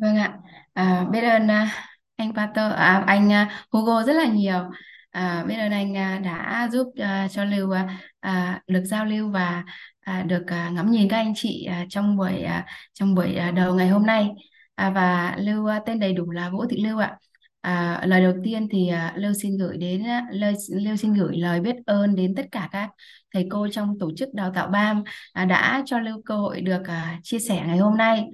[0.00, 0.38] Vâng ạ,
[0.72, 1.70] à, biết ơn à,
[2.16, 4.70] anh Pater, à, anh à, Hugo rất là nhiều.
[5.10, 9.30] À, biết ơn anh à, đã giúp à, cho Lưu à, à, được giao lưu
[9.30, 9.64] và
[10.00, 13.50] à, được à, ngắm nhìn các anh chị à, trong buổi à, trong buổi à,
[13.50, 14.28] đầu ngày hôm nay.
[14.74, 17.16] À, và Lưu à, tên đầy đủ là Vũ Thị Lưu ạ.
[17.60, 21.36] À, lời đầu tiên thì à, Lưu xin gửi đến à, lời Lưu xin gửi
[21.36, 22.90] lời biết ơn đến tất cả các
[23.34, 26.82] thầy cô trong tổ chức đào tạo BAM à, đã cho Lưu cơ hội được
[26.88, 28.24] à, chia sẻ ngày hôm nay.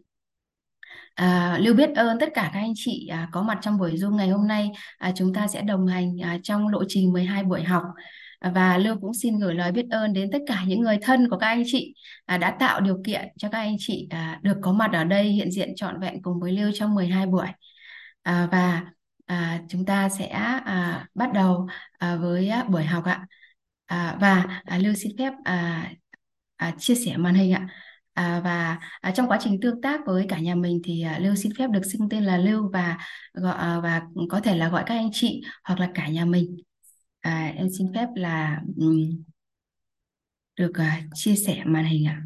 [1.16, 4.16] À, Lưu biết ơn tất cả các anh chị à, có mặt trong buổi Zoom
[4.16, 4.70] ngày hôm nay.
[4.98, 7.82] À, chúng ta sẽ đồng hành à, trong lộ trình 12 buổi học.
[8.38, 11.28] À, và Lưu cũng xin gửi lời biết ơn đến tất cả những người thân
[11.30, 11.94] của các anh chị
[12.26, 15.24] à, đã tạo điều kiện cho các anh chị à, được có mặt ở đây
[15.24, 17.46] hiện diện trọn vẹn cùng với Lưu trong 12 buổi.
[18.22, 18.82] À, và
[19.26, 21.66] à, chúng ta sẽ à, bắt đầu
[21.98, 23.26] à, với à, buổi học ạ.
[23.86, 25.86] À, và à, Lưu xin phép à,
[26.56, 27.68] à, chia sẻ màn hình ạ.
[28.16, 31.34] À, và à, trong quá trình tương tác với cả nhà mình thì à, Lưu
[31.34, 32.98] xin phép được xưng tên là Lưu và
[33.32, 36.56] gọi à, và có thể là gọi các anh chị hoặc là cả nhà mình.
[37.20, 39.24] À, em xin phép là um,
[40.56, 42.22] được à, chia sẻ màn hình ạ.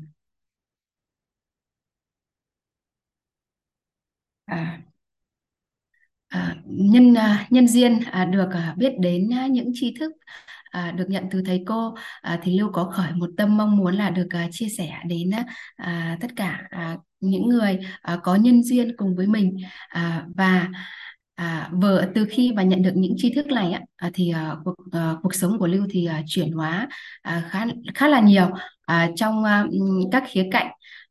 [4.46, 4.80] À,
[6.28, 10.12] à, nhân à, nhân duyên à, được à, biết đến à, những tri thức
[10.70, 11.94] à, được nhận từ thầy cô.
[12.22, 15.30] À, thì Lưu có khởi một tâm mong muốn là được à, chia sẻ đến
[15.76, 19.56] à, tất cả à, những người à, có nhân duyên cùng với mình.
[19.88, 20.68] À, và
[21.34, 24.54] à, vừa từ khi mà nhận được những tri thức này á, à, thì à,
[24.64, 26.88] cuộc à, cuộc sống của Lưu thì à, chuyển hóa
[27.22, 28.50] à, khá khá là nhiều.
[28.86, 29.66] À, trong à,
[30.12, 30.66] các khía cạnh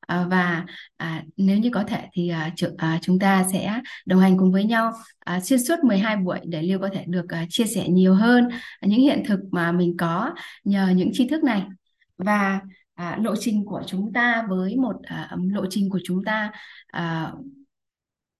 [0.09, 0.65] à, và
[0.97, 4.51] à, nếu như có thể thì à, ch- à, chúng ta sẽ đồng hành cùng
[4.51, 7.87] với nhau à, xuyên suốt 12 buổi để Lưu có thể được à, chia sẻ
[7.89, 8.47] nhiều hơn
[8.81, 11.63] những hiện thực mà mình có nhờ những tri thức này.
[12.17, 12.61] Và
[12.93, 16.51] à, lộ trình của chúng ta với một à, lộ trình của chúng ta
[16.87, 17.31] à,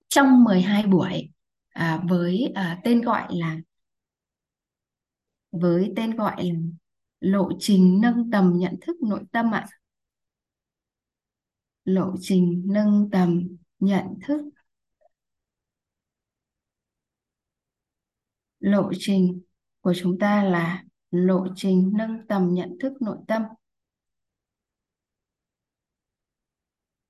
[0.10, 1.30] trong 12 buổi
[1.70, 3.58] à, với à, tên gọi là
[5.52, 6.56] với tên gọi là
[7.20, 9.66] lộ trình nâng tầm nhận thức nội tâm ạ
[11.86, 13.48] lộ trình nâng tầm
[13.80, 14.42] nhận thức.
[18.60, 19.42] Lộ trình
[19.82, 23.44] của chúng ta là lộ trình nâng tầm nhận thức nội tâm.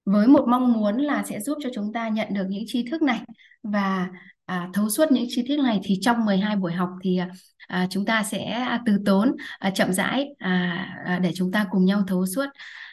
[0.05, 3.01] Với một mong muốn là sẽ giúp cho chúng ta nhận được những tri thức
[3.01, 3.21] này
[3.63, 4.09] và
[4.45, 7.19] à, thấu suốt những tri thức này thì trong 12 buổi học thì
[7.67, 11.67] à, chúng ta sẽ à, từ tốn à, chậm rãi à, à, để chúng ta
[11.71, 12.45] cùng nhau thấu suốt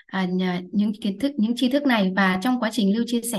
[0.07, 0.27] à,
[0.73, 2.13] những kiến thức những tri thức này.
[2.17, 3.39] Và trong quá trình lưu chia sẻ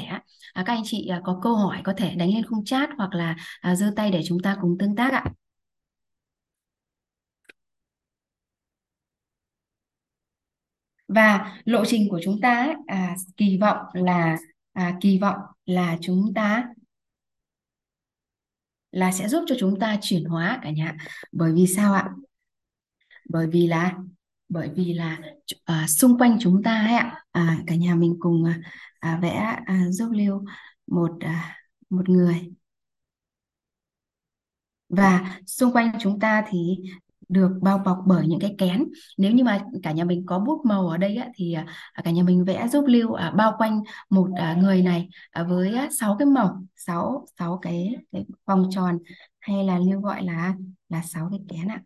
[0.54, 3.14] à, các anh chị à, có câu hỏi có thể đánh lên khung chat hoặc
[3.14, 5.26] là à, giơ tay để chúng ta cùng tương tác ạ.
[11.08, 14.38] Và lộ trình của chúng ta à, kỳ vọng là
[14.74, 16.68] à, kỳ vọng là chúng ta
[18.92, 20.98] là sẽ giúp cho chúng ta chuyển hóa cả nhà
[21.32, 22.10] bởi vì sao ạ?
[23.30, 23.98] Bởi vì là
[24.50, 25.20] bởi vì là
[25.66, 28.60] à, xung quanh chúng ta ấy ạ à, cả nhà mình cùng à,
[29.00, 30.44] à vẽ à, giúp Lưu
[30.88, 31.56] một à,
[31.90, 32.54] một người.
[34.90, 36.78] Và xung quanh chúng ta thì
[37.30, 38.84] được bao bọc bởi những cái kén.
[39.18, 41.66] Nếu như mà cả nhà mình có bút màu ở đây á, thì à,
[42.04, 45.76] cả nhà mình vẽ giúp Lưu à, bao quanh một à, người này à, với
[46.00, 49.00] sáu cái màu sáu sáu cái, cái vòng tròn
[49.40, 50.54] hay là Lưu gọi là
[50.90, 51.82] là sáu cái kén ạ.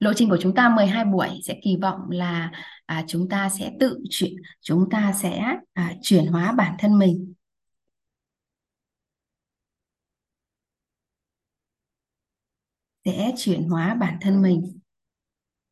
[0.00, 2.52] Lộ trình của chúng ta 12 buổi sẽ kỳ vọng là
[2.86, 7.34] à, chúng ta sẽ tự chuyển chúng ta sẽ à, chuyển hóa bản thân mình.
[13.04, 14.78] Sẽ chuyển hóa bản thân mình.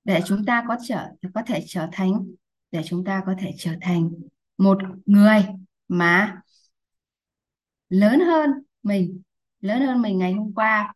[0.05, 2.35] Để chúng ta có trở có thể trở thành
[2.71, 4.11] để chúng ta có thể trở thành
[4.59, 5.47] một người
[5.89, 6.43] mà
[7.89, 8.51] lớn hơn
[8.83, 9.23] mình
[9.61, 10.95] lớn hơn mình ngày hôm qua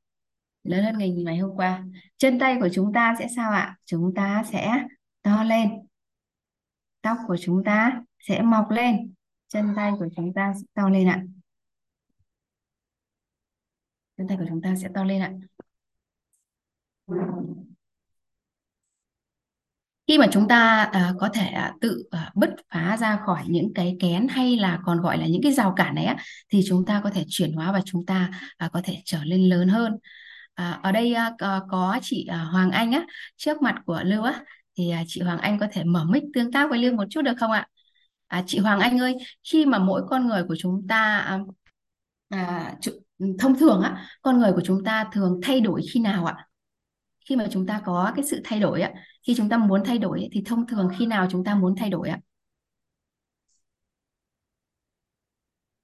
[0.65, 1.85] lớn hơn mình ngày hôm qua
[2.19, 3.77] chân tay của chúng ta sẽ sao ạ?
[3.85, 4.85] Chúng ta sẽ
[5.23, 5.71] to lên.
[7.03, 9.15] Tóc của chúng ta sẽ mọc lên.
[9.49, 11.23] Chân tay của chúng ta sẽ to lên ạ.
[14.17, 15.33] Chân tay của chúng ta sẽ to lên ạ.
[20.07, 23.75] Khi mà chúng ta uh, có thể uh, tự uh, bứt phá ra khỏi những
[23.75, 26.17] cái kén hay là còn gọi là những cái rào cản này á
[26.49, 28.31] thì chúng ta có thể chuyển hóa và chúng ta
[28.65, 29.99] uh, có thể trở lên lớn hơn
[30.59, 33.07] à, ở đây à, có, có chị à, Hoàng Anh á
[33.37, 34.45] trước mặt của Lưu á
[34.77, 37.23] thì à, chị Hoàng Anh có thể mở mic tương tác với Lưu một chút
[37.23, 37.67] được không ạ?
[38.27, 39.15] À, chị Hoàng Anh ơi
[39.53, 41.39] khi mà mỗi con người của chúng ta à,
[42.29, 42.75] à,
[43.39, 46.47] thông thường á con người của chúng ta thường thay đổi khi nào ạ?
[47.29, 48.93] Khi mà chúng ta có cái sự thay đổi á
[49.27, 51.91] khi chúng ta muốn thay đổi thì thông thường khi nào chúng ta muốn thay
[51.91, 52.19] đổi ạ?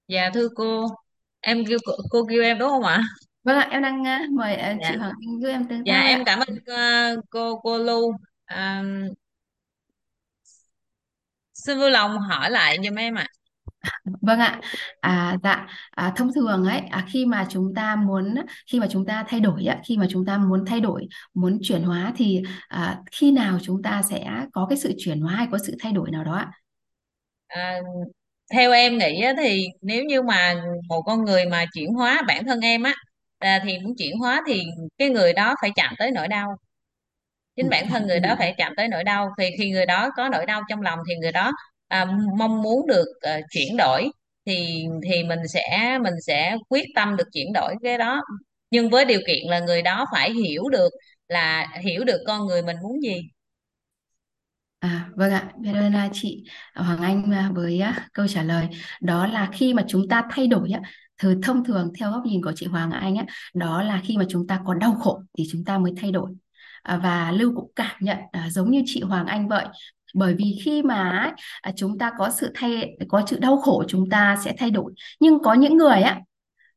[0.08, 0.86] Dạ thưa cô,
[1.40, 3.02] em kêu cô, cô kêu em đúng không ạ?
[3.44, 5.92] Vâng ạ em đang uh, mời uh, chị Dạ, Hoàng Anh giúp em tương dạ
[5.94, 8.12] tác em ạ cảm ơn ờ, cô cô Lưu.
[8.44, 8.82] À,
[11.54, 13.26] xin vui lòng hỏi lại giùm em ạ.
[14.04, 14.60] Vâng ạ,
[15.00, 18.34] à, dạ à, thông thường ấy à, khi mà chúng ta muốn
[18.72, 21.58] khi mà chúng ta thay đổi ạ, khi mà chúng ta muốn thay đổi muốn
[21.62, 25.46] chuyển hóa thì à, khi nào chúng ta sẽ có cái sự chuyển hóa hay
[25.52, 26.50] có sự thay đổi nào đó ạ?
[27.46, 27.80] À,
[28.52, 30.54] theo em nghĩ á, thì nếu như mà
[30.88, 32.94] một con người mà chuyển hóa bản thân em á
[33.44, 34.62] à, thì muốn chuyển hóa thì
[34.98, 36.56] cái người đó phải chạm tới nỗi đau.
[37.56, 39.30] Chính bản thân người đó phải chạm tới nỗi đau.
[39.38, 41.52] Thì khi người đó có nỗi đau trong lòng thì người đó
[41.88, 42.06] à,
[42.38, 44.10] mong muốn được à, chuyển đổi
[44.46, 48.22] thì thì mình sẽ mình sẽ quyết tâm được chuyển đổi cái đó.
[48.70, 50.90] Nhưng với điều kiện là người đó phải hiểu được
[51.28, 53.20] là hiểu được con người mình muốn gì.
[54.84, 56.44] À, vâng ạ, biết ơn chị
[56.74, 58.68] Hoàng Anh à, với á, câu trả lời
[59.00, 60.80] đó là khi mà chúng ta thay đổi á,
[61.18, 63.24] thời thông thường theo góc nhìn của chị Hoàng Anh á,
[63.54, 66.30] đó là khi mà chúng ta có đau khổ thì chúng ta mới thay đổi.
[66.82, 69.64] À, và Lưu cũng cảm nhận à, giống như chị Hoàng Anh vậy.
[70.14, 74.10] Bởi vì khi mà à, chúng ta có sự thay có sự đau khổ chúng
[74.10, 74.92] ta sẽ thay đổi.
[75.20, 76.20] Nhưng có những người á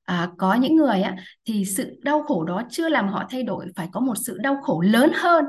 [0.03, 3.65] à, có những người á thì sự đau khổ đó chưa làm họ thay đổi
[3.75, 5.45] phải có một sự đau khổ lớn hơn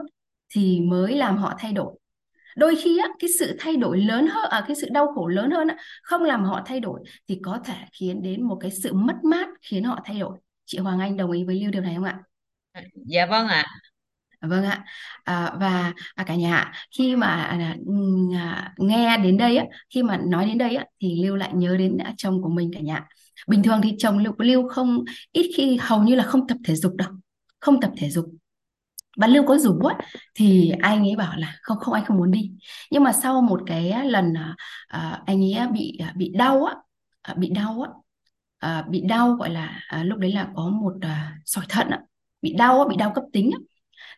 [0.55, 1.98] thì mới làm họ thay đổi
[2.58, 5.50] đôi khi á, cái sự thay đổi lớn hơn à, cái sự đau khổ lớn
[5.50, 8.93] hơn á, không làm họ thay đổi thì có thể khiến đến một cái sự
[8.93, 10.38] mất mát khiến họ thay đổi.
[10.64, 12.19] Chị Hoàng Anh đồng ý với Lưu điều này không ạ?
[12.94, 13.64] Dạ vâng ạ.
[14.40, 14.84] Vâng ạ.
[15.25, 17.76] À, và à, cả nhà ạ, khi mà à,
[18.34, 21.76] à, nghe đến đây á khi mà nói đến đây á thì Lưu lại nhớ
[21.76, 23.06] đến à, chồng của mình cả nhà.
[23.49, 26.75] Bình thường thì chồng Lưu Lưu không ít khi hầu như là không tập thể
[26.75, 27.08] dục đâu
[27.60, 28.25] không tập thể dục
[29.19, 29.97] bạn Lưu có rủ á
[30.35, 32.50] thì anh ấy bảo là không không anh không muốn đi.
[32.91, 34.56] Nhưng mà sau một cái lần à,
[34.88, 36.75] à anh ấy bị à, bị đau á
[37.23, 37.91] à, bị đau á
[38.59, 42.00] à, bị đau gọi là à, lúc đấy là có một à, sỏi thận á
[42.43, 43.59] bị đau á bị đau cấp tính á.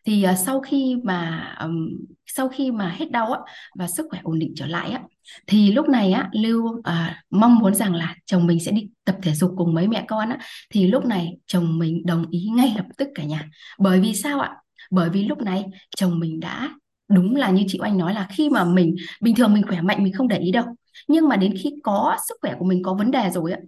[0.05, 1.89] Thì à, sau khi mà ừm,
[2.27, 3.41] sau khi mà hết đau á
[3.79, 5.01] và sức khỏe ổn định trở lại á
[5.47, 9.17] thì lúc này á Lưu à, mong muốn rằng là chồng mình sẽ đi tập
[9.23, 10.39] thể dục cùng mấy mẹ con á.
[10.71, 13.49] Thì lúc này chồng mình đồng ý ngay lập tức cả nhà.
[13.79, 14.57] Bởi vì sao ạ?
[14.91, 15.65] Bởi vì lúc này
[15.97, 16.71] chồng mình đã
[17.09, 20.05] đúng là như chị Oanh nói là khi mà mình bình thường mình khỏe mạnh
[20.05, 20.65] mình không để ý đâu.
[21.09, 23.59] Nhưng mà đến khi có sức khỏe của mình có vấn đề rồi á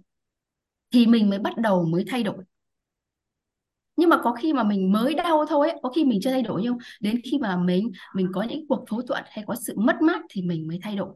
[0.91, 2.37] thì mình mới bắt đầu mới thay đổi.
[3.95, 6.41] Nhưng mà có khi mà mình mới đau thôi ấy, có khi mình chưa thay
[6.41, 9.73] đổi nhưng đến khi mà mình mình có những cuộc phẫu thuật hay có sự
[9.77, 11.15] mất mát thì mình mới thay đổi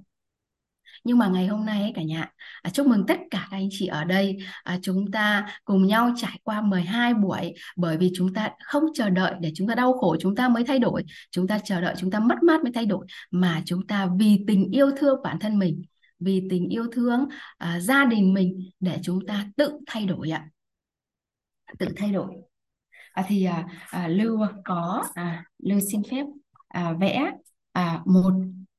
[1.04, 2.30] nhưng mà ngày hôm nay ấy cả nhà
[2.62, 4.38] à, chúc mừng tất cả các anh chị ở đây.
[4.64, 9.10] À, chúng ta cùng nhau trải qua 12 buổi bởi vì chúng ta không chờ
[9.10, 11.04] đợi để chúng ta đau khổ chúng ta mới thay đổi.
[11.32, 14.44] Chúng ta chờ đợi chúng ta mất mát mới thay đổi mà chúng ta vì
[14.48, 15.82] tình yêu thương bản thân mình
[16.20, 17.28] vì tình yêu thương
[17.58, 20.50] à, gia đình mình để chúng ta tự thay đổi ạ.
[21.80, 22.36] Tự thay đổi.
[23.18, 26.26] À, thì à, à, Lưu có à, Lưu xin phép
[26.68, 27.32] à, vẽ
[27.72, 28.34] à, một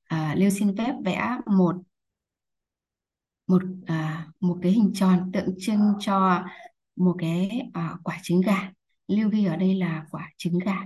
[0.04, 1.74] à, Lưu xin phép vẽ một
[3.48, 6.44] một à, một cái hình tròn tượng trưng cho
[6.96, 8.72] một cái à, quả trứng gà.
[9.08, 10.76] Lưu ghi ở đây là quả trứng gà.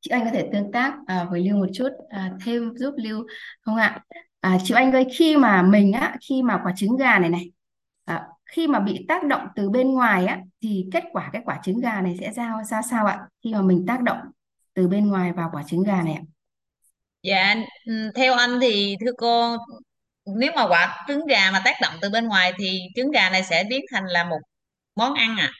[0.00, 3.26] Chị Anh có thể tương tác à, với Lưu một chút à, thêm giúp Lưu
[3.62, 4.04] không ạ?
[4.40, 7.52] À, chị Anh ơi khi mà mình á khi mà quả trứng gà này này
[8.04, 11.60] à, khi mà bị tác động từ bên ngoài á thì kết quả cái quả
[11.64, 13.28] trứng gà này sẽ ra ra sao ạ?
[13.44, 14.18] Khi mà mình tác động
[14.74, 16.22] từ bên ngoài vào quả trứng gà này ạ
[17.24, 19.56] dạ ừ, theo anh thì thưa cô
[20.40, 23.44] nếu mà quả trứng gà mà tác động từ bên ngoài thì trứng gà này
[23.44, 24.38] sẽ biến thành là một
[24.96, 25.50] món ăn à?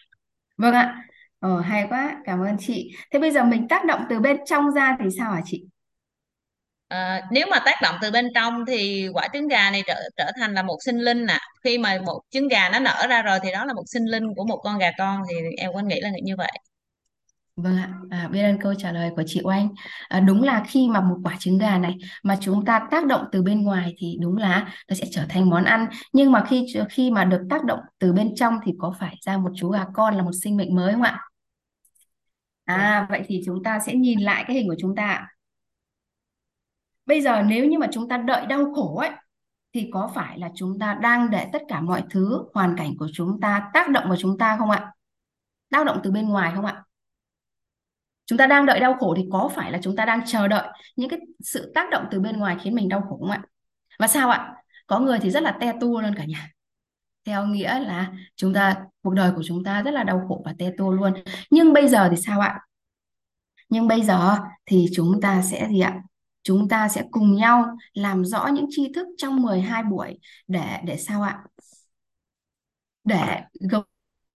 [0.59, 1.04] Vâng ạ.
[1.40, 2.90] Ờ, hay quá cảm ơn chị.
[3.12, 5.64] Thế bây giờ mình tác động từ bên trong ra thì sao hả chị?
[6.88, 10.30] Ờ, nếu mà tác động từ bên trong thì quả trứng gà này trở trở
[10.40, 13.38] thành là một sinh linh nè khi mà một trứng gà nó nở ra rồi
[13.42, 16.00] thì đó là một sinh linh của một con gà con thì em vẫn nghĩ
[16.00, 16.52] là như vậy
[17.56, 19.68] Vâng ạ, à, biết ơn câu trả lời của chị Oanh.
[20.08, 23.25] À, đúng là khi mà một quả trứng gà này mà chúng ta tác động
[23.32, 25.87] từ bên ngoài thì đúng là nó sẽ trở thành món ăn.
[26.12, 29.37] Nhưng mà khi khi mà được tác động từ bên trong thì có phải ra
[29.38, 31.20] một chú gà con là một sinh mệnh mới không ạ?
[32.64, 35.06] À, vậy thì chúng ta sẽ nhìn lại cái hình của chúng ta.
[35.06, 35.28] ạ.
[37.06, 39.11] Bây giờ nếu như mà chúng ta đợi đau khổ ấy
[39.75, 43.08] thì có phải là chúng ta đang để tất cả mọi thứ hoàn cảnh của
[43.12, 44.92] chúng ta tác động vào chúng ta không ạ?
[45.70, 46.84] Tác động từ bên ngoài không ạ?
[48.26, 50.69] Chúng ta đang đợi đau khổ thì có phải là chúng ta đang chờ đợi
[50.97, 53.43] những cái sự tác động từ bên ngoài khiến mình đau khổ không ạ?
[53.99, 54.54] Và sao ạ?
[54.87, 56.50] Có người thì rất là te tua luôn cả nhà.
[57.25, 60.54] Theo nghĩa là chúng ta, cuộc đời của chúng ta rất là đau khổ và
[60.59, 61.12] te tua luôn.
[61.50, 62.61] Nhưng bây giờ thì sao ạ?
[63.69, 66.00] Nhưng bây giờ thì chúng ta sẽ gì ạ?
[66.43, 70.97] Chúng ta sẽ cùng nhau làm rõ những tri thức trong 12 buổi để để
[70.97, 71.43] sao ạ?
[73.04, 73.85] Để giống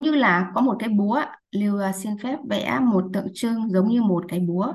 [0.01, 3.89] như là có một cái búa Lưu à, xin phép vẽ một tượng trưng giống
[3.89, 4.73] như một cái búa.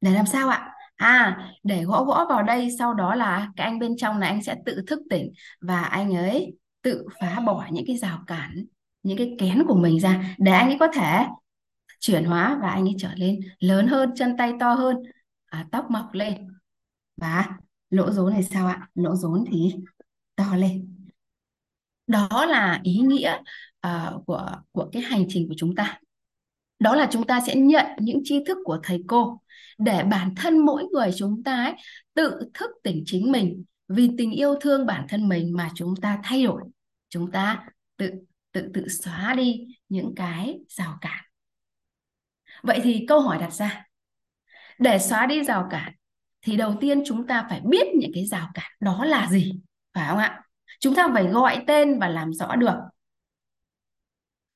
[0.00, 0.70] Để làm sao ạ?
[0.96, 4.42] À để gõ gõ vào đây sau đó là cái anh bên trong này anh
[4.42, 8.64] sẽ tự thức tỉnh và anh ấy tự phá bỏ những cái rào cản
[9.02, 11.24] những cái kén của mình ra để anh ấy có thể
[12.00, 14.96] chuyển hóa và anh ấy trở lên lớn hơn chân tay to hơn
[15.46, 16.48] à, tóc mọc lên.
[17.16, 17.48] Và
[17.90, 18.88] lỗ rốn này sao ạ?
[18.94, 19.74] Lỗ rốn thì
[20.36, 20.96] to lên.
[22.06, 23.38] Đó là ý nghĩa
[23.84, 25.98] Ờ, của của cái hành trình của chúng ta.
[26.78, 29.40] Đó là chúng ta sẽ nhận những tri thức của thầy cô
[29.78, 31.74] để bản thân mỗi người chúng ta ấy,
[32.14, 36.20] tự thức tỉnh chính mình vì tình yêu thương bản thân mình mà chúng ta
[36.24, 36.62] thay đổi.
[37.08, 38.10] Chúng ta tự
[38.52, 41.24] tự tự xóa đi những cái rào cản.
[42.62, 43.84] Vậy thì câu hỏi đặt ra
[44.78, 45.92] để xóa đi rào cản
[46.42, 49.52] thì đầu tiên chúng ta phải biết những cái rào cản đó là gì
[49.94, 50.42] phải không ạ?
[50.80, 52.76] Chúng ta phải gọi tên và làm rõ được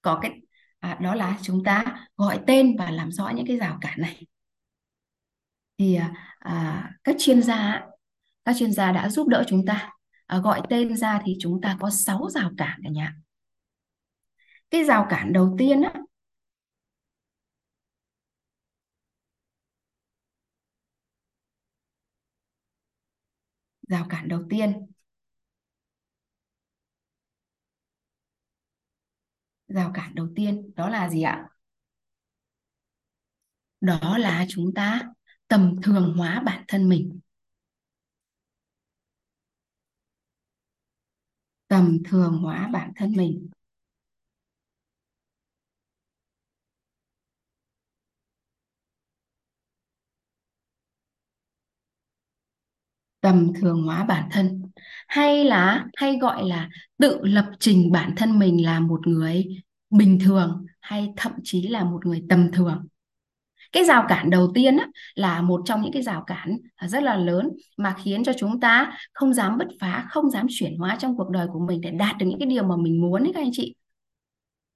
[0.02, 0.32] có cái
[0.78, 4.26] à, đó là chúng ta gọi tên và làm rõ những cái rào cản này.
[5.78, 7.80] Thì à, à, các chuyên gia
[8.44, 9.90] các chuyên gia đã giúp đỡ chúng ta.
[10.26, 13.14] À, gọi tên ra thì chúng ta có 6 rào cản cả nhà.
[14.70, 15.92] Cái rào cản đầu tiên á,
[23.88, 24.86] rào cản đầu tiên
[29.68, 31.48] rào cản đầu tiên, đó là gì ạ?
[33.80, 35.02] Đó là chúng ta
[35.48, 37.20] tầm thường hóa bản thân mình.
[41.68, 43.48] Tầm thường hóa bản thân mình.
[53.28, 54.62] Tầm thường hóa bản thân.
[55.08, 56.68] Hay là hay gọi là
[56.98, 59.46] tự lập trình bản thân mình là một người
[59.90, 62.86] bình thường hay thậm chí là một người tầm thường.
[63.72, 67.16] Cái rào cản đầu tiên á, là một trong những cái rào cản rất là
[67.16, 71.16] lớn mà khiến cho chúng ta không dám bứt phá không dám chuyển hóa trong
[71.16, 73.40] cuộc đời của mình để đạt được những cái điều mà mình muốn ấy các
[73.40, 73.74] anh chị.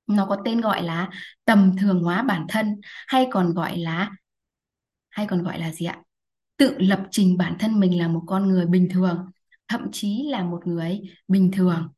[0.07, 1.09] Nó có tên gọi là
[1.45, 4.11] tầm thường hóa bản thân hay còn gọi là
[5.11, 6.03] hay còn gọi là gì ạ?
[6.63, 9.27] Tự lập trình bản thân mình là một con người bình thường
[9.69, 11.89] thậm chí là một người bình thường.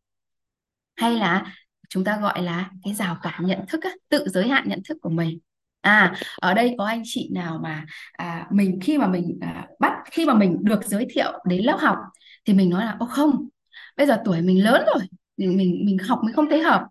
[0.97, 1.55] Hay là
[1.89, 4.99] chúng ta gọi là cái rào cản nhận thức á, tự giới hạn nhận thức
[5.03, 5.39] của mình.
[5.81, 9.93] À ở đây có anh chị nào mà à, mình khi mà mình à, bắt
[10.11, 11.97] khi mà mình được giới thiệu đến lớp học
[12.45, 13.49] thì mình nói là ô không
[13.97, 15.05] bây giờ tuổi mình lớn rồi
[15.37, 16.87] mình mình mình học mình không thấy hợp.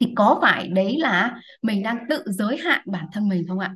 [0.00, 3.74] Thì có phải đấy là mình đang tự giới hạn bản thân mình không ạ?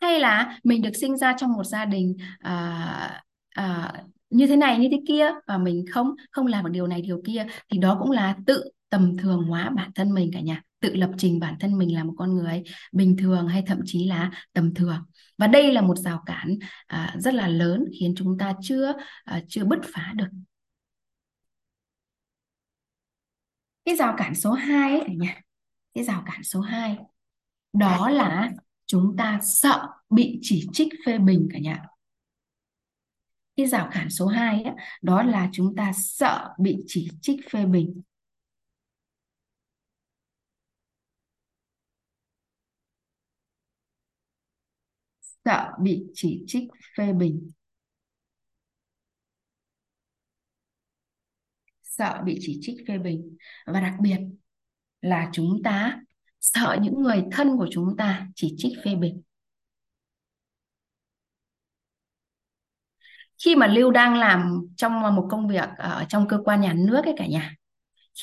[0.00, 3.92] Hay là mình được sinh ra trong một gia đình à, à,
[4.30, 7.22] như thế này như thế kia và mình không không làm được điều này điều
[7.26, 10.62] kia thì đó cũng là tự tầm thường hóa bản thân mình cả nhà.
[10.80, 14.06] Tự lập trình bản thân mình là một con người bình thường hay thậm chí
[14.06, 15.02] là tầm thường.
[15.38, 18.92] Và đây là một rào cản à, rất là lớn khiến chúng ta chưa
[19.24, 20.26] à, chưa bứt phá được.
[23.84, 25.40] Cái rào cản số 2 ấy cả nhà
[25.94, 26.96] cái rào cản số 2
[27.72, 28.50] đó là
[28.90, 31.84] chúng ta sợ bị chỉ trích phê bình cả nhà.
[33.56, 37.66] Cái rào cản số 2 ấy, đó là chúng ta sợ bị chỉ trích phê
[37.66, 38.02] bình.
[45.44, 47.50] Sợ bị chỉ trích phê bình.
[51.82, 53.36] Sợ bị chỉ trích phê bình.
[53.66, 54.18] Và đặc biệt
[55.00, 56.00] là chúng ta
[56.40, 59.22] sợ những người thân của chúng ta chỉ trích phê bình.
[63.44, 67.04] Khi mà Lưu đang làm trong một công việc ở trong cơ quan nhà nước
[67.04, 67.54] ấy cả nhà,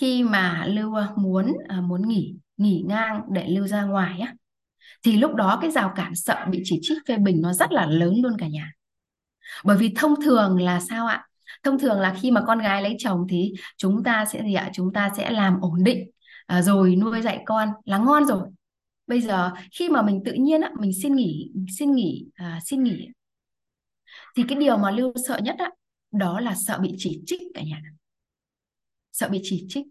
[0.02, 4.36] khi mà Lưu ờ, muốn ờ, muốn nghỉ nghỉ ngang để Lưu ra ngoài á,
[5.06, 7.86] thì lúc đó cái rào cản sợ bị chỉ trích phê bình nó rất là
[7.88, 8.72] lớn luôn cả nhà.
[9.66, 11.28] Bởi vì thông thường là sao ạ?
[11.64, 14.70] Thông thường là khi mà con gái lấy chồng thì chúng ta sẽ gì ạ?
[14.74, 16.10] Chúng ta sẽ làm ổn định
[16.48, 18.48] à, rồi nuôi dạy con là ngon rồi.
[19.08, 22.84] Bây giờ khi mà mình tự nhiên á, mình xin nghỉ xin nghỉ à, xin
[22.84, 23.08] nghỉ
[24.36, 25.70] thì cái điều mà lưu sợ nhất á,
[26.12, 27.82] đó là sợ bị chỉ trích cả nhà.
[29.12, 29.86] Sợ bị chỉ trích.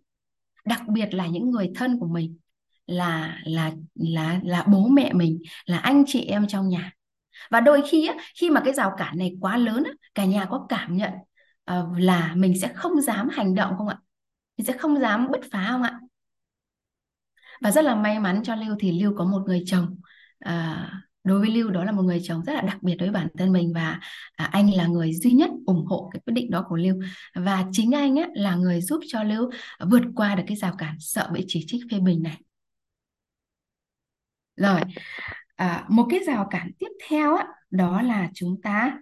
[0.65, 2.39] Đặc biệt là những người thân của mình
[2.87, 6.93] là là là là bố mẹ mình là anh chị em trong nhà.
[7.51, 10.45] Và đôi khi á, khi mà cái rào cản này quá lớn á, cả nhà
[10.51, 11.13] có cảm nhận
[11.71, 13.99] uh, là mình sẽ không dám hành động không ạ?
[14.57, 16.01] Mình sẽ không dám bứt phá không ạ?
[17.61, 19.97] Và rất là may mắn cho Lưu thì Lưu có một người chồng.
[20.39, 20.91] À,
[21.25, 23.29] đối với Lưu đó là một người chồng rất là đặc biệt đối với bản
[23.39, 24.01] thân mình và
[24.37, 27.01] à, anh là người duy nhất ủng hộ cái quyết định đó của Lưu.
[27.35, 29.51] Và chính anh á, là người giúp cho Lưu
[29.91, 32.41] vượt qua được cái rào cản sợ bị chỉ trích phê bình này.
[34.57, 34.81] Rồi
[35.57, 38.99] à, một cái rào cản tiếp theo á, đó là chúng ta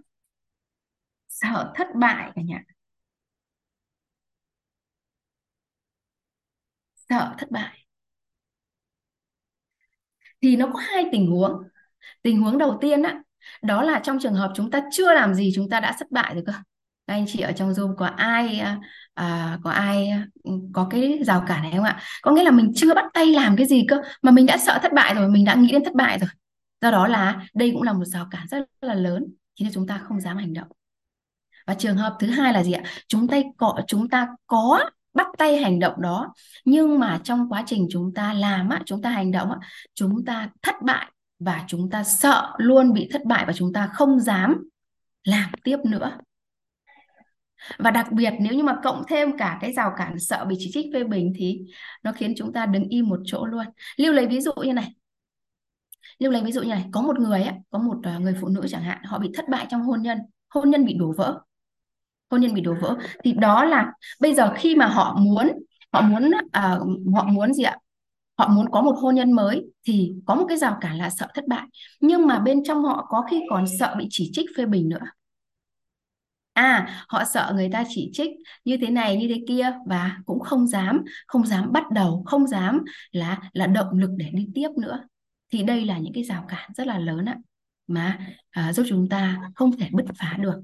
[1.29, 2.63] sợ thất bại cả nhà.
[7.09, 7.84] Sợ thất bại
[10.45, 11.53] thì nó có hai tình huống.
[12.23, 13.21] Tình huống đầu tiên á
[13.63, 16.35] đó là trong trường hợp chúng ta chưa làm gì chúng ta đã thất bại
[16.35, 16.53] rồi cơ.
[17.07, 18.81] Các anh chị ở trong Zoom có ai à,
[19.15, 20.27] à có ai à,
[20.73, 22.01] có cái rào cản này không ạ?
[22.23, 24.79] Có nghĩa là mình chưa bắt tay làm cái gì cơ mà mình đã sợ
[24.83, 26.29] thất bại rồi mình đã nghĩ đến thất bại rồi.
[26.81, 29.25] Do đó là đây cũng là một rào cản rất là lớn
[29.57, 30.69] khiến cho chúng ta không dám hành động.
[31.67, 32.83] Và trường hợp thứ hai là gì ạ?
[33.09, 36.35] Chúng ta có chúng ta có bắt tay hành động đó.
[36.65, 39.59] Nhưng mà trong quá trình chúng ta làm á, chúng ta hành động á,
[39.95, 41.07] chúng ta thất bại
[41.39, 44.69] và chúng ta sợ luôn bị thất bại và chúng ta không dám
[45.25, 46.19] làm tiếp nữa.
[47.79, 50.71] Và đặc biệt nếu như mà cộng thêm cả cái rào cản sợ bị chỉ
[50.73, 51.61] trích phê bình thì
[52.03, 53.67] nó khiến chúng ta đứng im một chỗ luôn.
[53.97, 54.95] Lưu lấy ví dụ như này.
[56.19, 56.85] Lưu lấy ví dụ như này.
[56.93, 59.49] Có một người á, có một ờ, người phụ nữ chẳng hạn, họ bị thất
[59.49, 60.19] bại trong hôn nhân.
[60.49, 61.41] Hôn nhân bị đổ vỡ
[62.35, 62.97] hôn nhân bị đổ vỡ.
[63.25, 65.53] Thì đó là bây giờ khi mà họ muốn
[65.93, 66.79] họ muốn à,
[67.15, 67.79] họ muốn gì ạ?
[68.39, 71.27] Họ muốn có một hôn nhân mới thì có một cái rào cản là sợ
[71.35, 71.67] thất bại.
[72.01, 75.01] Nhưng mà bên trong họ có khi còn sợ bị chỉ trích phê bình nữa.
[76.53, 78.31] À họ sợ người ta chỉ trích
[78.65, 82.47] như thế này như thế kia và cũng không dám không dám bắt đầu không
[82.47, 82.81] dám
[83.13, 84.99] là là động lực để đi tiếp nữa.
[85.53, 87.37] Thì đây là những cái rào cản rất là lớn ạ
[87.87, 88.19] mà
[88.51, 90.61] à, giúp chúng ta không thể bứt phá được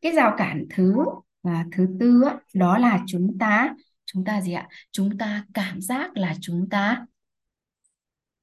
[0.00, 0.94] cái rào cản thứ
[1.42, 3.74] và thứ tư á, đó là chúng ta
[4.04, 4.68] chúng ta gì ạ?
[4.90, 7.06] Chúng ta cảm giác là chúng ta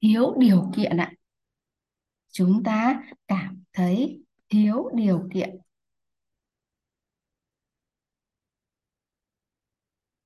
[0.02, 1.12] thiếu điều kiện ạ.
[2.32, 5.58] Chúng ta cảm thấy thiếu điều kiện.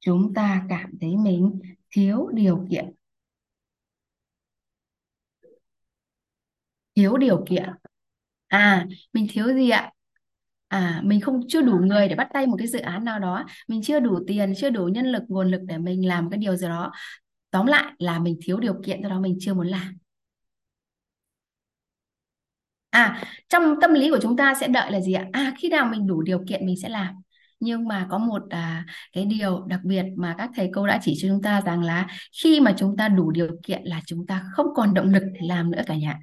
[0.00, 2.94] Chúng ta cảm thấy mình thiếu điều kiện.
[6.94, 7.64] Thiếu điều kiện.
[8.48, 9.92] À mình thiếu gì ạ?
[10.70, 13.44] À mình không chưa đủ người để bắt tay một cái dự án nào đó.
[13.68, 16.56] Mình chưa đủ tiền chưa đủ nhân lực nguồn lực để mình làm cái điều
[16.56, 16.92] gì đó.
[17.50, 19.98] Tóm lại là mình thiếu điều kiện do đó mình chưa muốn làm.
[22.90, 25.26] À trong tâm lý của chúng ta sẽ đợi là gì ạ?
[25.32, 27.14] À khi nào mình đủ điều kiện mình sẽ làm.
[27.60, 31.14] Nhưng mà có một à, cái điều đặc biệt mà các thầy cô đã chỉ
[31.22, 32.06] cho chúng ta rằng là
[32.42, 35.40] khi mà chúng ta đủ điều kiện là chúng ta không còn động lực để
[35.42, 36.18] làm nữa cả nhà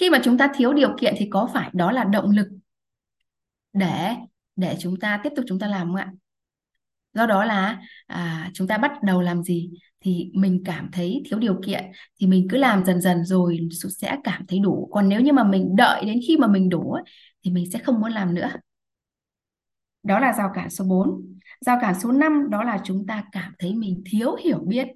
[0.00, 2.48] khi mà chúng ta thiếu điều kiện thì có phải đó là động lực
[3.72, 4.14] để
[4.56, 6.12] để chúng ta tiếp tục chúng ta làm không ạ?
[7.12, 11.38] Do đó là à, chúng ta bắt đầu làm gì thì mình cảm thấy thiếu
[11.38, 11.84] điều kiện
[12.20, 14.88] thì mình cứ làm dần dần rồi sẽ cảm thấy đủ.
[14.92, 17.02] Còn nếu như mà mình đợi đến khi mà mình đủ ấy,
[17.44, 18.50] thì mình sẽ không muốn làm nữa.
[20.02, 23.52] Đó là rào cản số 4 rào cản số 5 đó là chúng ta cảm
[23.58, 24.88] thấy mình thiếu hiểu biết.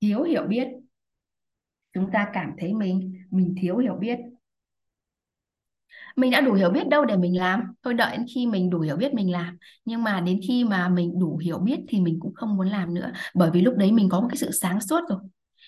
[0.00, 0.68] Thiếu hiểu biết
[2.00, 4.18] chúng ta cảm thấy mình mình thiếu hiểu biết.
[6.16, 7.60] Mình đã đủ hiểu biết đâu để mình làm.
[7.84, 9.58] Thôi đợi đến khi mình đủ hiểu biết mình làm.
[9.84, 12.94] Nhưng mà đến khi mà mình đủ hiểu biết thì mình cũng không muốn làm
[12.94, 13.10] nữa.
[13.34, 15.18] Bởi vì lúc đấy mình có một cái sự sáng suốt rồi.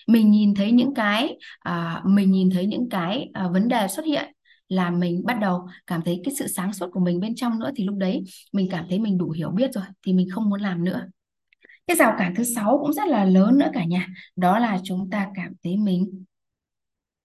[0.07, 4.05] Mình nhìn thấy những cái à, mình nhìn thấy những cái à, vấn đề xuất
[4.05, 4.33] hiện
[4.69, 7.71] là mình bắt đầu cảm thấy cái sự sáng suốt của mình bên trong nữa.
[7.75, 9.83] Thì lúc đấy mình cảm thấy mình đủ hiểu biết rồi.
[10.05, 11.05] Thì mình không muốn làm nữa
[11.91, 14.07] cái rào cản thứ sáu cũng rất là lớn nữa cả nhà.
[14.35, 16.25] Đó là chúng ta cảm thấy mình,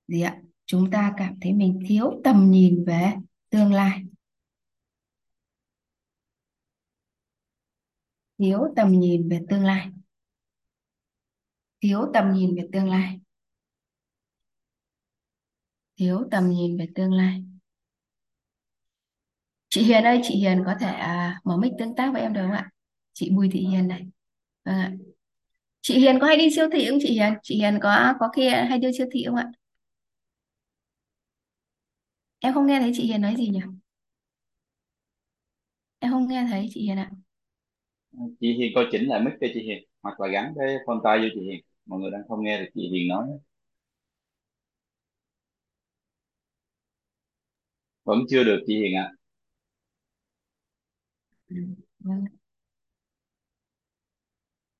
[0.09, 0.41] gì ạ?
[0.67, 3.13] Chúng ta cảm thấy mình thiếu tầm nhìn về
[3.51, 4.03] tương lai.
[8.39, 9.91] Thiếu tầm nhìn về tương lai.
[11.81, 13.21] Thiếu tầm nhìn về tương lai.
[15.97, 17.45] Thiếu tầm nhìn về tương lai.
[19.69, 22.43] Chị Hiền ơi, chị Hiền có thể à, mở mic tương tác với em được
[22.43, 22.71] không ạ?
[23.13, 24.07] Chị Bùi Thị Hiền này
[24.67, 24.93] vâng ạ.
[25.83, 27.35] Chị Hiền có hay đi siêu thị không chị Hiền?
[27.45, 29.53] Chị Hiền có có kia hay đi siêu thị không ạ?
[32.41, 33.61] Em không nghe thấy chị Hiền nói gì nhỉ?
[36.01, 37.11] Em không nghe thấy chị Hiền ạ.
[38.41, 41.19] Chị Hiền coi chỉnh lại mic cho chị Hiền hoặc là gắn cái phone tay
[41.19, 41.61] vô chị Hiền.
[41.87, 43.27] Mọi người đang không nghe được chị Hiền nói.
[48.05, 49.13] Vẫn chưa được chị Hiền ạ.
[51.49, 51.57] Ừ,
[52.01, 52.25] vâng.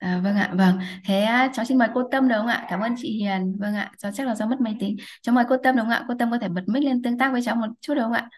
[0.07, 0.79] À, vâng ạ, vâng.
[1.05, 2.67] Thế à, cháu xin mời cô Tâm được không ạ?
[2.71, 3.57] Cảm ơn chị Hiền.
[3.61, 4.97] Vâng ạ, cháu chắc là do mất máy tính.
[5.23, 6.05] Cháu mời cô Tâm được không ạ?
[6.09, 8.13] Cô Tâm có thể bật mic lên tương tác với cháu một chút được không
[8.13, 8.29] ạ?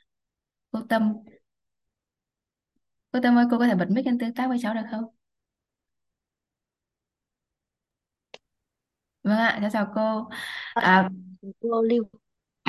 [0.73, 1.13] Cô Tâm,
[3.13, 5.05] cô Tâm ơi, cô có thể bật mic lên tương tác với cháu được không?
[9.23, 10.29] Vâng ạ, cháu chào cô.
[10.75, 11.09] À, À,
[11.61, 12.05] cô Lưu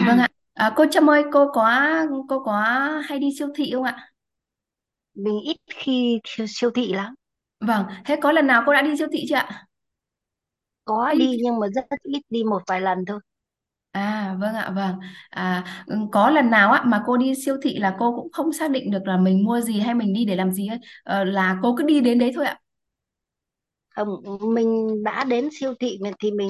[0.08, 0.28] vâng ạ.
[0.54, 1.82] À, cô Trâm ơi, cô có
[2.30, 2.62] cô có
[3.06, 4.12] hay đi siêu thị không ạ?
[5.16, 7.16] mình ít khi siêu thị lắm
[7.60, 9.66] Vâng, thế có lần nào cô đã đi siêu thị chưa ạ?
[10.86, 13.20] có đi đi nhưng mà rất ít đi một vài lần thôi.
[13.92, 15.00] À vâng ạ vâng.
[15.30, 18.54] À, ừ, có lần nào á mà cô đi siêu thị là cô cũng không
[18.54, 20.78] xác định được là mình mua gì hay mình đi để làm gì ấy?
[21.04, 22.60] Ờ, là cô cứ đi đến đấy thôi ạ.
[23.90, 24.10] Không
[24.54, 26.48] mình đã đến siêu thị mình thì mình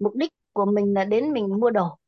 [0.00, 1.98] mục đích của mình là đến mình mua đồ.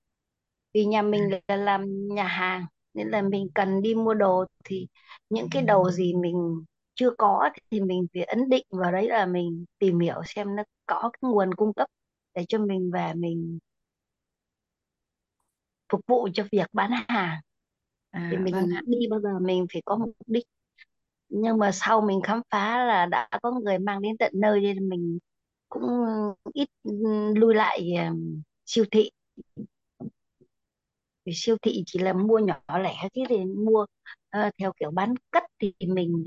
[0.75, 4.89] Vì nhà mình là làm nhà hàng nên là mình cần đi mua đồ thì
[5.31, 9.27] những cái đồ gì mình chưa có thì mình phải ấn định vào đấy là
[9.27, 11.89] mình tìm hiểu xem nó có cái nguồn cung cấp
[12.35, 13.59] để cho mình về mình
[15.93, 17.41] phục vụ cho việc bán hàng.
[18.31, 18.83] Thì à vâng mình ạ.
[18.87, 20.45] đi bao giờ mình phải có mục đích.
[21.29, 24.89] Nhưng mà sau mình khám phá là đã có người mang đến tận nơi nên
[24.89, 25.19] mình
[25.69, 25.85] cũng
[26.55, 26.69] ít
[27.37, 29.11] lui lại um, siêu thị.
[31.25, 33.87] Vì siêu thị chỉ là mua nhỏ lẻ chứ thì mua
[34.31, 36.25] ờ, theo kiểu bán cất thì mình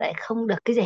[0.00, 0.82] lại không được cái gì.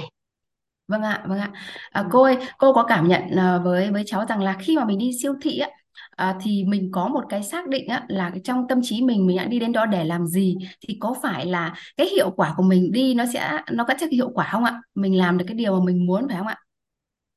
[0.88, 1.50] Vâng ạ vâng ạ.
[1.90, 4.84] À, cô ơi cô có cảm nhận à, với với cháu rằng là khi mà
[4.84, 5.68] mình đi siêu thị á
[6.10, 9.36] à, thì mình có một cái xác định á là trong tâm trí mình mình
[9.36, 12.62] đã đi đến đó để làm gì thì có phải là cái hiệu quả của
[12.62, 14.80] mình đi nó sẽ nó có chắc hiệu quả không ạ?
[14.94, 16.56] Mình làm được cái điều mà mình muốn phải không ạ?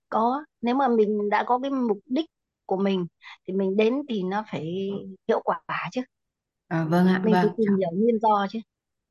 [0.09, 2.25] Có nếu mà mình đã có cái mục đích
[2.65, 3.05] của mình
[3.47, 4.89] thì mình đến thì nó phải
[5.27, 5.61] hiệu quả
[5.91, 6.01] chứ.
[6.69, 7.55] À, vâng ạ mình phải vâng.
[7.57, 8.59] tìm hiểu nguyên do chứ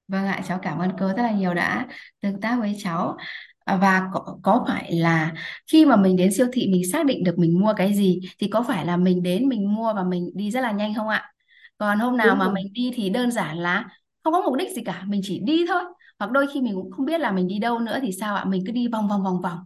[0.09, 1.87] Vâng ạ, cháu cảm ơn cô rất là nhiều đã
[2.21, 3.16] tương tác với cháu.
[3.64, 5.33] À, Và có, có phải là
[5.73, 8.49] khi mà mình đến siêu thị mình xác định được mình mua cái gì thì
[8.53, 11.33] có phải là mình đến mình mua và mình đi rất là nhanh không ạ?
[11.79, 13.88] Còn hôm nào đúng mà rồi mình đi thì đơn giản là
[14.25, 15.83] không có mục đích gì cả, mình chỉ đi thôi.
[16.19, 18.45] Hoặc đôi khi mình cũng không biết là mình đi đâu nữa thì sao ạ?
[18.45, 19.59] Mình cứ đi vòng vòng vòng vòng.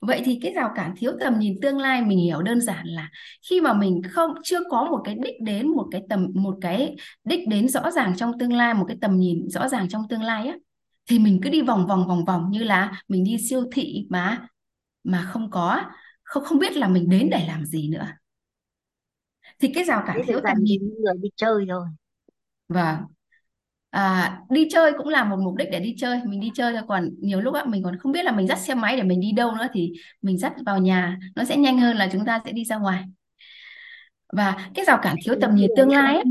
[0.00, 3.10] Vậy thì cái rào cản thiếu tầm nhìn tương lai mình hiểu đơn giản là
[3.50, 6.96] khi mà mình không chưa có một cái đích đến một cái tầm một cái
[7.24, 10.22] đích đến rõ ràng trong tương lai một cái tầm nhìn rõ ràng trong tương
[10.22, 10.56] lai á
[11.10, 14.48] thì mình cứ đi vòng vòng vòng vòng như là mình đi siêu thị mà
[15.04, 15.82] mà không có
[16.24, 18.06] không không biết là mình đến để làm gì nữa.
[19.58, 21.86] Thì cái rào cản thiếu tầm nhìn người đi chơi thôi.
[22.68, 23.06] Vâng
[23.92, 26.20] à, đi chơi cũng là một mục đích để đi chơi.
[26.26, 26.82] Mình đi chơi thôi.
[26.88, 29.20] Còn nhiều lúc á mình còn không biết là mình dắt xe máy để mình
[29.20, 31.18] đi đâu nữa thì mình dắt vào nhà.
[31.36, 33.04] Nó sẽ nhanh hơn là chúng ta sẽ đi ra ngoài.
[34.32, 36.24] Và cái rào cản thiếu tầm nhìn tương lai ấy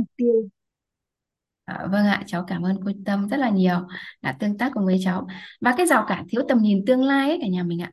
[1.65, 3.87] À, vâng ạ, cháu cảm ơn cô Tâm rất là nhiều
[4.21, 5.27] đã tương tác cùng với cháu.
[5.61, 7.91] Và cái rào cản thiếu tầm nhìn tương lai ấy cả nhà mình ạ.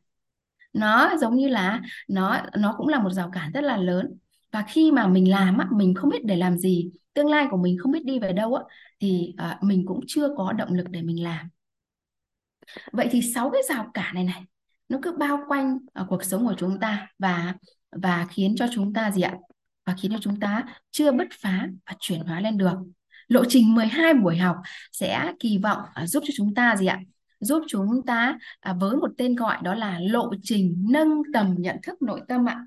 [0.72, 4.18] Nó giống như là nó nó cũng là một rào cản rất là lớn.
[4.52, 7.56] Và khi mà mình làm á, mình không biết để làm gì, tương lai của
[7.56, 8.64] mình không biết đi về đâu á,
[9.00, 11.48] thì à, mình cũng chưa có động lực để mình làm.
[12.92, 14.44] Vậy thì sáu cái rào cản này này
[14.88, 17.54] nó cứ bao quanh à, cuộc sống của chúng ta và
[17.90, 19.36] và khiến cho chúng ta gì ạ?
[19.86, 22.74] Và khiến cho chúng ta chưa bứt phá và chuyển hóa lên được.
[23.28, 24.56] Lộ trình 12 buổi học
[24.92, 27.00] sẽ kỳ vọng à, giúp cho chúng ta gì ạ?
[27.40, 31.76] Giúp chúng ta à, với một tên gọi đó là lộ trình nâng tầm nhận
[31.82, 32.66] thức nội tâm ạ.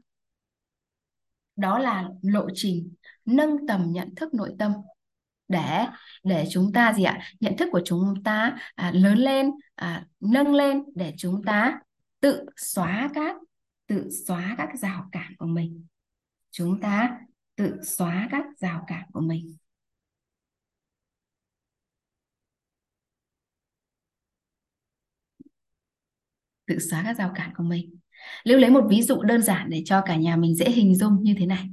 [1.55, 2.93] Đó là lộ trình
[3.25, 4.73] nâng tầm nhận thức nội tâm.
[5.47, 5.85] Để
[6.23, 7.19] để chúng ta gì ạ?
[7.39, 11.79] Nhận thức của chúng ta à, lớn lên à, nâng lên để chúng ta
[12.19, 13.35] tự xóa các
[13.87, 15.85] tự xóa các rào cản của mình.
[16.51, 17.19] Chúng ta
[17.55, 19.57] tự xóa các rào cản của mình.
[26.65, 27.95] Tự xóa các rào cản của mình.
[28.43, 31.23] Lưu lấy một ví dụ đơn giản để cho cả nhà mình dễ hình dung
[31.23, 31.69] như thế này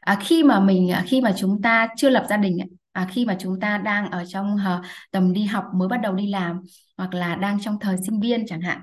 [0.00, 2.58] à, khi mà mình à, khi mà chúng ta chưa lập gia đình
[2.92, 6.14] à, khi mà chúng ta đang ở trong à, tầm đi học mới bắt đầu
[6.14, 6.60] đi làm
[6.96, 8.80] hoặc là đang trong thời sinh viên chẳng hạn.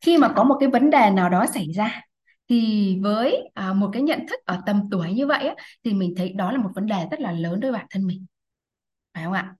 [0.00, 2.00] Khi mà có một cái vấn đề nào đó xảy ra
[2.48, 6.14] thì với à, một cái nhận thức ở tầm tuổi như vậy á, thì mình
[6.16, 8.26] thấy đó là một vấn đề rất là lớn đối với bản thân mình.
[9.14, 9.54] Phải không ạ?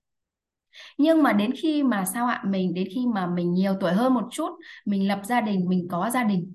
[0.99, 2.43] Nhưng mà đến khi mà sao ạ?
[2.47, 4.51] Mình đến khi mà mình nhiều tuổi hơn một chút
[4.85, 6.55] mình lập gia đình mình có gia đình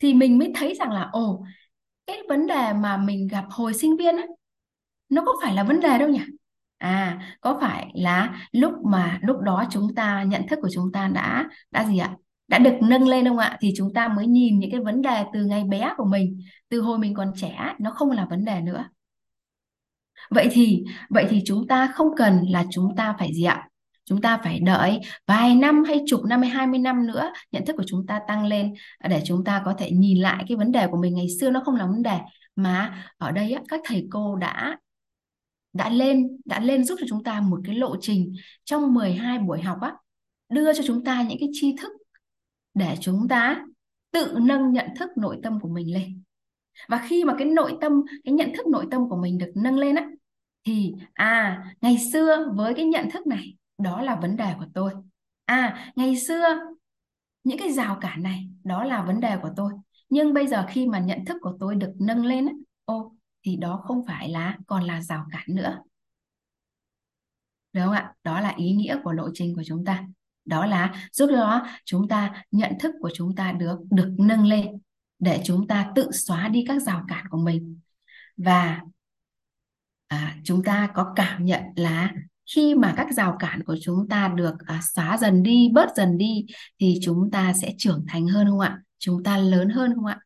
[0.00, 1.44] thì mình mới thấy rằng là ồ
[2.06, 4.24] cái vấn đề mà mình gặp hồi sinh viên á,
[5.08, 6.20] nó có phải là vấn đề đâu nhỉ?
[6.78, 11.08] À có phải là lúc mà lúc đó chúng ta nhận thức của chúng ta
[11.08, 12.16] đã đã gì ạ?
[12.48, 13.56] Đã được nâng lên không ạ?
[13.60, 16.80] Thì chúng ta mới nhìn những cái vấn đề từ ngày bé của mình từ
[16.80, 18.84] hồi mình còn trẻ nó không là vấn đề nữa.
[20.30, 23.68] Vậy thì vậy thì chúng ta không cần là chúng ta phải gì ạ?
[24.04, 27.76] Chúng ta phải đợi vài năm hay chục năm hay 20 năm nữa nhận thức
[27.76, 28.74] của chúng ta tăng lên
[29.08, 31.14] để chúng ta có thể nhìn lại cái vấn đề của mình.
[31.14, 32.18] Ngày xưa nó không là vấn đề
[32.56, 34.78] mà ở đây á, các thầy cô đã
[35.72, 38.32] đã lên đã lên giúp cho chúng ta một cái lộ trình
[38.64, 39.92] trong 12 buổi học á
[40.48, 41.92] đưa cho chúng ta những cái tri thức
[42.74, 43.64] để chúng ta
[44.10, 46.22] tự nâng nhận thức nội tâm của mình lên.
[46.88, 47.92] Và khi mà cái nội tâm
[48.24, 50.08] cái nhận thức nội tâm của mình được nâng lên á
[50.66, 54.92] thì à ngày xưa với cái nhận thức này đó là vấn đề của tôi.
[55.44, 56.58] À ngày xưa
[57.44, 59.72] những cái rào cản này đó là vấn đề của tôi.
[60.08, 62.48] Nhưng bây giờ khi mà nhận thức của tôi được nâng lên
[62.84, 65.78] ô thì đó không phải là còn là rào cản nữa.
[67.72, 68.14] Đúng không ạ?
[68.24, 70.06] Đó là ý nghĩa của lộ trình của chúng ta.
[70.44, 74.78] Đó là giúp đó chúng ta nhận thức của chúng ta được được nâng lên
[75.18, 77.80] để chúng ta tự xóa đi các rào cản của mình.
[78.36, 78.80] Và
[80.06, 82.12] à, chúng ta có cảm nhận là
[82.46, 86.18] khi mà các rào cản của chúng ta được à, xóa dần đi bớt dần
[86.18, 86.46] đi
[86.80, 88.78] thì chúng ta sẽ trưởng thành hơn không ạ?
[88.98, 90.20] Chúng ta lớn hơn không ạ?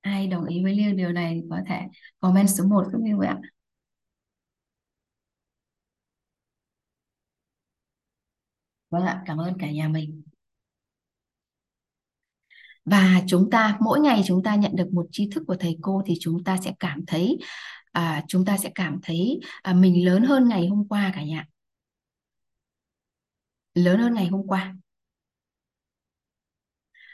[0.00, 1.80] Ai đồng ý với Lưu điều này có thể
[2.20, 3.38] comment số 1 giúp như vậy ạ?
[8.90, 10.22] Vâng ạ cảm ơn cả nhà mình.
[12.84, 16.02] Và chúng ta mỗi ngày chúng ta nhận được một tri thức của thầy cô
[16.06, 17.38] thì chúng ta sẽ cảm thấy
[17.92, 21.46] à, chúng ta sẽ cảm thấy à, mình lớn hơn ngày hôm qua cả nhà.
[23.74, 24.74] Lớn hơn ngày hôm qua.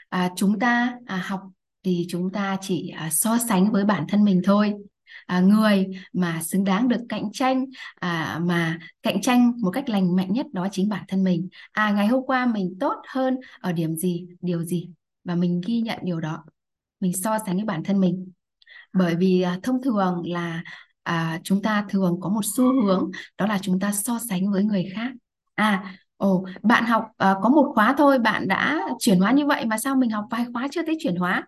[0.09, 1.41] À, chúng ta à, học
[1.83, 4.73] thì chúng ta chỉ à, so sánh với bản thân mình thôi.
[5.25, 7.65] À, người mà xứng đáng được cạnh tranh
[7.95, 11.49] à, mà cạnh tranh một cách lành mạnh nhất đó chính bản thân mình.
[11.71, 14.89] À ngày hôm qua mình tốt hơn ở điểm gì điều gì?
[15.23, 16.45] Và mình ghi nhận điều đó.
[16.99, 18.31] Mình so sánh với bản thân mình
[18.93, 20.63] bởi vì à, thông thường là
[21.03, 24.63] à, chúng ta thường có một xu hướng đó là chúng ta so sánh với
[24.63, 25.11] người khác.
[25.55, 29.65] À ồ bạn học à, có một khóa thôi bạn đã chuyển hóa như vậy
[29.65, 31.47] mà sao mình học vài khóa chưa thấy chuyển hóa?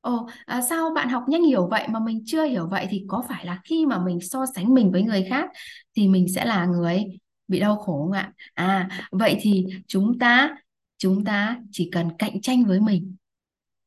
[0.00, 3.22] Ồ à, sao bạn học nhanh hiểu vậy mà mình chưa hiểu vậy thì có
[3.28, 5.50] phải là khi mà mình so sánh mình với người khác
[5.96, 7.04] thì mình sẽ là người
[7.48, 8.32] bị đau khổ không ạ?
[8.54, 10.54] À vậy thì chúng ta
[10.98, 13.16] chúng ta chỉ cần cạnh tranh với mình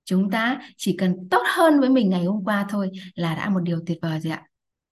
[0.06, 3.60] chúng ta chỉ cần tốt hơn với mình ngày hôm qua thôi là đã một
[3.60, 4.44] điều tuyệt vời rồi ạ.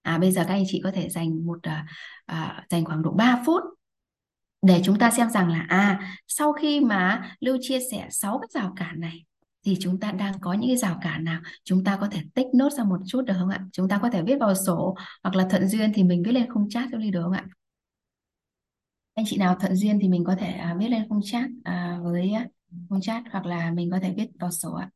[0.01, 1.85] À bây giờ các anh chị có thể dành một à,
[2.25, 3.63] à, dành khoảng độ 3 phút
[4.61, 8.47] để chúng ta xem rằng là à sau khi mà Lưu chia sẻ 6 cái
[8.61, 9.25] rào cản này
[9.65, 11.41] thì chúng ta đang có những cái rào cản nào?
[11.63, 13.65] Chúng ta có thể tích nốt ra một chút được không ạ?
[13.71, 16.49] Chúng ta có thể viết vào sổ hoặc là thuận duyên thì mình viết lên
[16.49, 17.45] không chat cho Ly được không ạ?
[19.13, 21.99] Anh chị nào thuận duyên thì mình có thể à, viết lên không chat à,
[22.03, 22.47] với à,
[22.89, 24.89] không chat hoặc là mình có thể viết vào sổ ạ.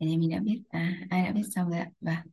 [0.00, 1.90] Thế thì mình đã biết à ai đã biết xong rồi ạ?
[2.00, 2.24] Và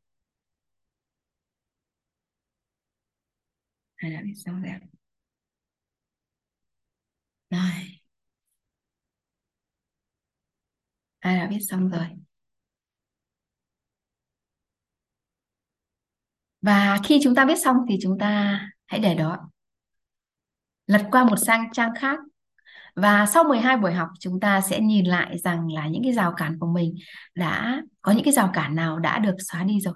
[3.98, 4.80] ai đã biết xong rồi ạ?
[7.52, 8.00] Rồi.
[11.22, 12.06] Ai đã biết xong rồi?
[16.62, 19.50] Và khi chúng ta biết xong thì chúng ta hãy để đó
[20.88, 22.20] lật qua một sang trang khác
[22.98, 26.34] và sau 12 buổi học chúng ta sẽ nhìn lại rằng là những cái rào
[26.38, 26.96] cản của mình
[27.36, 29.94] đã có những cái rào cản nào đã được xóa đi rồi.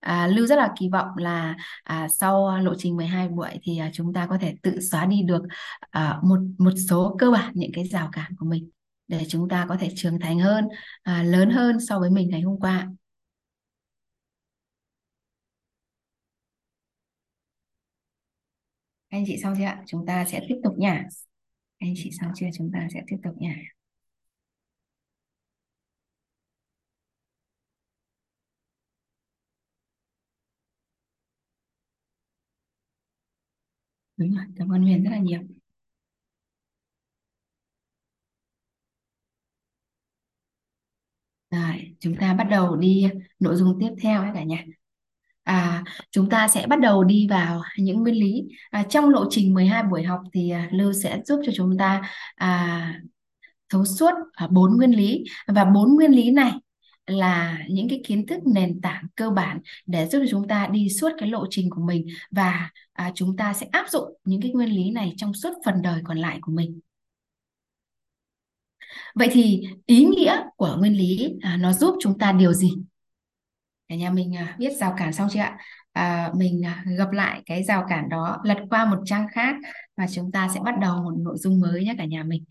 [0.00, 3.90] À, Lưu rất là kỳ vọng là à, sau lộ trình 12 buổi thì à,
[3.92, 5.42] chúng ta có thể tự xóa đi được
[5.90, 8.70] à, một một số cơ bản những cái rào cản của mình
[9.08, 10.68] để chúng ta có thể trưởng thành hơn,
[11.02, 12.88] à, lớn hơn so với mình ngày hôm qua.
[19.14, 19.82] Anh chị xong chưa ạ?
[19.86, 21.04] Chúng ta sẽ tiếp tục nha.
[21.78, 22.46] Anh chị xong chưa?
[22.58, 23.56] Chúng ta sẽ tiếp tục nha.
[34.16, 35.40] Đúng rồi, cảm ơn Huyền rất là nhiều.
[41.50, 43.06] Rồi, chúng ta bắt đầu đi
[43.40, 44.64] nội dung tiếp theo ấy cả nhà.
[45.44, 48.44] À, chúng ta sẽ bắt đầu đi vào những nguyên lý.
[48.70, 52.02] À, trong lộ trình 12 buổi học thì à, Lưu sẽ giúp cho chúng ta
[52.34, 53.00] à,
[53.68, 56.52] thấu suốt à, bốn nguyên lý và bốn nguyên lý này
[57.06, 60.88] là những cái kiến thức nền tảng cơ bản để giúp cho chúng ta đi
[60.88, 64.50] suốt cái lộ trình của mình và à, chúng ta sẽ áp dụng những cái
[64.50, 66.80] nguyên lý này trong suốt phần đời còn lại của mình.
[69.14, 72.70] Vậy thì ý nghĩa của nguyên lý à, nó giúp chúng ta điều gì?
[73.88, 75.58] Cả nhà mình à, biết rào cản xong chưa ạ?
[75.92, 79.56] À, mình à, gặp lại cái rào cản đó, lật qua một trang khác
[79.96, 82.44] và chúng ta sẽ bắt đầu một nội dung mới nhé cả nhà mình.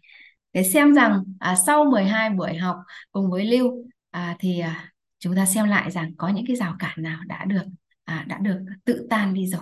[0.53, 2.77] Để xem rằng à, sau 12 buổi học
[3.11, 3.71] cùng với Lưu
[4.11, 7.45] à, thì à, chúng ta xem lại rằng có những cái rào cản nào đã
[7.45, 7.63] được
[8.03, 9.61] à, đã được tự tan đi rồi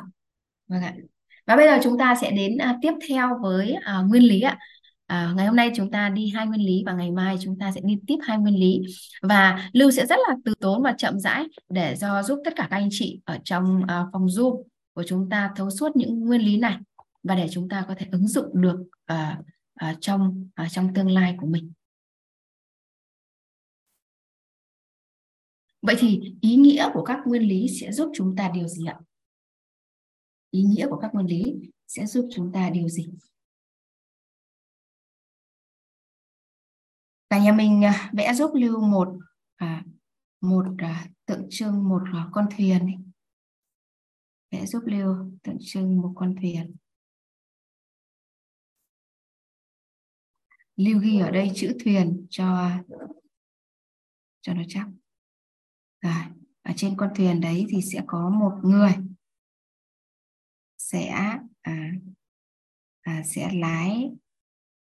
[0.68, 0.94] vâng ạ
[1.48, 4.58] và bây giờ chúng ta sẽ đến à, tiếp theo với à, nguyên lý ạ
[5.12, 7.72] À, ngày hôm nay chúng ta đi hai nguyên lý và ngày mai chúng ta
[7.72, 8.82] sẽ đi tiếp hai nguyên lý
[9.22, 12.68] và Lưu sẽ rất là từ tốn và chậm rãi để do giúp tất cả
[12.70, 16.42] các anh chị ở trong uh, phòng Zoom của chúng ta thấu suốt những nguyên
[16.42, 16.78] lý này
[17.24, 18.80] và để chúng ta có thể ứng dụng được
[19.14, 19.46] uh,
[19.92, 21.72] uh, trong uh, trong tương lai của mình.
[25.82, 29.00] Vậy thì ý nghĩa của các nguyên lý sẽ giúp chúng ta điều gì ạ?
[30.52, 31.44] Ý nghĩa của các nguyên lý
[31.88, 33.08] sẽ giúp chúng ta điều gì?
[37.32, 39.08] Cả nhà mình à, vẽ giúp lưu một
[39.56, 39.84] à,
[40.42, 43.12] một à, tượng trưng một à, con thuyền
[44.52, 46.76] vẽ giúp lưu tượng trưng một con thuyền.
[50.76, 52.72] Lưu ghi ở đây chữ thuyền cho
[54.42, 54.88] cho nó chắc.
[56.02, 56.14] Rồi
[56.62, 58.94] ở trên con thuyền đấy thì sẽ có một người
[60.78, 61.08] sẽ
[61.62, 61.94] à,
[63.02, 64.12] à, sẽ lái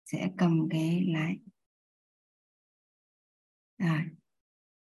[0.04, 1.36] sẽ cầm cái lái.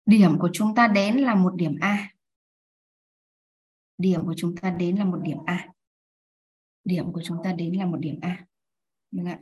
[0.07, 2.13] Điểm của chúng ta đến là một điểm A.
[3.99, 5.69] Điểm của chúng ta đến là một điểm A.
[6.85, 8.47] Điểm của chúng ta đến là một điểm A.
[9.11, 9.39] Đúng ạ.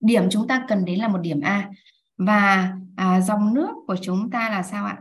[0.00, 1.70] Điểm chúng ta cần đến là một điểm A.
[2.16, 5.00] Và à, dòng nước của chúng ta là sao ạ?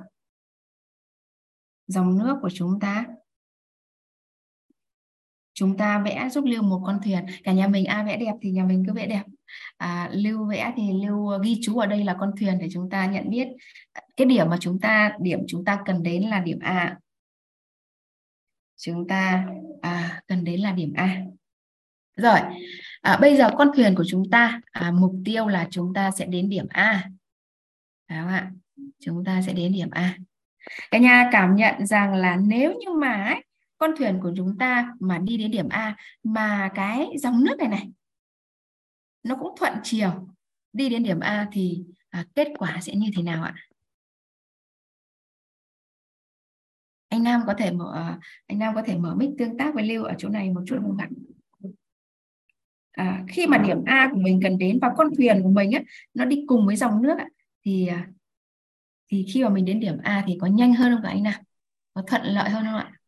[1.88, 3.06] Dòng nước của chúng ta
[5.60, 7.26] chúng ta vẽ giúp lưu một con thuyền.
[7.44, 9.24] Cả nhà mình ai vẽ đẹp thì nhà mình cứ vẽ đẹp.
[9.78, 13.06] À, lưu vẽ thì lưu ghi chú ở đây là con thuyền để chúng ta
[13.06, 13.48] nhận biết.
[14.18, 16.98] Cái điểm mà chúng ta điểm chúng ta cần đến là điểm A.
[18.78, 19.46] Chúng ta
[19.82, 21.22] à, cần đến là điểm A.
[22.16, 22.40] Rồi
[23.02, 26.26] à, bây giờ con thuyền của chúng ta à, mục tiêu là chúng ta sẽ
[26.26, 27.10] đến điểm A.
[28.10, 28.52] Đúng không ạ?
[29.00, 30.18] Chúng ta sẽ đến điểm A.
[30.92, 33.44] Cả nhà cảm nhận rằng là nếu như mà ấy,
[33.80, 37.68] con thuyền của chúng ta mà đi đến điểm A mà cái dòng nước này
[37.68, 37.90] này
[39.24, 40.28] nó cũng thuận chiều
[40.74, 43.56] đi đến điểm A thì à, kết quả sẽ như thế nào ạ?
[47.10, 49.84] Anh Nam có thể mở à, anh Nam có thể mở mic tương tác với
[49.84, 51.10] Lưu ở chỗ này một chút không ạ?
[52.92, 55.82] À, khi mà điểm A của mình cần đến và con thuyền của mình á,
[56.14, 57.18] nó đi cùng với dòng nước
[57.66, 58.08] thì à,
[59.12, 61.42] thì khi mà mình đến điểm A thì có nhanh hơn không cả anh Nam?
[61.94, 62.99] Có thuận lợi hơn không ạ?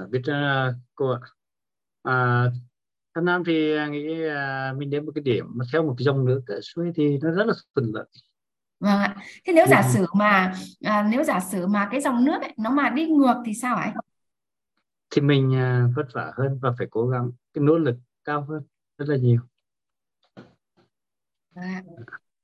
[0.00, 1.20] À, biết uh, cô ạ.
[2.02, 2.44] À,
[3.14, 6.24] Thanh Nam thì nghĩ uh, mình đến một cái điểm mà theo một cái dòng
[6.24, 8.06] nước ở suối thì nó rất là thuận lợi.
[8.80, 9.16] Vâng ạ.
[9.44, 12.70] Thế nếu giả sử mà à, nếu giả sử mà cái dòng nước ấy, nó
[12.70, 13.94] mà đi ngược thì sao ạ?
[15.10, 18.62] Thì mình uh, vất vả hơn và phải cố gắng cái nỗ lực cao hơn
[18.98, 19.40] rất là nhiều.
[21.54, 21.82] Ạ.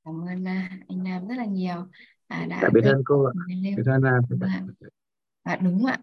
[0.05, 1.87] Cảm ơn uh, anh Nam rất là nhiều
[2.27, 3.33] à, đã Đã biết ơn cô ạ.
[3.77, 4.03] Biết ơn.
[5.43, 5.99] À, đúng ạ.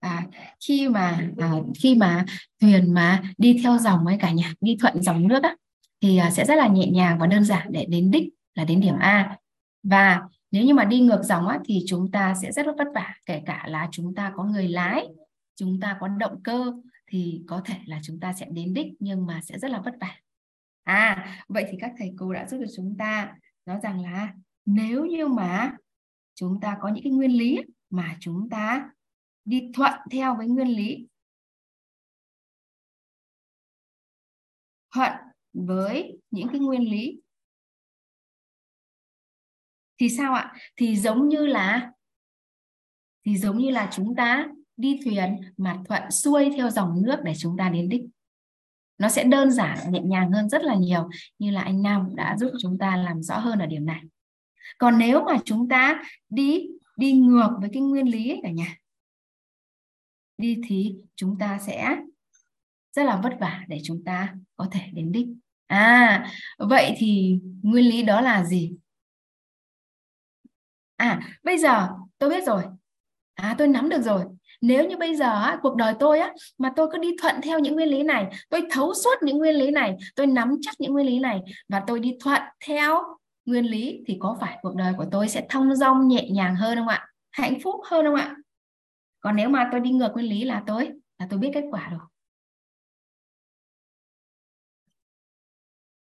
[0.00, 0.26] À,
[0.66, 2.24] khi mà à, khi mà
[2.60, 5.56] thuyền mà đi theo dòng ấy cả nhà đi thuận dòng nước á
[6.00, 8.80] thì à, sẽ rất là nhẹ nhàng và đơn giản để đến đích là đến
[8.80, 9.36] điểm A.
[9.82, 12.88] Và nếu như mà đi ngược dòng á thì chúng ta sẽ rất là vất
[12.94, 15.06] vả kể cả là chúng ta có người lái
[15.56, 16.72] chúng ta có động cơ
[17.06, 19.94] thì có thể là chúng ta sẽ đến đích nhưng mà sẽ rất là vất
[20.00, 20.16] vả.
[20.84, 23.34] À vậy thì các thầy cô đã giúp được chúng ta
[23.66, 24.32] nói rằng là
[24.66, 25.72] nếu như mà
[26.34, 27.58] chúng ta có những cái nguyên lý
[27.90, 28.90] mà chúng ta
[29.46, 31.06] đi thuận theo với nguyên lý.
[34.94, 35.12] Thuận
[35.52, 37.20] với những cái nguyên lý.
[39.98, 40.54] Thì sao ạ?
[40.76, 41.92] Thì giống như là,
[43.24, 47.32] thì giống như là chúng ta đi thuyền mà thuận xuôi theo dòng nước để
[47.38, 48.02] chúng ta đến đích.
[48.98, 52.36] Nó sẽ đơn giản, nhẹ nhàng hơn rất là nhiều, như là anh Nam đã
[52.38, 54.02] giúp chúng ta làm rõ hơn ở điểm này.
[54.78, 58.76] Còn nếu mà chúng ta đi đi ngược với cái nguyên lý ấy cả nhà
[60.38, 61.96] đi thì chúng ta sẽ
[62.92, 65.26] rất là vất vả để chúng ta có thể đến đích.
[65.66, 66.26] À
[66.58, 68.72] vậy thì nguyên lý đó là gì?
[70.96, 72.62] À bây giờ tôi biết rồi.
[73.34, 74.24] À tôi nắm được rồi.
[74.60, 77.58] Nếu như bây giờ á, cuộc đời tôi á mà tôi cứ đi thuận theo
[77.58, 80.92] những nguyên lý này tôi thấu suốt những nguyên lý này tôi nắm chắc những
[80.92, 83.02] nguyên lý này và tôi đi thuận theo
[83.44, 86.78] nguyên lý thì có phải cuộc đời của tôi sẽ thông dong nhẹ nhàng hơn
[86.78, 87.06] không ạ?
[87.30, 88.36] Hạnh phúc hơn không ạ?
[89.26, 91.88] Còn nếu mà tôi đi ngược nguyên lý là tôi là tôi biết kết quả
[91.88, 92.00] rồi.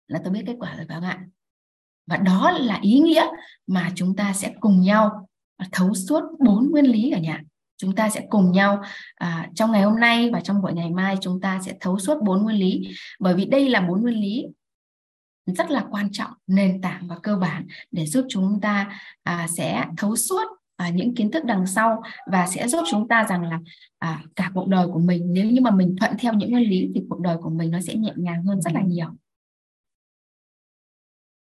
[0.08, 1.30] Là tôi biết kết quả rồi vâng các bạn
[2.08, 3.26] và đó là ý nghĩa
[3.68, 7.42] mà chúng ta sẽ cùng nhau à, thấu suốt bốn nguyên lý cả nhà.
[7.78, 8.82] Chúng ta sẽ cùng nhau
[9.16, 12.24] à, trong ngày hôm nay và trong buổi ngày mai chúng ta sẽ thấu suốt
[12.24, 12.82] bốn nguyên lý.
[13.20, 14.46] Bởi vì đây là bốn nguyên lý
[15.46, 19.86] rất là quan trọng nền tảng và cơ bản để giúp chúng ta à, sẽ
[19.98, 23.60] thấu suốt à, những kiến thức đằng sau và sẽ giúp chúng ta rằng là
[24.00, 26.92] à, cả cuộc đời của mình nếu như mà mình thuận theo những nguyên lý
[26.96, 29.08] thì cuộc đời của mình nó sẽ nhẹ nhàng hơn rất là nhiều.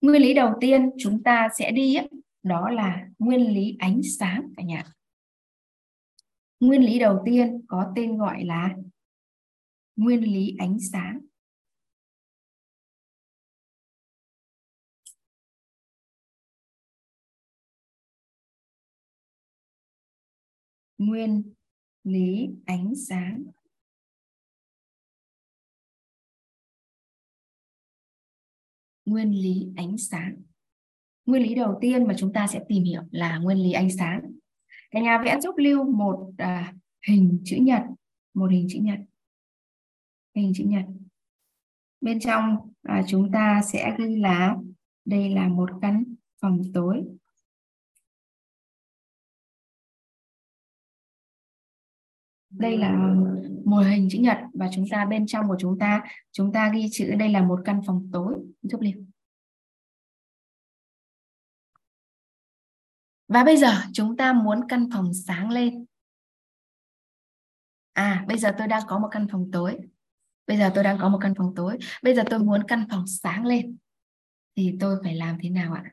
[0.01, 2.09] Nguyên lý đầu tiên chúng ta sẽ đi ấy,
[2.43, 4.83] đó là nguyên lý ánh sáng cả nhà.
[6.59, 8.69] Nguyên lý đầu tiên có tên gọi là
[9.95, 11.19] nguyên lý ánh sáng.
[21.01, 21.43] Nguyên
[22.03, 23.43] lý ánh sáng.
[29.05, 30.41] Nguyên lý ánh sáng.
[31.25, 34.31] Nguyên lý đầu tiên mà chúng ta sẽ tìm hiểu là nguyên lý ánh sáng.
[34.91, 36.73] Cả nhà vẽ giúp lưu một à,
[37.07, 37.81] hình chữ nhật
[38.33, 38.99] một hình chữ nhật.
[40.35, 40.85] Hình chữ nhật.
[42.01, 44.55] Bên trong à, chúng ta sẽ ghi là
[45.05, 47.03] đây là một căn phòng tối.
[52.61, 52.91] Đây là
[53.65, 56.87] một hình chữ nhật và chúng ta bên trong của chúng ta chúng ta ghi
[56.91, 58.35] chữ đây là một căn phòng tối.
[58.61, 58.99] Giúp liều
[63.27, 65.85] và bây giờ chúng ta muốn căn phòng sáng lên.
[67.93, 69.77] À bây giờ tôi đang có một căn phòng tối.
[70.47, 71.77] Bây giờ tôi đang có một căn phòng tối.
[72.03, 73.77] Bây giờ tôi muốn căn phòng sáng lên.
[74.55, 75.83] Thì tôi phải làm thế nào ạ?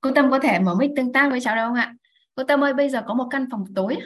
[0.00, 1.94] Cô tâm có thể mở mic tương tác với cháu đâu không ạ?
[2.34, 3.96] Cô tâm ơi bây giờ có một căn phòng tối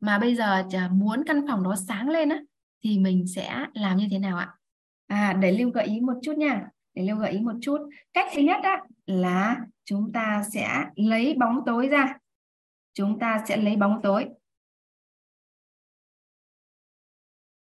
[0.00, 2.40] mà bây giờ muốn căn phòng đó sáng lên á,
[2.84, 4.54] thì mình sẽ làm như thế nào ạ?
[5.06, 6.68] À để lưu gợi ý một chút nha.
[6.94, 7.78] Để lưu gợi ý một chút.
[8.12, 12.14] Cách thứ nhất á, là chúng ta sẽ lấy bóng tối ra.
[12.94, 14.28] Chúng ta sẽ lấy bóng tối.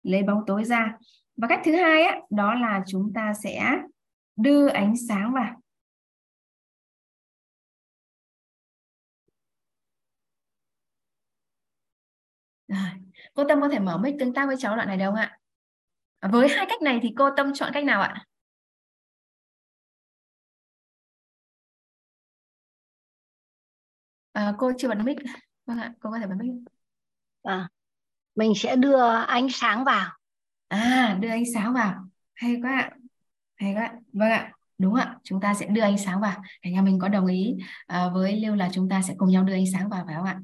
[0.02, 0.96] Lấy bóng tối ra.
[1.36, 3.78] Và cách thứ hai á, đó là chúng ta sẽ
[4.36, 5.60] đưa ánh sáng vào.
[12.74, 12.90] Rồi.
[13.34, 15.38] Cô Tâm có thể mở mic tương tác với cháu đoạn này được không ạ?
[16.22, 18.24] Với hai cách này thì cô Tâm chọn cách nào ạ?
[24.32, 25.16] À, cô chưa bật mic.
[25.66, 26.52] Vâng ạ, cô có thể bật mic.
[27.42, 27.68] À,
[28.34, 30.10] mình sẽ đưa ánh sáng vào.
[30.68, 31.94] À, đưa ánh sáng vào.
[32.34, 32.90] Hay quá ạ.
[33.56, 33.92] Hay quá.
[34.12, 34.52] Vâng ạ.
[34.78, 36.42] Đúng ạ, chúng ta sẽ đưa ánh sáng vào.
[36.62, 37.56] Cả nhà mình có đồng ý
[37.86, 40.24] à, với Lưu là chúng ta sẽ cùng nhau đưa ánh sáng vào phải không
[40.24, 40.40] ạ?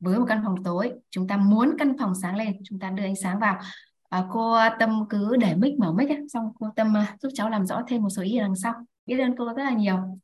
[0.00, 3.02] Với một căn phòng tối chúng ta muốn căn phòng sáng lên chúng ta đưa
[3.04, 3.60] ánh sáng vào.
[4.08, 7.50] À, cô Tâm cứ để mic mở mic ấy, xong cô Tâm uh, giúp cháu
[7.50, 8.74] làm rõ thêm một số ý đằng sau.
[9.06, 10.20] Biết ơn cô rất là nhiều.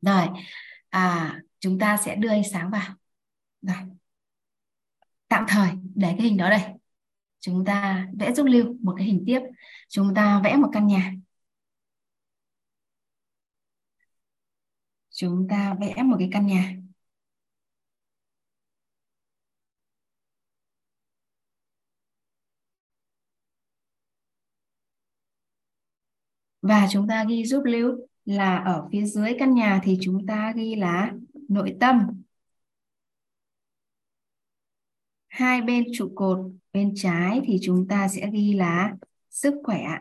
[0.00, 0.28] Rồi
[0.90, 2.94] à, chúng ta sẽ đưa ánh sáng vào.
[3.62, 3.76] Rồi.
[5.28, 6.62] Tạm thời để cái hình đó đây.
[7.40, 9.40] Chúng ta vẽ giúp lưu một cái hình tiếp.
[9.88, 11.12] Chúng ta vẽ một căn nhà.
[15.10, 16.72] Chúng ta vẽ một cái căn nhà.
[26.64, 30.52] Và chúng ta ghi giúp lưu là ở phía dưới căn nhà thì chúng ta
[30.56, 31.12] ghi là
[31.48, 32.22] nội tâm.
[35.28, 36.38] Hai bên trụ cột,
[36.72, 38.96] bên trái thì chúng ta sẽ ghi là
[39.30, 39.98] sức khỏe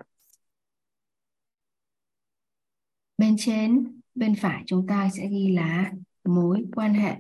[3.18, 5.92] bên trên, bên phải chúng ta sẽ ghi là
[6.24, 7.16] mối quan hệ.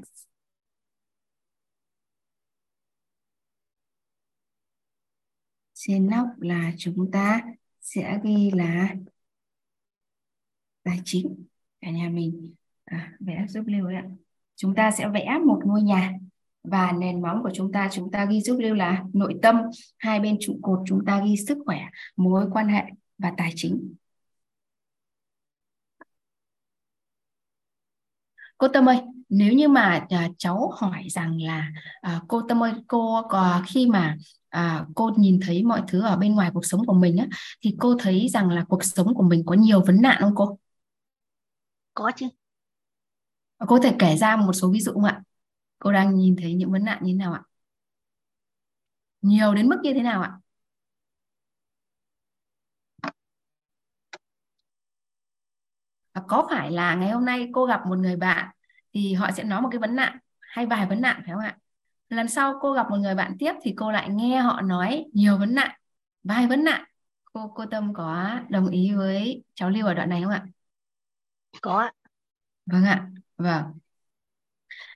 [5.73, 7.41] Trên nóc là chúng ta
[7.81, 8.95] sẽ ghi là
[10.83, 11.45] tài chính
[11.81, 12.53] cả nhà mình
[12.85, 14.03] à, vẽ giúp lưu ạ.
[14.55, 16.13] Chúng ta sẽ vẽ một ngôi nhà
[16.63, 19.55] và nền móng của chúng ta chúng ta ghi giúp lưu là nội tâm.
[19.97, 21.79] Hai bên trụ cột chúng ta ghi sức khỏe
[22.15, 22.83] mối quan hệ
[23.17, 23.93] và tài chính.
[28.57, 31.71] Cô Tâm ơi nếu như mà à, cháu hỏi rằng là
[32.01, 34.17] à, cô Tâm ơi cô có khi mà
[34.49, 37.27] à, cô nhìn thấy mọi thứ ở bên ngoài cuộc sống của mình á
[37.61, 40.57] thì cô thấy rằng là cuộc sống của mình có nhiều vấn nạn không cô?
[41.93, 42.27] Có chứ.
[43.57, 45.21] Cô có thể kể ra một số ví dụ không ạ?
[45.79, 47.43] Cô đang nhìn thấy những vấn nạn như thế nào ạ?
[49.21, 50.39] Nhiều đến mức như thế nào ạ?
[56.13, 58.49] Và có phải là ngày hôm nay cô gặp một người bạn
[58.93, 61.57] thì họ sẽ nói một cái vấn nạn hay vài vấn nạn phải không ạ?
[62.09, 65.37] Lần sau cô gặp một người bạn tiếp thì cô lại nghe họ nói nhiều
[65.37, 65.71] vấn nạn,
[66.23, 66.83] vài vấn nạn.
[67.25, 70.45] Cô cô Tâm có đồng ý với cháu Lưu ở đoạn này không ạ?
[71.61, 71.91] Có.
[72.65, 73.09] Vâng ạ.
[73.37, 73.63] Vâng.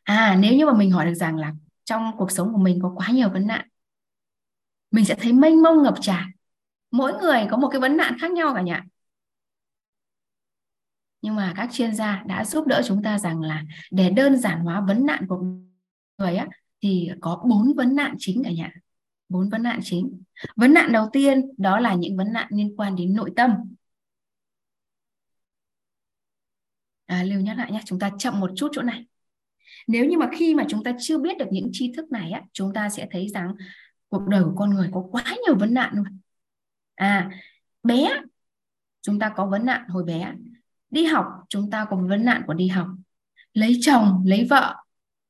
[0.03, 1.53] À nếu như mà mình hỏi được rằng là
[1.83, 3.67] trong cuộc sống của mình có quá nhiều vấn nạn,
[4.91, 6.31] mình sẽ thấy mênh mông ngập tràn
[6.91, 8.83] mỗi người có một cái vấn nạn khác nhau cả nhà
[11.21, 14.59] nhưng mà các chuyên gia đã giúp đỡ chúng ta rằng là để đơn giản
[14.59, 15.43] hóa vấn nạn của
[16.17, 16.47] người á,
[16.81, 18.71] thì có bốn vấn nạn chính cả nhà
[19.29, 20.23] bốn vấn nạn chính
[20.55, 23.51] vấn nạn đầu tiên đó là những vấn nạn liên quan đến nội tâm
[27.07, 29.05] à, lưu nhắc lại nhé chúng ta chậm một chút chỗ này.
[29.87, 32.41] Nếu như mà khi mà chúng ta chưa biết được những tri thức này á
[32.53, 33.55] chúng ta sẽ thấy rằng
[34.09, 36.19] cuộc đời của con người có quá nhiều vấn nạn luôn.
[36.95, 37.29] À
[37.83, 38.21] bé
[39.01, 40.33] chúng ta có vấn nạn hồi bé.
[40.89, 42.87] Đi học chúng ta có vấn nạn của đi học.
[43.53, 44.75] Lấy chồng lấy vợ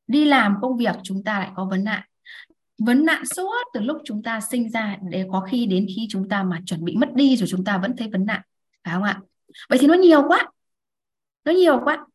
[0.08, 2.04] đi làm công việc chúng ta lại có vấn nạn.
[2.78, 6.30] Vấn nạn suốt từ lúc chúng ta sinh ra để có khi đến khi chúng
[6.30, 8.42] ta mà chuẩn bị mất đi rồi chúng ta vẫn thấy vấn nạn
[8.84, 9.22] phải không ạ?
[9.70, 10.48] Vậy thì nó nhiều quá
[11.48, 12.06] nó nhiều quá.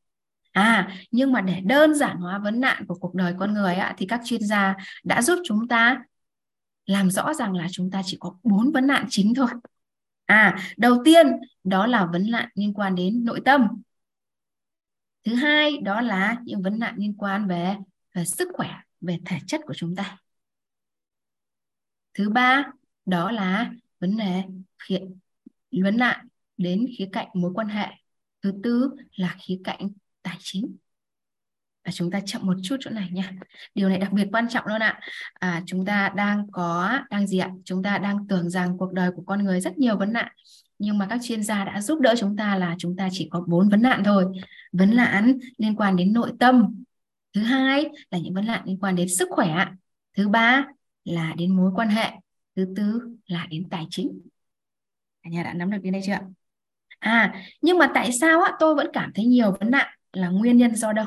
[0.53, 3.95] À nhưng mà để đơn giản hóa vấn nạn của cuộc đời con người ạ
[3.99, 6.03] thì các chuyên gia đã giúp chúng ta
[6.87, 9.49] làm rõ rằng là chúng ta chỉ có bốn vấn nạn chính thôi.
[10.27, 11.27] À đầu tiên
[11.65, 13.69] đó là vấn nạn liên quan đến nội tâm.
[15.25, 17.77] Thứ hai đó là những vấn nạn liên quan về
[18.15, 18.71] về sức khỏe
[19.01, 20.19] về thể chất của chúng ta.
[22.15, 22.65] Thứ ba
[23.07, 23.71] đó là
[24.01, 24.43] vấn đề
[24.79, 25.01] khía,
[25.83, 26.27] vấn nạn
[26.57, 27.87] đến khía cạnh mối quan hệ
[28.43, 29.89] thứ tư là khía cạnh
[30.23, 30.77] tài chính.
[31.85, 33.33] Và chúng ta chậm một chút chỗ này nha.
[33.75, 35.01] Điều này đặc biệt quan trọng luôn ạ.
[35.33, 37.51] À, chúng ta đang có đang gì ạ?
[37.65, 40.33] Chúng ta đang tưởng rằng cuộc đời của con người rất nhiều vấn nạn.
[40.79, 43.45] Nhưng mà các chuyên gia đã giúp đỡ chúng ta là chúng ta chỉ có
[43.49, 44.25] bốn vấn nạn thôi.
[44.73, 46.83] Vấn nạn liên quan đến nội tâm.
[47.35, 49.67] Thứ hai là những vấn nạn liên quan đến sức khỏe
[50.17, 50.67] thứ ba
[51.05, 52.11] là đến mối quan hệ.
[52.57, 54.21] Thứ tư là đến tài chính.
[55.23, 56.19] Cả nhà đã nắm được đến đây chưa
[57.03, 60.57] à nhưng mà tại sao á, tôi vẫn cảm thấy nhiều vấn nạn là nguyên
[60.57, 61.07] nhân do đâu?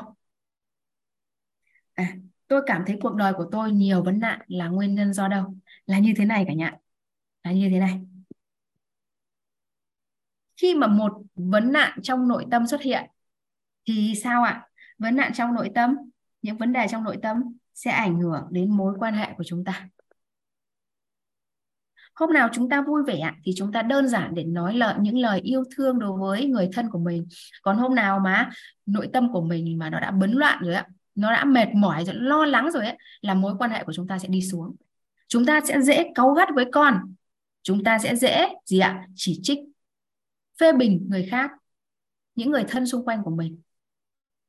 [1.94, 2.16] À
[2.48, 5.54] tôi cảm thấy cuộc đời của tôi nhiều vấn nạn là nguyên nhân do đâu?
[5.86, 6.72] Là như thế này cả nhà.
[7.42, 8.00] Là như thế này.
[10.56, 13.04] Khi mà một vấn nạn trong nội tâm xuất hiện
[13.86, 14.68] thì sao ạ?
[14.98, 15.96] Vấn nạn trong nội tâm
[16.42, 17.36] những vấn đề trong nội tâm
[17.74, 19.88] sẽ ảnh hưởng đến mối quan hệ của chúng ta
[22.16, 25.18] hôm nào chúng ta vui vẻ thì chúng ta đơn giản để nói lời, những
[25.18, 27.26] lời yêu thương đối với người thân của mình.
[27.62, 28.50] Còn hôm nào mà
[28.86, 32.04] nội tâm của mình mà nó đã bấn loạn rồi ạ, nó đã mệt mỏi
[32.04, 34.76] rồi, lo lắng rồi ấy, là mối quan hệ của chúng ta sẽ đi xuống.
[35.28, 37.14] Chúng ta sẽ dễ cáu gắt với con.
[37.62, 39.58] Chúng ta sẽ dễ gì ạ, chỉ trích,
[40.60, 41.50] phê bình người khác,
[42.34, 43.60] những người thân xung quanh của mình.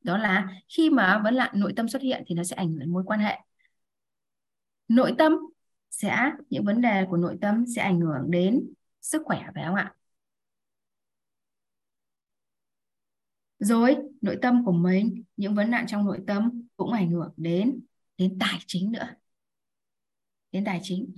[0.04, 2.80] Đó là khi mà vấn nạn nội tâm xuất hiện thì nó sẽ ảnh hưởng
[2.80, 3.40] đến mối quan hệ.
[4.88, 5.38] Nội tâm
[5.90, 9.76] sẽ những vấn đề của nội tâm, sẽ ảnh hưởng đến sức khỏe phải không
[9.76, 9.94] ạ?
[13.60, 17.80] Rồi, nội tâm của mình, những vấn nạn trong nội tâm cũng ảnh hưởng đến
[18.18, 19.08] đến tài chính nữa.
[20.52, 21.16] Đến tài chính.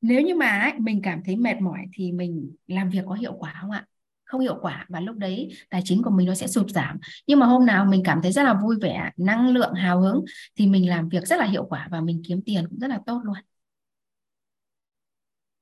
[0.00, 3.58] Nếu như mà mình cảm thấy mệt mỏi thì mình làm việc có hiệu quả
[3.60, 3.86] không ạ?
[4.26, 6.98] Không hiệu quả và lúc đấy tài chính của mình nó sẽ sụt giảm.
[7.26, 10.24] Nhưng mà hôm nào mình cảm thấy rất là vui vẻ năng lượng hào hứng
[10.56, 13.00] thì mình làm việc rất là hiệu quả và mình kiếm tiền cũng rất là
[13.06, 13.36] tốt luôn.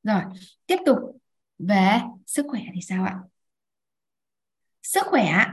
[0.02, 0.22] Rồi
[0.66, 0.98] tiếp tục
[1.58, 3.18] về sức khỏe thì sao ạ?
[4.82, 5.46] Sức khỏe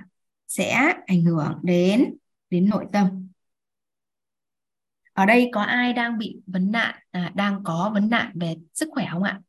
[0.47, 2.17] sẽ ảnh hưởng đến
[2.49, 3.27] đến nội tâm.
[5.13, 8.89] Ở đây có ai đang bị vấn nạn à, đang có vấn nạn về sức
[8.91, 9.41] khỏe không ạ?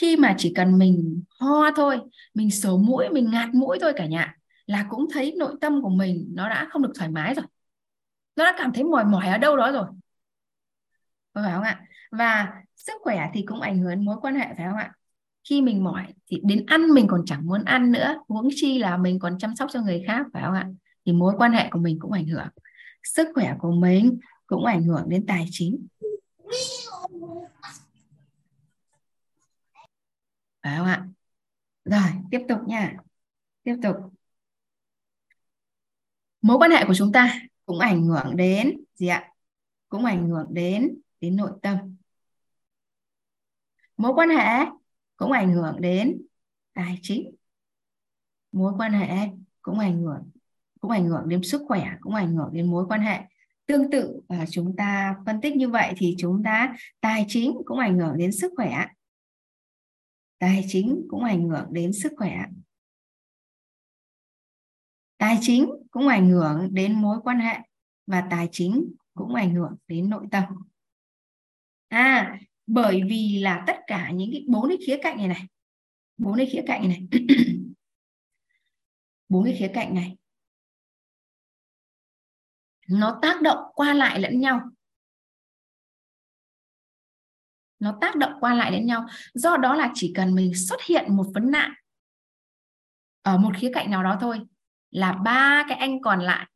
[0.00, 2.00] Khi mà chỉ cần mình ho thôi,
[2.34, 4.36] mình sổ mũi, mình ngạt mũi thôi cả nhà,
[4.66, 7.44] là cũng thấy nội tâm của mình nó đã không được thoải mái rồi.
[8.36, 9.86] Nó đã cảm thấy mỏi mỏi ở đâu đó rồi.
[11.34, 11.80] Phải không ạ?
[12.10, 14.92] Và sức khỏe thì cũng ảnh hưởng mối quan hệ, phải không ạ?
[15.48, 18.96] Khi mình mỏi thì đến ăn mình còn chẳng muốn ăn nữa, huống chi là
[18.96, 20.68] mình còn chăm sóc cho người khác, phải không ạ?
[21.06, 22.48] Thì mối quan hệ của mình cũng ảnh hưởng.
[23.02, 25.86] Sức khỏe của mình cũng ảnh hưởng đến tài chính
[30.64, 31.06] phải không ạ?
[31.84, 32.96] Rồi, tiếp tục nha.
[33.62, 33.96] Tiếp tục.
[36.42, 39.32] Mối quan hệ của chúng ta cũng ảnh hưởng đến gì ạ?
[39.88, 41.96] Cũng ảnh hưởng đến đến nội tâm.
[43.96, 44.66] Mối quan hệ
[45.16, 46.22] cũng ảnh hưởng đến
[46.74, 47.34] tài chính.
[48.52, 49.28] Mối quan hệ
[49.62, 50.30] cũng ảnh hưởng,
[50.80, 53.20] cũng ảnh hưởng đến sức khỏe, cũng ảnh hưởng đến mối quan hệ.
[53.66, 57.78] Tương tự và chúng ta phân tích như vậy thì chúng ta, tài chính cũng
[57.78, 58.86] ảnh hưởng đến sức khỏe
[60.38, 62.44] tài chính cũng ảnh hưởng đến sức khỏe.
[65.18, 67.58] Tài chính cũng ảnh hưởng đến mối quan hệ
[68.06, 70.44] và tài chính cũng ảnh hưởng đến nội tâm.
[71.88, 75.42] À bởi vì là tất cả những cái bốn cái khía cạnh này này,
[76.16, 77.08] bốn cái khía cạnh này
[79.28, 80.16] bốn cái khía cạnh này.
[82.88, 84.60] Nó tác động qua lại lẫn nhau
[87.84, 89.06] nó tác động qua lại đến nhau.
[89.34, 91.72] Do đó là chỉ cần mình xuất hiện một vấn nạn
[93.22, 94.40] ở một khía cạnh nào đó thôi
[94.90, 96.50] là ba cái anh còn lại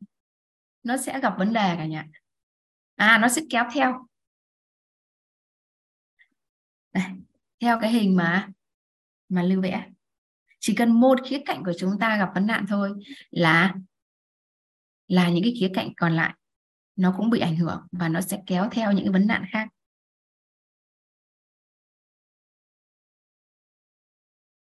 [0.83, 2.07] nó sẽ gặp vấn đề cả nhà.
[2.95, 4.07] À nó sẽ kéo theo.
[6.93, 7.03] Đây,
[7.59, 8.49] theo cái hình mà
[9.29, 9.89] mà lưu vẽ
[10.59, 12.91] chỉ cần một khía cạnh của chúng ta gặp vấn nạn thôi
[13.31, 13.75] là
[15.07, 16.33] là những cái khía cạnh còn lại
[16.95, 19.69] nó cũng bị ảnh hưởng và nó sẽ kéo theo những cái vấn nạn khác.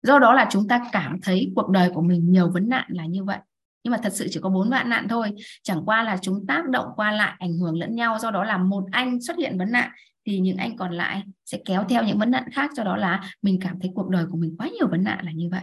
[0.04, 3.06] Do đó là chúng ta cảm thấy cuộc đời của mình nhiều vấn nạn là
[3.06, 3.38] như vậy.
[3.84, 5.32] Nhưng mà thật sự chỉ có bốn vạn nạn thôi.
[5.64, 8.58] Chẳng qua là chúng tác động qua lại, ảnh hưởng lẫn nhau, do đó là
[8.58, 9.92] một anh xuất hiện vấn nạn,
[10.26, 12.72] thì những anh còn lại sẽ kéo theo những vấn nạn khác.
[12.76, 15.32] Do đó là mình cảm thấy cuộc đời của mình quá nhiều vấn nạn là
[15.32, 15.62] như vậy.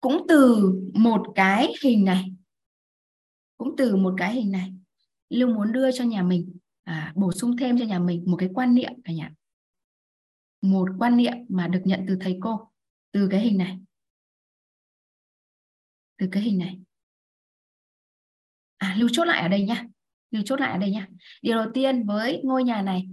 [0.00, 2.32] Cũng từ một cái hình này,
[3.56, 4.72] cũng từ một cái hình này
[5.28, 8.50] Lưu muốn đưa cho nhà mình à, bổ sung thêm cho nhà mình một cái
[8.54, 9.32] quan niệm cả nhà.
[10.62, 12.70] Một quan niệm mà được nhận từ thầy cô
[13.12, 13.78] từ cái hình này.
[16.16, 16.80] Từ cái hình này.
[18.76, 19.86] À lưu chốt lại ở đây nhá.
[20.30, 21.08] Lưu chốt lại ở đây nhá.
[21.42, 23.08] Điều đầu tiên với ngôi nhà này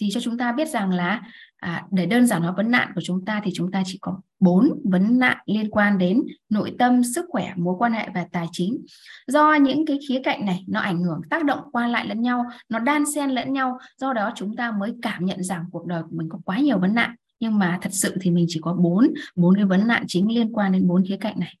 [0.00, 1.22] thì cho chúng ta biết rằng là
[1.56, 4.20] à, để đơn giản hóa vấn nạn của chúng ta thì chúng ta chỉ có
[4.40, 8.46] bốn vấn nạn liên quan đến nội tâm sức khỏe mối quan hệ và tài
[8.52, 8.86] chính.
[9.26, 12.44] Do những cái khía cạnh này nó ảnh hưởng tác động qua lại lẫn nhau
[12.68, 16.02] nó đan xen lẫn nhau do đó chúng ta mới cảm nhận rằng cuộc đời
[16.02, 17.14] của mình có quá nhiều vấn nạn.
[17.40, 20.52] Nhưng mà thật sự thì mình chỉ có bốn bốn cái vấn nạn chính liên
[20.52, 21.54] quan đến bốn khía cạnh này.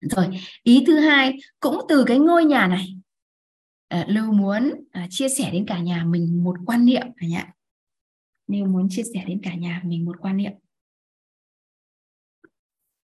[0.00, 0.26] Rồi
[0.62, 2.96] ý thứ hai cũng từ cái ngôi nhà này
[3.92, 7.52] à, lưu muốn à, chia sẻ đến cả nhà mình một quan niệm cả nhà
[8.46, 10.52] lưu muốn chia sẻ đến cả nhà mình một quan niệm.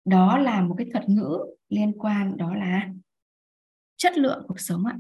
[0.06, 2.90] Đó là một cái thuật ngữ liên quan đó là
[3.96, 5.00] chất lượng cuộc sống ạ.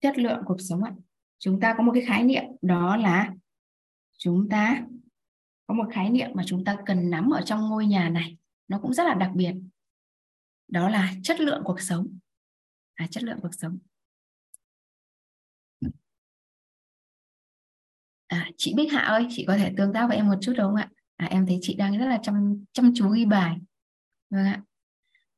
[0.00, 0.94] Chất lượng cuộc sống ạ.
[1.38, 3.34] Chúng ta có một cái khái niệm đó là
[4.18, 4.86] chúng ta
[5.66, 8.36] có một khái niệm mà chúng ta cần nắm ở trong ngôi nhà này
[8.68, 9.54] nó cũng rất là đặc biệt.
[10.68, 12.18] Đó là chất lượng cuộc sống
[13.00, 13.78] à, chất lượng cuộc sống.
[18.26, 20.62] À, chị Bích Hạ ơi chị có thể tương tác với em một chút được
[20.62, 20.88] không ạ?
[21.16, 23.56] À, em thấy chị đang rất là chăm chăm chú ghi bài.
[24.30, 24.62] Vâng ạ.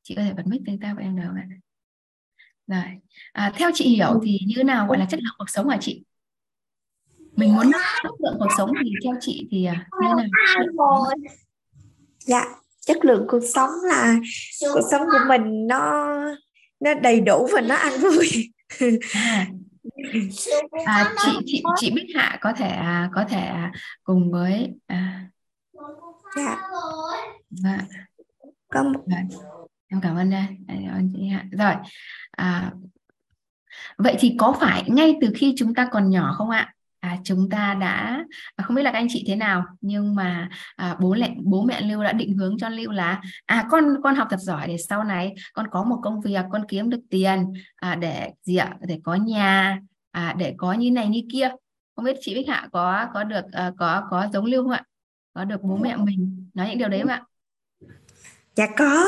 [0.03, 1.47] Chị có thể bật mic tương tác với em được không ạ?
[2.67, 3.01] Rồi.
[3.33, 6.05] À, theo chị hiểu thì như nào gọi là chất lượng cuộc sống hả chị?
[7.37, 10.29] Mình muốn chất lượng cuộc sống thì theo chị thì à, như nào?
[12.19, 12.45] Dạ
[12.87, 14.19] chất lượng cuộc sống là
[14.75, 16.13] cuộc sống của mình nó
[16.83, 18.53] nó đầy đủ và nó ăn vui.
[20.87, 23.73] À, chị chị chị Bích Hạ có thể à, có thể à,
[24.05, 25.29] cùng với à,
[26.37, 26.57] dạ.
[27.51, 28.83] Dạ.
[28.83, 29.01] một...
[29.07, 29.41] Rồi.
[29.89, 30.47] em cảm ơn đây
[30.93, 31.45] ơn chị Hạ.
[31.53, 31.75] Rồi
[32.31, 32.73] à,
[33.99, 37.51] vậy thì có phải ngay từ khi chúng ta còn nhỏ không ạ à, chúng
[37.51, 38.25] ta đã
[38.57, 41.63] à, không biết là các anh chị thế nào nhưng mà à, bố mẹ bố
[41.63, 44.77] mẹ lưu đã định hướng cho lưu là à con con học thật giỏi để
[44.89, 48.77] sau này con có một công việc con kiếm được tiền à, để gì ạ?
[48.81, 49.79] Để có nhà
[50.11, 51.51] à, để có như này như kia.
[51.97, 54.85] Không biết chị Bích Hạ có có được uh, có có giống lưu không ạ?
[55.35, 57.23] Có được bố mẹ mình nói những điều đấy không ạ?
[58.55, 59.07] Dạ có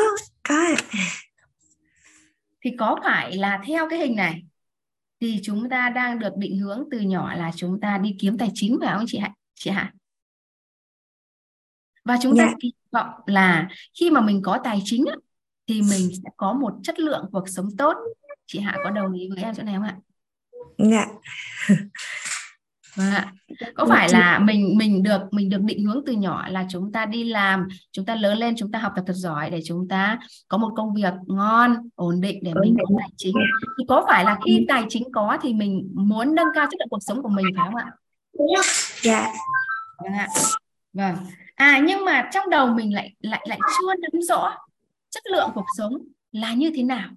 [0.49, 0.64] có
[2.64, 4.42] thì có phải là theo cái hình này
[5.25, 8.51] thì chúng ta đang được định hướng từ nhỏ là chúng ta đi kiếm tài
[8.55, 9.31] chính phải không chị Hạ?
[9.55, 9.93] Chị Hạ?
[12.05, 12.53] Và chúng ta yeah.
[12.53, 12.59] Dạ.
[12.61, 13.68] kỳ vọng là
[14.01, 15.05] khi mà mình có tài chính
[15.66, 17.97] thì mình sẽ có một chất lượng cuộc sống tốt.
[18.47, 19.97] Chị Hạ có đồng ý với em chỗ này không ạ?
[20.79, 21.07] Dạ.
[22.97, 23.32] Vâng ạ.
[23.74, 27.07] Có phải là mình mình được mình được định hướng từ nhỏ là chúng ta
[27.07, 30.18] đi làm, chúng ta lớn lên chúng ta học tập thật giỏi để chúng ta
[30.49, 33.34] có một công việc ngon, ổn định để mình có tài chính.
[33.78, 36.88] Thì có phải là khi tài chính có thì mình muốn nâng cao chất lượng
[36.90, 37.90] cuộc sống của mình phải không ạ?
[39.03, 39.28] Dạ.
[40.03, 40.28] Vâng ạ.
[40.92, 41.16] Vâng.
[41.55, 44.55] À nhưng mà trong đầu mình lại lại lại chưa nắm rõ
[45.11, 45.99] chất lượng cuộc sống
[46.32, 47.09] là như thế nào.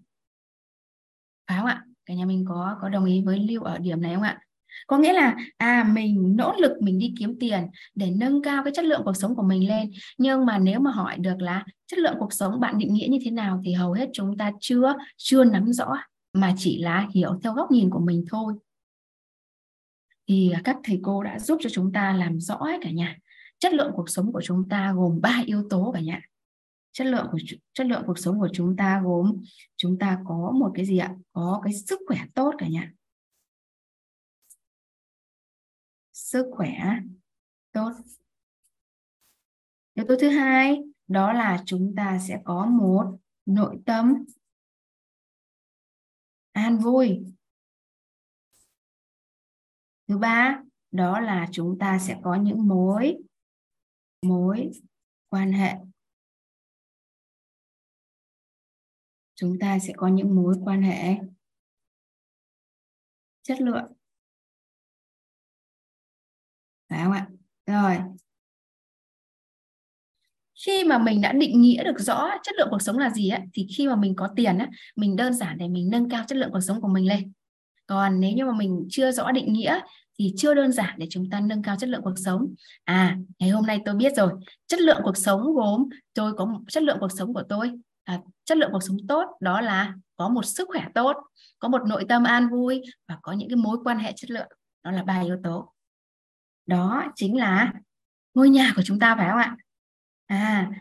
[1.48, 1.84] Phải không ạ?
[2.06, 4.40] Cả nhà mình có có đồng ý với Lưu ở điểm này không ạ?
[4.88, 8.74] Có nghĩa là à mình nỗ lực mình đi kiếm tiền để nâng cao cái
[8.76, 9.92] chất lượng cuộc sống của mình lên.
[10.18, 13.20] Nhưng mà nếu mà hỏi được là chất lượng cuộc sống bạn định nghĩa như
[13.26, 15.98] thế nào thì hầu hết chúng ta chưa chưa nắm rõ,
[16.34, 18.54] mà chỉ là hiểu theo góc nhìn của mình thôi.
[20.28, 23.18] Thì các thầy cô đã giúp cho chúng ta làm rõ cả nhà.
[23.60, 26.22] Chất lượng cuộc sống của chúng ta gồm ba yếu tố cả nhà.
[26.92, 27.38] Chất lượng của,
[27.74, 29.44] chất lượng cuộc sống của chúng ta gồm,
[29.78, 31.16] chúng ta có một cái gì ạ?
[31.34, 32.92] Có cái sức khỏe tốt cả nhà.
[36.28, 36.78] Sức khỏe
[37.72, 37.92] tốt.
[39.94, 44.26] Yếu tố thứ hai, đó là chúng ta sẽ có một nội tâm
[46.52, 47.24] an vui.
[50.08, 53.18] Thứ ba, đó là chúng ta sẽ có những mối
[54.22, 54.72] mối
[55.30, 55.76] quan hệ.
[59.36, 61.16] Chúng ta sẽ có những mối quan hệ.
[63.44, 63.97] Chất lượng
[66.90, 67.28] phải không ạ?
[67.66, 67.98] Rồi.
[70.66, 73.42] Khi mà mình đã định nghĩa được rõ chất lượng cuộc sống là gì á
[73.54, 76.38] thì khi mà mình có tiền á mình đơn giản để mình nâng cao chất
[76.38, 77.32] lượng cuộc sống của mình lên.
[77.88, 79.80] Còn nếu như mà mình chưa rõ định nghĩa
[80.20, 82.54] thì chưa đơn giản để chúng ta nâng cao chất lượng cuộc sống.
[82.84, 84.32] À ngày hôm nay tôi biết rồi.
[84.68, 87.72] Chất lượng cuộc sống gồm tôi có chất lượng cuộc sống của tôi
[88.08, 91.16] à, chất lượng cuộc sống tốt đó là có một sức khỏe tốt
[91.60, 94.48] có một nội tâm an vui và có những cái mối quan hệ chất lượng.
[94.84, 95.74] Đó là ba yếu tố
[96.68, 97.74] đó chính là
[98.34, 99.58] ngôi nhà của chúng ta phải không ạ?
[100.28, 100.72] À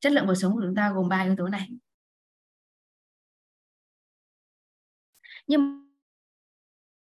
[0.00, 1.68] chất lượng cuộc sống của chúng ta gồm ba yếu tố này.
[5.46, 5.90] Nhưng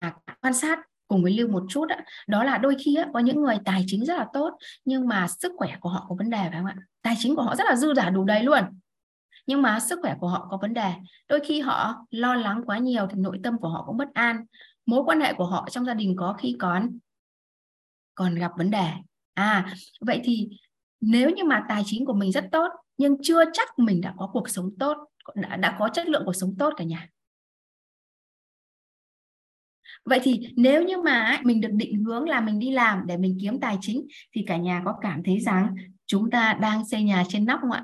[0.02, 1.96] mà quan sát cùng với lưu một chút đó,
[2.28, 5.52] đó là đôi khi có những người tài chính rất là tốt nhưng mà sức
[5.58, 6.76] khỏe của họ có vấn đề phải không ạ?
[7.02, 8.64] Tài chính của họ rất là dư giả đủ đầy luôn.
[9.46, 10.94] Nhưng mà sức khỏe của họ có vấn đề.
[11.28, 14.46] Đôi khi họ lo lắng quá nhiều thì nội tâm của họ cũng bất an.
[14.86, 17.00] Mối quan hệ của họ trong gia đình có khi còn
[18.16, 18.91] còn gặp vấn đề.
[19.34, 20.49] À vậy thì
[21.01, 24.30] nếu như mà tài chính của mình rất tốt nhưng chưa chắc mình đã có
[24.34, 24.97] cuộc sống tốt
[25.36, 27.09] đã, đã có chất lượng cuộc sống tốt cả nhà.
[30.05, 33.38] Vậy thì nếu như mà mình được định hướng là mình đi làm để mình
[33.41, 37.24] kiếm tài chính thì cả nhà có cảm thấy rằng chúng ta đang xây nhà
[37.30, 37.84] trên nóc không ạ?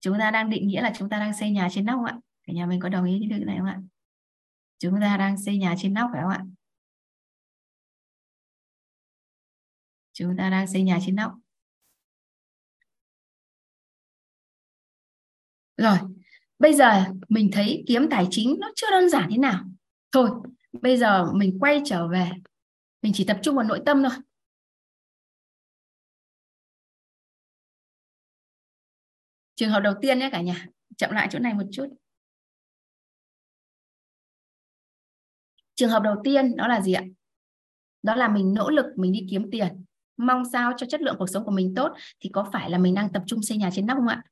[0.00, 2.18] Chúng ta đang định nghĩa là chúng ta đang xây nhà trên nóc không ạ?
[2.46, 3.80] Cả nhà mình có đồng ý cái điều này không ạ?
[4.78, 6.44] Chúng ta đang xây nhà trên nóc phải không ạ?
[10.16, 11.32] Chúng ta đang xây nhà trên nóc.
[15.76, 15.98] Rồi,
[16.58, 19.64] bây giờ mình thấy kiếm tài chính nó chưa đơn giản thế nào.
[20.12, 20.30] Thôi,
[20.72, 22.30] bây giờ mình quay trở về.
[23.02, 24.12] Mình chỉ tập trung vào nội tâm thôi.
[29.54, 31.86] Trường hợp đầu tiên nhé cả nhà, chậm lại chỗ này một chút.
[35.74, 37.04] Trường hợp đầu tiên đó là gì ạ?
[38.02, 39.84] Đó là mình nỗ lực mình đi kiếm tiền
[40.16, 42.94] mong sao cho chất lượng cuộc sống của mình tốt thì có phải là mình
[42.94, 44.22] đang tập trung xây nhà trên nóc không ạ?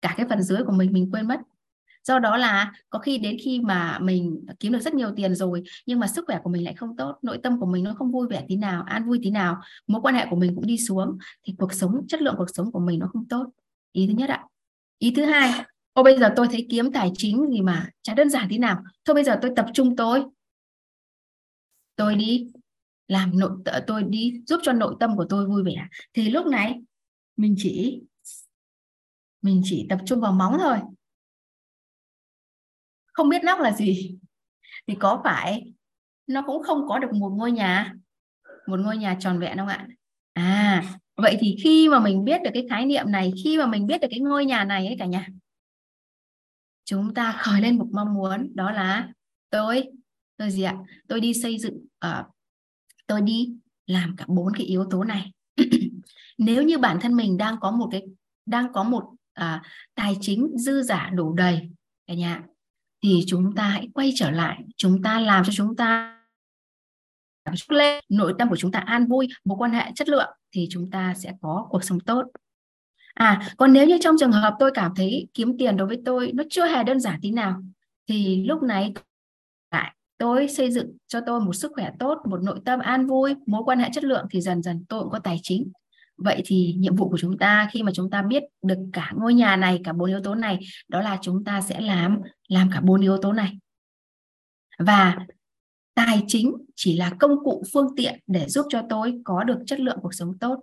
[0.00, 1.40] Cả cái phần dưới của mình mình quên mất.
[2.04, 5.62] Do đó là có khi đến khi mà mình kiếm được rất nhiều tiền rồi,
[5.86, 8.12] nhưng mà sức khỏe của mình lại không tốt, nội tâm của mình nó không
[8.12, 10.78] vui vẻ tí nào, an vui tí nào, mối quan hệ của mình cũng đi
[10.78, 13.46] xuống, thì cuộc sống, chất lượng cuộc sống của mình nó không tốt.
[13.92, 14.44] Ý thứ nhất ạ.
[14.98, 18.30] Ý thứ hai, ô, bây giờ tôi thấy kiếm tài chính gì mà chả đơn
[18.30, 18.82] giản thế nào.
[19.04, 20.24] Thôi bây giờ tôi tập trung tôi.
[21.96, 22.46] Tôi đi
[23.12, 23.50] làm nội
[23.86, 25.86] tôi đi giúp cho nội tâm của tôi vui vẻ.
[26.14, 26.80] Thì lúc này
[27.36, 28.02] mình chỉ
[29.42, 30.78] mình chỉ tập trung vào móng thôi.
[33.06, 34.18] Không biết nóc là gì.
[34.86, 35.72] Thì có phải
[36.26, 37.94] nó cũng không có được một ngôi nhà
[38.66, 39.86] một ngôi nhà tròn vẹn không ạ?
[40.32, 40.84] À
[41.16, 44.00] vậy thì khi mà mình biết được cái khái niệm này khi mà mình biết
[44.00, 45.26] được cái ngôi nhà này ấy cả nhà
[46.84, 49.12] chúng ta khởi lên một mong muốn đó là
[49.50, 49.88] tôi
[50.36, 50.76] tôi gì ạ?
[51.08, 52.31] Tôi đi xây dựng uh,
[53.12, 53.50] tôi đi
[53.86, 55.32] làm cả bốn cái yếu tố này.
[56.38, 58.02] Nếu như bản thân mình đang có một cái
[58.46, 59.62] đang có một à,
[59.94, 61.70] tài chính dư giả đủ đầy
[62.06, 62.42] cả nhà
[63.02, 66.18] thì chúng ta hãy quay trở lại chúng ta làm cho chúng ta
[67.68, 70.90] lên nội tâm của chúng ta an vui mối quan hệ chất lượng thì chúng
[70.90, 72.24] ta sẽ có cuộc sống tốt.
[73.14, 76.32] À còn nếu như trong trường hợp tôi cảm thấy kiếm tiền đối với tôi
[76.34, 77.62] nó chưa hề đơn giản tí nào
[78.08, 78.92] thì lúc này
[79.70, 83.34] lại tôi xây dựng cho tôi một sức khỏe tốt một nội tâm an vui
[83.46, 85.72] mối quan hệ chất lượng thì dần dần tôi cũng có tài chính.
[86.16, 89.34] Vậy thì nhiệm vụ của chúng ta khi mà chúng ta biết được cả ngôi
[89.34, 90.58] nhà này cả bốn yếu tố này
[90.88, 93.58] đó là chúng ta sẽ làm làm cả bốn yếu tố này.
[94.78, 95.26] Và
[95.94, 99.80] tài chính chỉ là công cụ phương tiện để giúp cho tôi có được chất
[99.80, 100.60] lượng cuộc sống tốt.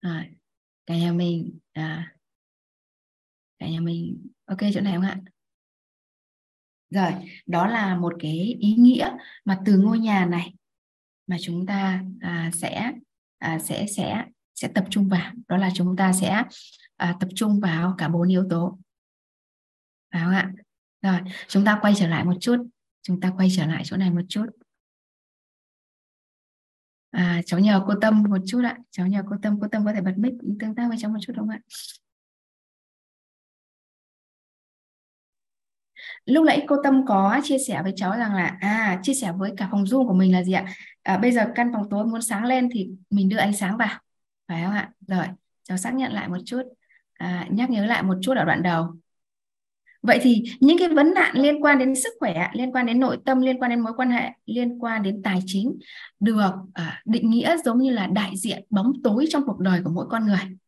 [0.00, 0.26] À,
[0.86, 2.17] cả nhà mình à,
[3.58, 5.20] cả nhà mình ok chỗ này không ạ
[6.90, 7.12] rồi,
[7.46, 9.10] đó là một cái ý nghĩa
[9.44, 10.54] mà từ ngôi nhà này
[11.26, 12.92] mà chúng ta à, sẽ
[13.38, 16.42] à, sẽ sẽ sẽ tập trung vào, đó là chúng ta sẽ
[16.96, 18.78] à, tập trung vào cả bốn yếu tố.
[20.12, 20.52] Phải không ạ?
[21.02, 22.56] Rồi, chúng ta quay trở lại một chút,
[23.02, 24.46] chúng ta quay trở lại chỗ này một chút.
[27.10, 29.92] À, cháu nhờ cô Tâm một chút ạ, cháu nhờ cô Tâm, cô Tâm có
[29.92, 31.60] thể bật mic tương tác với cháu một chút không ạ?
[36.28, 39.52] Lúc nãy cô Tâm có chia sẻ với cháu rằng là à chia sẻ với
[39.56, 40.66] cả phòng Zoom của mình là gì ạ?
[41.02, 43.98] À, bây giờ căn phòng tối muốn sáng lên thì mình đưa ánh sáng vào
[44.48, 44.90] phải không ạ?
[45.06, 45.24] Rồi
[45.62, 46.62] cháu xác nhận lại một chút.
[47.14, 48.86] À, nhắc nhớ lại một chút ở đoạn đầu.
[50.02, 53.18] Vậy thì những cái vấn nạn liên quan đến sức khỏe, liên quan đến nội
[53.24, 55.78] tâm, liên quan đến mối quan hệ, liên quan đến tài chính
[56.20, 59.90] được à, định nghĩa giống như là đại diện bóng tối trong cuộc đời của
[59.90, 60.58] mỗi con người.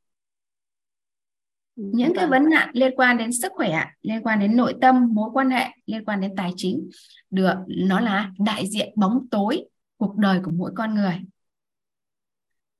[1.82, 2.30] Những cái Vâng.
[2.30, 5.66] vấn nạn liên quan đến sức khỏe, liên quan đến nội tâm, mối quan hệ,
[5.86, 6.90] liên quan đến tài chính
[7.30, 9.64] được nó là đại diện bóng tối
[9.96, 11.20] cuộc đời của mỗi con người.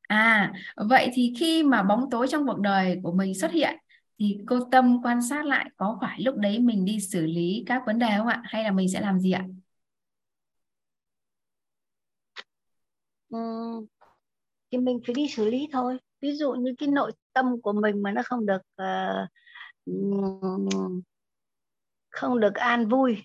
[0.01, 3.77] À, vậy thì khi mà bóng tối trong cuộc đời của mình xuất hiện
[4.19, 7.83] thì cô Tâm quan sát lại có phải lúc đấy mình đi xử lý các
[7.87, 8.43] vấn đề không ạ?
[8.45, 9.45] Hay là mình sẽ làm gì ạ?
[14.73, 15.99] Thì mình phải đi xử lý thôi.
[16.21, 18.63] Ví dụ như cái nội tâm của mình mà nó không được
[19.85, 21.03] ừm,
[22.11, 23.17] không được an vui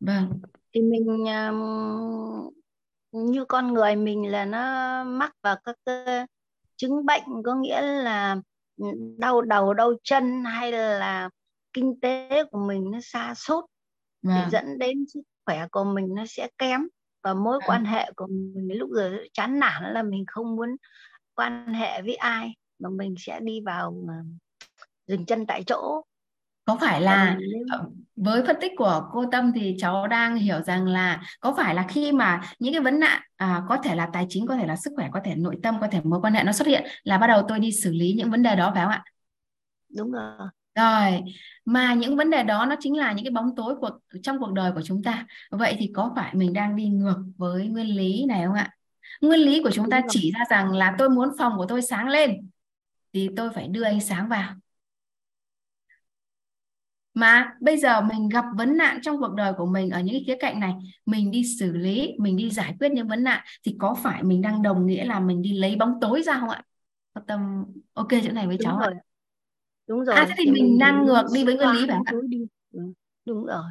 [0.00, 0.40] Vâng,
[0.74, 2.50] thì mình ừm,
[3.12, 6.26] như con người mình là nó mắc vào các cái
[6.76, 8.36] chứng bệnh có nghĩa là
[9.18, 11.30] đau đầu đau chân hay là
[11.72, 13.64] kinh tế của mình nó sa sút
[14.22, 16.80] vâng, dẫn đến sức khỏe của mình nó sẽ kém
[17.28, 17.68] và mối vâng.
[17.68, 20.76] quan hệ của mình lúc giờ chán nản là mình không muốn
[21.34, 24.14] quan hệ với ai mà mình sẽ đi vào ờ,
[25.06, 26.02] dừng chân tại chỗ
[26.64, 27.36] Có phải là
[27.72, 27.84] ờ,
[28.16, 31.86] với phân tích của cô Tâm thì cháu đang hiểu rằng là có phải là
[31.88, 34.76] khi mà những cái vấn nạn à, có thể là tài chính, có thể là
[34.76, 37.18] sức khỏe, có thể nội tâm, có thể mối quan hệ nó xuất hiện là
[37.18, 39.04] bắt đầu tôi đi xử lý những vấn đề đó phải không ạ?
[39.96, 40.48] đúng rồi
[40.78, 41.22] Rồi,
[41.64, 43.90] mà những vấn đề đó nó chính là những cái bóng tối của
[44.22, 45.26] trong cuộc đời của chúng ta.
[45.50, 48.70] Vậy thì có phải mình đang đi ngược với nguyên lý này không ạ?
[49.20, 51.82] Nguyên lý của chúng ta rồi chỉ ra rằng là tôi muốn phòng của tôi
[51.82, 52.50] sáng lên
[53.12, 54.54] thì tôi phải đưa ánh sáng vào.
[57.14, 60.24] Mà bây giờ mình gặp vấn nạn trong cuộc đời của mình ở những cái
[60.26, 60.74] khía cạnh này,
[61.06, 64.42] mình đi xử lý, mình đi giải quyết những vấn nạn thì có phải mình
[64.42, 66.62] đang đồng nghĩa là mình đi lấy bóng tối ra không ạ?
[67.26, 67.64] Tâm
[67.94, 68.90] ok chỗ này với đúng cháu ạ.
[69.88, 72.06] Rồi đúng À rồi thế thì mình đang ngược đi với nguyên lý phải không
[72.08, 72.46] tối đi.
[72.72, 72.80] Ừ,
[73.24, 73.62] đúng rồi.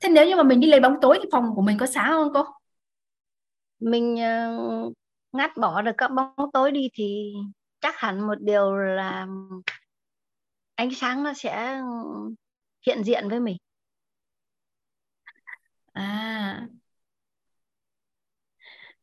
[0.00, 2.10] Thế nếu như mà mình đi lấy bóng tối thì phòng của mình có sáng
[2.12, 2.44] không cô?
[3.80, 4.52] mình ờ,
[5.32, 7.32] ngắt bỏ được các bóng tối đi thì
[7.80, 9.26] chắc hẳn một điều là
[10.76, 11.80] ánh sáng nó sẽ
[12.86, 13.56] hiện diện với mình.
[15.94, 16.66] À,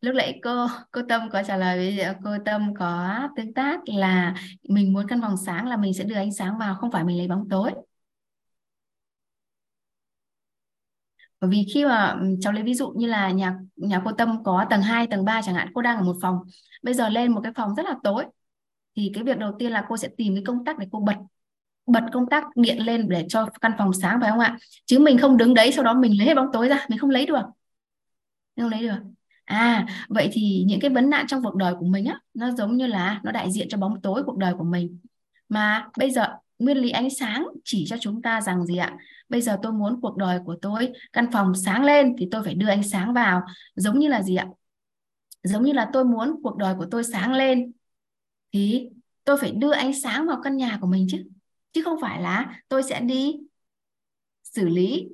[0.02, 4.36] lúc nãy cô cô Tâm có trả lời với cô Tâm có tương tác là
[4.70, 7.18] mình muốn căn phòng sáng là mình sẽ đưa ánh sáng vào, không phải mình
[7.18, 7.72] lấy bóng tối.
[11.40, 14.66] Bởi vì khi mà cháu lấy ví dụ như là nhà nhà cô Tâm có
[14.70, 16.36] tầng 2, tầng 3 chẳng hạn, cô đang ở một phòng.
[16.84, 18.26] Bây giờ lên một cái phòng rất là tối
[18.96, 21.16] thì cái việc đầu tiên là cô sẽ tìm cái công tắc để cô bật
[21.86, 24.58] bật công tắc điện lên để cho căn phòng sáng phải không ạ?
[24.86, 27.10] Chứ mình không đứng đấy sau đó mình lấy hết bóng tối ra, mình không
[27.10, 27.42] lấy được.
[28.56, 29.19] Mình không lấy được.
[29.50, 32.78] À, vậy thì những cái vấn nạn trong cuộc đời của mình á, nó giống
[32.78, 35.00] như là nó đại diện cho bóng tối cuộc đời của mình.
[35.50, 36.28] Mà bây giờ
[36.60, 38.98] nguyên lý ánh sáng chỉ cho chúng ta rằng gì ạ?
[39.30, 42.54] Bây giờ tôi muốn cuộc đời của tôi căn phòng sáng lên thì tôi phải
[42.54, 43.42] đưa ánh sáng vào.
[43.76, 44.48] Giống như là gì ạ?
[45.44, 47.72] Giống như là tôi muốn cuộc đời của tôi sáng lên
[48.54, 48.90] thì
[49.24, 51.24] tôi phải đưa ánh sáng vào căn nhà của mình chứ.
[51.74, 53.36] Chứ không phải là tôi sẽ đi
[54.44, 55.08] xử lý,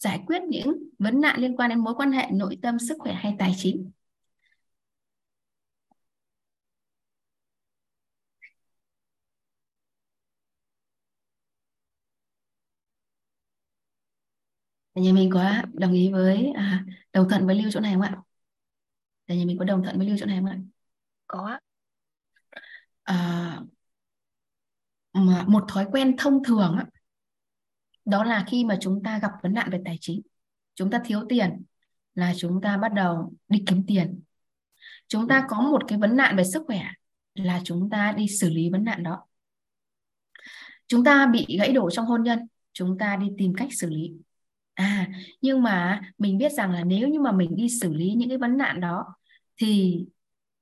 [0.00, 3.12] giải quyết những vấn nạn liên quan đến mối quan hệ nội tâm, sức khỏe
[3.14, 3.90] hay tài chính.
[14.94, 18.16] Nhà mình có đồng ý với à, đồng thuận với Lưu chỗ này không ạ?
[19.28, 20.58] Nhà mình có đồng thuận với Lưu chỗ này không ạ?
[21.26, 21.58] có
[23.04, 23.62] À,
[25.12, 26.86] mà một thói quen thông thường á,
[28.10, 30.20] đó là khi mà chúng ta gặp vấn nạn về tài chính,
[30.74, 31.62] chúng ta thiếu tiền
[32.14, 34.20] là chúng ta bắt đầu đi kiếm tiền.
[35.08, 36.82] Chúng ta có một cái vấn nạn về sức khỏe
[37.34, 39.18] là chúng ta đi xử lý vấn nạn đó.
[40.88, 42.38] Chúng ta bị gãy đổ trong hôn nhân,
[42.72, 44.12] chúng ta đi tìm cách xử lý.
[44.74, 45.08] À,
[45.40, 48.38] nhưng mà mình biết rằng là nếu như mà mình đi xử lý những cái
[48.38, 49.04] vấn nạn đó
[49.56, 50.04] thì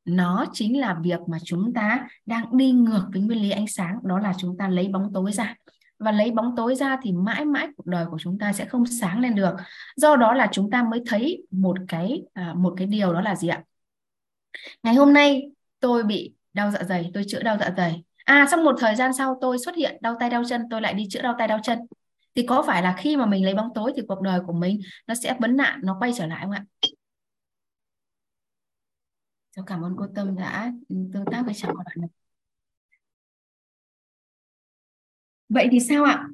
[0.05, 3.99] nó chính là việc mà chúng ta đang đi ngược với nguyên lý ánh sáng,
[4.05, 5.55] đó là chúng ta lấy bóng tối ra.
[5.99, 8.87] Và lấy bóng tối ra thì mãi mãi cuộc đời của chúng ta sẽ không
[8.87, 9.55] sáng lên được.
[9.97, 13.37] Do đó là chúng ta mới thấy một cái à, một cái điều đó là
[13.37, 13.63] gì ạ?
[14.83, 18.03] Ngày hôm nay tôi bị đau dạ dày, tôi chữa đau dạ dày.
[18.25, 20.95] À, xong một thời gian sau tôi xuất hiện đau tay đau chân, tôi lại
[20.95, 21.79] đi chữa đau tay đau chân.
[22.35, 24.81] Thì có phải là khi mà mình lấy bóng tối thì cuộc đời của mình
[25.07, 26.65] nó sẽ vấn nạn, nó quay trở lại không ạ?
[29.57, 31.75] Cháu cảm ơn cô Tâm đã tương tác với cháu
[35.49, 36.29] Vậy thì sao ạ?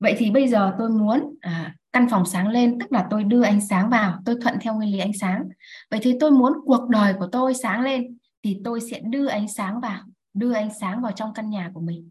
[0.00, 3.42] Vậy thì bây giờ tôi muốn à, căn phòng sáng lên, tức là tôi đưa
[3.42, 5.48] ánh sáng vào, tôi thuận theo nguyên lý ánh sáng.
[5.90, 9.48] Vậy thì tôi muốn cuộc đời của tôi sáng lên, thì tôi sẽ đưa ánh
[9.48, 10.00] sáng vào,
[10.34, 12.10] đưa ánh sáng vào trong căn nhà của mình.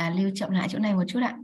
[0.00, 1.38] à, lưu chậm lại chỗ này một chút ạ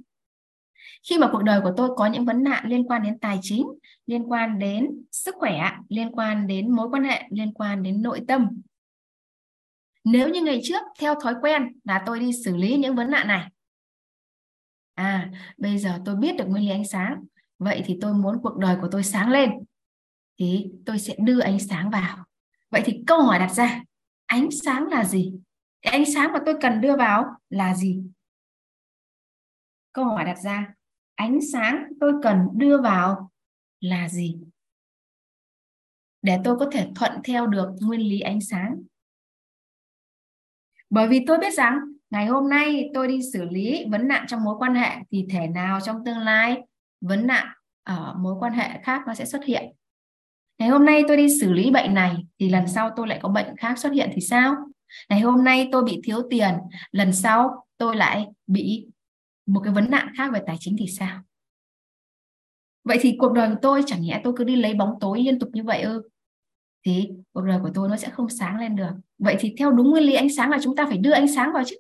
[1.09, 3.67] khi mà cuộc đời của tôi có những vấn nạn liên quan đến tài chính
[4.07, 8.21] liên quan đến sức khỏe liên quan đến mối quan hệ liên quan đến nội
[8.29, 8.49] tâm
[10.07, 13.29] nếu như ngày trước, theo thói quen là tôi đi xử lý những vấn nạn
[13.29, 13.51] này.
[14.95, 17.25] À bây giờ tôi biết được nguyên lý ánh sáng.
[17.59, 19.51] Vậy thì tôi muốn cuộc đời của tôi sáng lên.
[20.39, 22.25] Thì tôi sẽ đưa ánh sáng vào.
[22.71, 23.83] Vậy thì câu hỏi đặt ra,
[24.27, 25.33] ánh sáng là gì?
[25.83, 28.03] Cái ánh sáng mà tôi cần đưa vào là gì?
[29.93, 30.75] Câu hỏi đặt ra,
[31.15, 33.31] ánh sáng tôi cần đưa vào
[33.81, 34.39] là gì?
[36.23, 38.83] Để tôi có thể thuận theo được nguyên lý ánh sáng
[40.91, 41.79] bởi vì tôi biết rằng
[42.11, 45.47] ngày hôm nay tôi đi xử lý vấn nạn trong mối quan hệ thì thể
[45.47, 46.63] nào trong tương lai
[47.01, 47.47] vấn nạn
[47.83, 49.65] ở mối quan hệ khác nó sẽ xuất hiện?
[50.59, 53.29] Ngày hôm nay tôi đi xử lý bệnh này thì lần sau tôi lại có
[53.29, 54.55] bệnh khác xuất hiện thì sao?
[55.09, 56.55] Ngày hôm nay tôi bị thiếu tiền,
[56.93, 58.87] lần sau tôi lại bị
[59.47, 61.21] một cái vấn nạn khác về tài chính thì sao?
[62.85, 65.39] Vậy thì cuộc đời của tôi chẳng nhẽ tôi cứ đi lấy bóng tối liên
[65.39, 66.03] tục như vậy ư?
[66.87, 68.91] Thì cuộc đời của tôi nó sẽ không sáng lên được.
[69.19, 71.53] Vậy thì theo đúng nguyên lý ánh sáng là chúng ta phải đưa ánh sáng
[71.53, 71.77] vào chứ.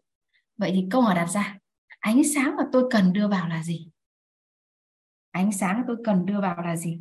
[0.57, 1.59] Vậy thì câu hỏi đặt ra
[1.99, 3.91] ánh sáng mà tôi cần đưa vào là gì?
[5.31, 7.01] Ánh sáng tôi cần đưa vào là gì?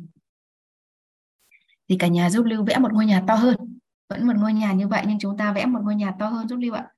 [1.88, 3.78] Thì cả nhà giúp lưu vẽ một ngôi nhà to hơn.
[4.08, 6.48] Vẫn một ngôi nhà như vậy nhưng chúng ta vẽ một ngôi nhà to hơn
[6.48, 6.92] giúp lưu ạ.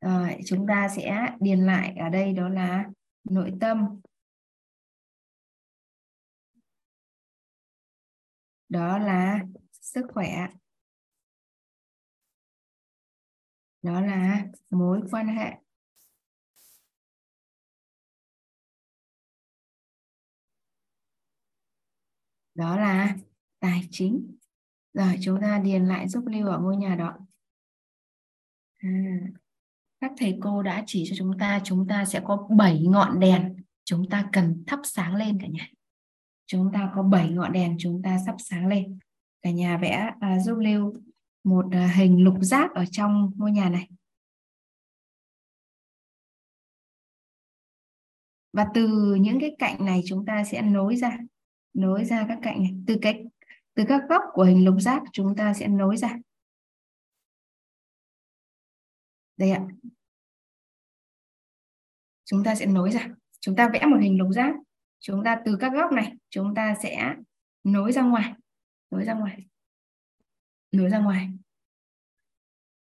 [0.00, 2.84] Rồi, chúng ta sẽ điền lại ở đây đó là
[3.24, 4.00] nội tâm.
[8.70, 10.48] Đó là sức khỏe.
[13.82, 15.56] Đó là mối quan hệ.
[22.54, 23.16] Đó là
[23.58, 24.36] tài chính.
[24.92, 27.18] Rồi, chúng ta điền lại giúp Lưu ở ngôi nhà đó.
[28.76, 28.88] À
[30.00, 33.56] các thầy cô đã chỉ cho chúng ta chúng ta sẽ có 7 ngọn đèn
[33.84, 35.68] chúng ta cần thắp sáng lên cả nhà
[36.50, 38.98] chúng ta có 7 ngọn đèn chúng ta sắp sáng lên.
[39.42, 40.94] Cả nhà vẽ à, giúp lưu
[41.44, 43.88] một à, hình lục giác ở trong ngôi nhà này.
[48.52, 51.18] Và từ những cái cạnh này chúng ta sẽ nối ra
[51.72, 52.74] nối ra các cạnh này.
[52.86, 53.24] Từ cái
[53.74, 56.18] từ các góc của hình lục giác chúng ta sẽ nối ra.
[59.36, 59.66] Đây ạ.
[62.24, 63.08] Chúng ta sẽ nối ra.
[63.40, 64.54] Chúng ta vẽ một hình lục giác
[65.00, 67.14] chúng ta từ các góc này, chúng ta sẽ
[67.64, 68.34] nối ra ngoài,
[68.90, 69.46] nối ra ngoài,
[70.72, 71.30] nối ra ngoài.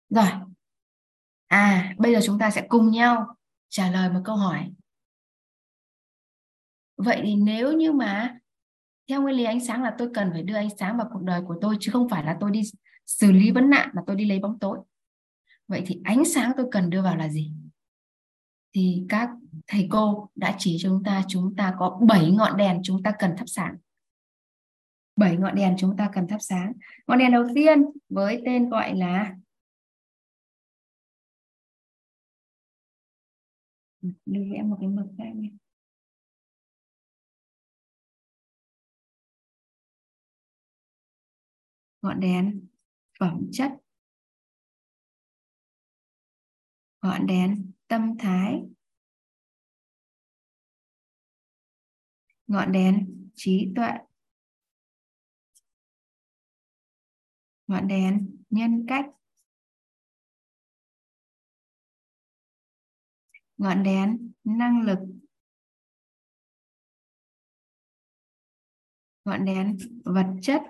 [0.09, 0.27] Rồi.
[1.47, 3.35] À bây giờ chúng ta sẽ cùng nhau
[3.69, 4.73] trả lời một câu hỏi.
[6.97, 8.39] Vậy thì nếu như mà
[9.07, 11.41] theo nguyên lý ánh sáng là tôi cần phải đưa ánh sáng vào cuộc đời
[11.47, 12.61] của tôi, chứ không phải là tôi đi
[13.05, 14.79] xử lý vấn nạn mà tôi đi lấy bóng tối.
[15.67, 17.51] Vậy thì ánh sáng tôi cần đưa vào là gì?
[18.73, 19.29] Thì các
[19.67, 23.13] thầy cô đã chỉ cho chúng ta chúng ta có 7 ngọn đèn chúng ta
[23.19, 23.77] cần thắp sáng.
[25.15, 26.73] 7 ngọn đèn chúng ta cần thắp sáng.
[27.07, 29.35] Ngọn đèn đầu tiên với tên gọi là
[34.25, 35.49] lưu vẽ một cái mực khác nhé
[42.01, 42.67] ngọn đèn
[43.19, 43.71] phẩm chất.
[47.01, 48.61] Ngọn đèn tâm thái.
[52.47, 53.91] Ngọn đèn, trí tuệ.
[57.67, 59.05] Ngọn đèn, nhân cách.
[63.57, 64.99] Ngọn đèn, năng lực.
[69.25, 70.61] Ngọn đèn, vật chất.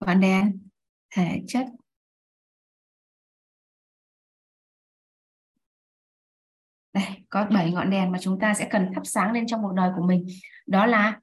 [0.00, 0.68] Ngọn đèn,
[1.10, 1.66] thể chất.
[6.92, 9.72] Đây có bảy ngọn đèn mà chúng ta sẽ cần thắp sáng lên trong cuộc
[9.72, 10.26] đời của mình
[10.66, 11.20] đó là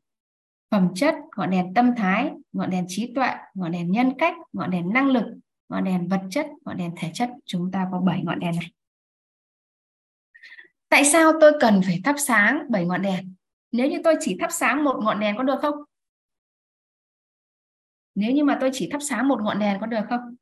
[0.71, 4.71] phẩm chất ngọn đèn tâm thái ngọn đèn trí tuệ ngọn đèn nhân cách ngọn
[4.71, 5.25] đèn năng lực
[5.69, 8.71] ngọn đèn vật chất ngọn đèn thể chất chúng ta có bảy ngọn đèn này
[10.89, 13.33] tại sao tôi cần phải thắp sáng bảy ngọn đèn
[13.71, 15.75] nếu như tôi chỉ thắp sáng một ngọn đèn có được không
[18.15, 20.35] nếu như mà tôi chỉ thắp sáng một ngọn đèn có được không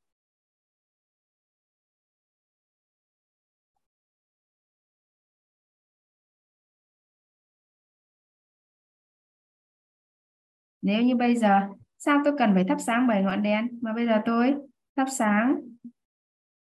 [10.87, 11.61] nếu như bây giờ,
[11.97, 13.79] sao tôi cần phải thắp sáng bảy ngọn đèn?
[13.81, 14.55] Mà bây giờ tôi
[14.95, 15.55] thắp sáng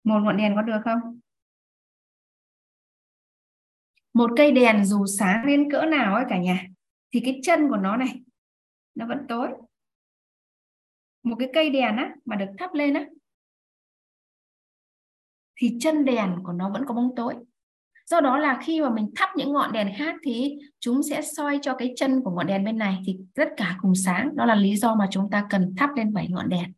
[0.04, 1.20] một ngọn đèn có được không?
[4.14, 6.68] Một cây đèn dù sáng đến cỡ nào ấy cả nhà,
[7.14, 8.22] thì cái chân của nó này,
[8.96, 9.48] nó vẫn tối.
[11.24, 13.06] Một cái cây đèn á, mà được thắp lên á,
[15.56, 17.36] thì chân đèn của nó vẫn có bóng tối
[18.12, 21.60] do đó là khi mà mình thắp những ngọn đèn khác thì chúng sẽ soi
[21.62, 22.98] cho cái chân của ngọn đèn bên này.
[23.06, 24.36] Thì tất cả cùng sáng.
[24.36, 26.74] Đó là lý do mà chúng ta cần thắp lên bảy ngọn đèn.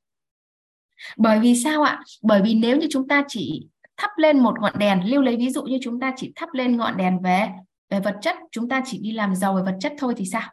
[1.18, 2.00] Bởi vì sao ạ?
[2.22, 3.68] Bởi vì nếu như chúng ta chỉ
[3.98, 6.78] thắp lên một ngọn đèn, lưu lấy ví dụ như chúng ta chỉ thắp lên
[6.78, 7.50] ngọn đèn về
[7.90, 10.50] về vật chất, chúng ta chỉ đi làm giàu về vật chất thôi thì sao?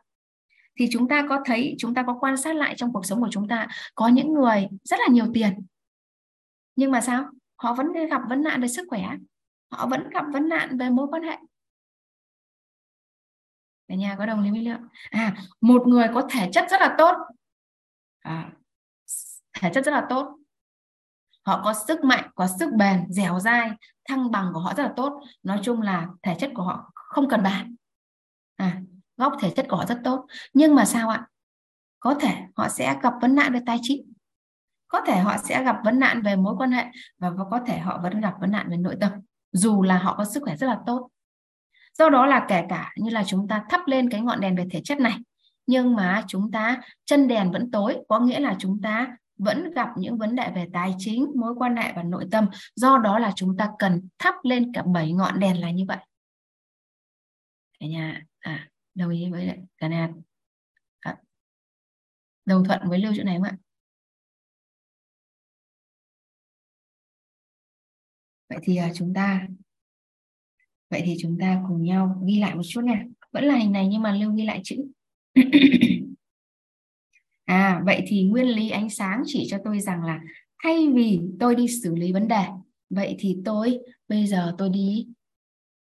[0.79, 3.29] Thì chúng ta có thấy, chúng ta có quan sát lại trong cuộc sống của
[3.31, 5.53] chúng ta, có những người rất là nhiều tiền.
[6.77, 7.25] Nhưng mà sao?
[7.57, 9.03] Họ vẫn gặp vấn nạn về sức khỏe
[9.71, 11.37] họ vẫn gặp vấn nạn về mối quan hệ.
[13.89, 16.95] Cả nhà có đồng ý với lượng à một người có thể chất rất là
[16.99, 17.17] tốt.
[18.21, 18.53] À,
[19.61, 20.37] thể chất rất là tốt.
[21.43, 23.71] Họ có sức mạnh có sức bền dẻo dai
[24.05, 25.21] thăng bằng của họ rất là tốt.
[25.43, 27.75] Nói chung là thể chất của họ không cần bàn.
[28.57, 28.81] À,
[29.17, 30.27] góc thể chất của họ rất tốt.
[30.53, 31.27] Nhưng mà sao ạ?
[32.01, 34.13] Có thể họ sẽ gặp vấn nạn về tài chính.
[34.89, 36.85] Có thể họ sẽ gặp vấn nạn về mối quan hệ
[37.19, 39.13] và có thể họ vẫn gặp vấn nạn về nội tâm
[39.53, 41.09] dù là họ có sức khỏe rất là tốt.
[41.99, 44.67] Do đó là kể cả như là chúng ta thắp lên cái ngọn đèn về
[44.71, 45.19] thể chất này
[45.71, 49.89] nhưng mà chúng ta chân đèn vẫn tối có nghĩa là chúng ta vẫn gặp
[49.97, 52.49] những vấn đề về tài chính mối quan hệ và nội tâm.
[52.77, 55.99] Do đó là chúng ta cần thắp lên cả bảy ngọn đèn là như vậy.
[57.81, 60.09] Cả nhà à đồng ý với cả nhà.
[61.01, 61.17] À,
[62.45, 63.57] đồng thuận với lưu chỗ này không ạ?
[68.51, 69.47] Vậy thì à, chúng ta
[70.91, 73.89] vậy thì chúng ta cùng nhau ghi lại một chút nè vẫn là hình này
[73.89, 74.77] nhưng mà lưu ghi lại chữ.
[77.45, 80.21] À vậy thì nguyên lý ánh sáng chỉ cho tôi rằng là
[80.63, 82.45] thay vì tôi đi xử lý vấn đề
[82.91, 83.79] vậy thì tôi
[84.09, 85.09] bây giờ tôi đi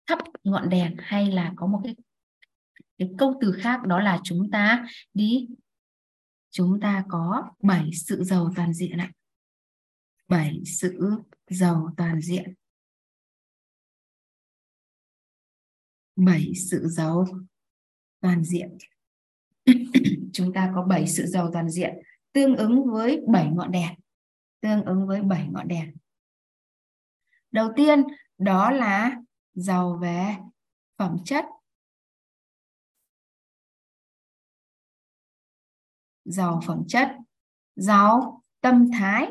[0.07, 1.95] thắp ngọn đèn hay là có một cái
[2.97, 5.47] cái câu từ khác đó là chúng ta đi
[6.51, 9.11] chúng ta có bảy sự giàu toàn diện ạ.
[10.27, 10.99] Bảy sự
[11.47, 12.53] giàu toàn diện.
[16.15, 17.25] Bảy sự giàu
[18.21, 18.77] toàn diện.
[20.33, 21.93] Chúng ta có bảy sự giàu toàn diện
[22.35, 23.93] tương ứng với bảy ngọn đèn.
[24.61, 25.95] Tương ứng với bảy ngọn đèn.
[27.51, 28.03] Đầu tiên,
[28.37, 29.21] đó là
[29.53, 30.35] giàu về
[30.97, 31.45] phẩm chất.
[36.25, 37.11] Giàu phẩm chất.
[37.75, 39.29] Giàu tâm thái.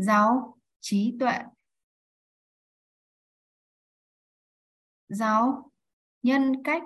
[0.00, 1.32] Giáo, trí tuệ.
[5.08, 5.70] Giáo,
[6.22, 6.82] nhân cách.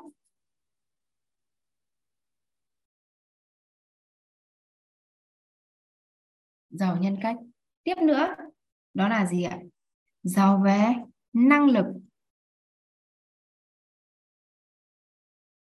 [6.71, 7.37] Giàu nhân cách.
[7.83, 8.35] Tiếp nữa,
[8.95, 9.59] đó là gì ạ?
[10.23, 10.95] Giàu về
[11.33, 11.87] năng lực.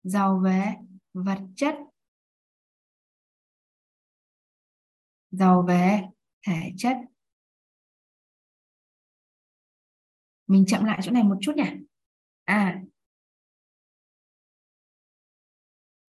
[0.04, 0.76] Giàu về
[1.14, 1.76] vật chất.
[5.32, 6.02] Giàu về
[6.48, 6.98] thể chất.
[10.52, 11.64] Mình chậm lại chỗ này một chút nhỉ?
[12.44, 12.82] À.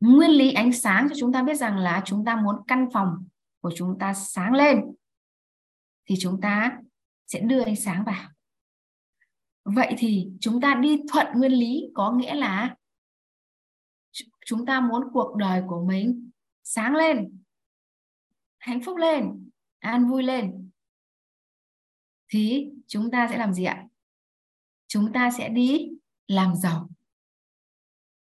[0.00, 3.26] Nguyên lý ánh sáng cho chúng ta biết rằng là chúng ta muốn căn phòng
[3.60, 4.94] của chúng ta sáng lên
[6.06, 6.80] thì chúng ta
[7.26, 8.30] sẽ đưa ánh sáng vào.
[9.64, 12.76] Vậy thì chúng ta đi thuận nguyên lý có nghĩa là
[14.46, 16.30] chúng ta muốn cuộc đời của mình
[16.62, 17.42] sáng lên,
[18.58, 20.70] hạnh phúc lên, an vui lên
[22.28, 23.88] thì chúng ta sẽ làm gì ạ?
[24.92, 25.88] Chúng ta sẽ đi
[26.26, 26.88] làm giàu.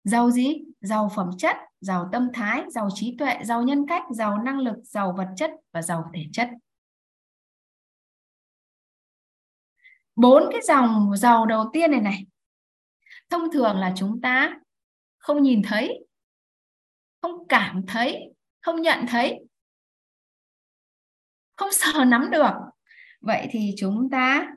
[0.03, 0.55] Giàu gì?
[0.81, 4.75] Giàu phẩm chất, giàu tâm thái, giàu trí tuệ, giàu nhân cách, giàu năng lực,
[4.83, 6.49] giàu vật chất và giàu thể chất.
[10.15, 12.25] Bốn cái dòng giàu đầu tiên này này.
[13.29, 14.59] Thông thường là chúng ta
[15.17, 16.05] không nhìn thấy,
[17.21, 19.39] không cảm thấy, không nhận thấy,
[21.55, 22.53] không sờ nắm được.
[23.21, 24.54] Vậy thì chúng ta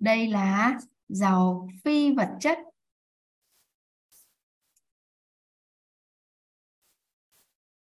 [0.00, 0.78] đây là
[1.08, 2.58] giàu phi vật chất.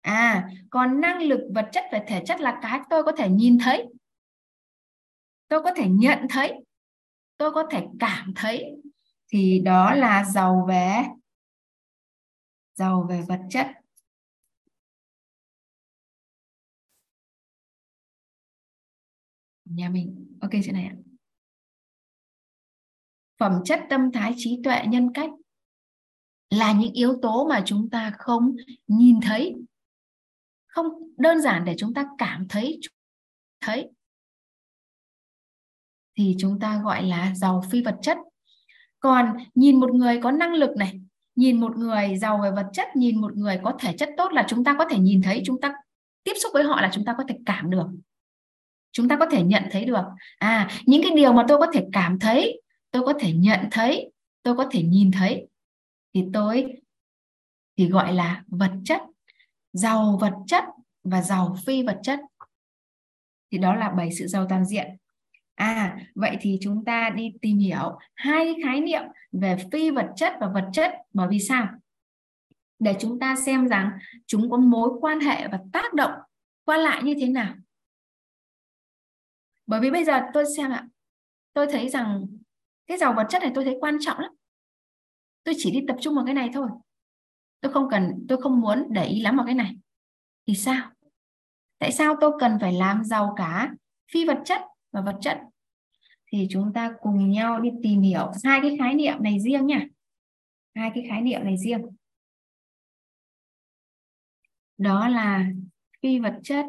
[0.01, 3.57] À còn năng lực vật chất và thể chất là cái tôi có thể nhìn
[3.63, 3.85] thấy,
[5.47, 6.53] tôi có thể nhận thấy,
[7.37, 8.75] tôi có thể cảm thấy.
[9.27, 11.03] Thì đó là giàu về
[12.75, 13.67] giàu về vật chất.
[19.65, 20.37] Nhà mình.
[20.41, 21.12] Ok, chuyện này ạ
[23.43, 25.29] phẩm chất tâm thái trí tuệ nhân cách
[26.49, 28.55] là những yếu tố mà chúng ta không
[28.87, 29.55] nhìn thấy,
[30.67, 30.85] không
[31.17, 32.79] đơn giản để chúng ta cảm thấy
[33.61, 33.89] thấy.
[36.17, 38.17] Thì chúng ta gọi là giàu phi vật chất.
[38.99, 41.01] Còn nhìn một người có năng lực này,
[41.35, 44.45] nhìn một người giàu về vật chất, nhìn một người có thể chất tốt là
[44.47, 45.73] chúng ta có thể nhìn thấy, chúng ta
[46.23, 47.87] tiếp xúc với họ là chúng ta có thể cảm được.
[48.91, 50.03] Chúng ta có thể nhận thấy được.
[50.37, 52.62] À những cái điều mà tôi có thể cảm thấy
[52.93, 54.11] tôi có thể nhận thấy,
[54.43, 55.47] tôi có thể nhìn thấy.
[56.13, 56.81] Thì tôi
[57.77, 59.01] thì gọi là vật chất,
[59.73, 60.63] giàu vật chất
[61.03, 62.19] và giàu phi vật chất.
[63.51, 64.87] Thì đó là bảy sự giàu toàn diện.
[65.55, 70.33] À vậy thì chúng ta đi tìm hiểu hai khái niệm về phi vật chất
[70.39, 70.91] và vật chất.
[71.13, 71.67] Bởi vì sao?
[72.79, 73.91] Để chúng ta xem rằng
[74.25, 76.11] chúng có mối quan hệ và tác động
[76.65, 77.55] qua lại như thế nào.
[79.67, 80.87] Bởi vì bây giờ tôi xem ạ,
[81.53, 82.27] tôi thấy rằng
[82.87, 84.31] cái giàu vật chất này tôi thấy quan trọng lắm.
[85.43, 86.69] Tôi chỉ đi tập trung vào cái này thôi.
[87.61, 89.75] Tôi không cần, tôi không muốn để ý lắm vào cái này.
[90.47, 90.91] Thì sao?
[91.79, 93.73] Tại sao tôi cần phải làm giàu cả
[94.11, 94.61] phi vật chất
[94.91, 95.41] và vật chất?
[96.31, 99.87] Thì chúng ta cùng nhau đi tìm hiểu hai cái khái niệm này riêng nha.
[100.75, 101.81] Hai cái khái niệm này riêng.
[104.77, 105.45] Đó là
[106.01, 106.65] phi vật chất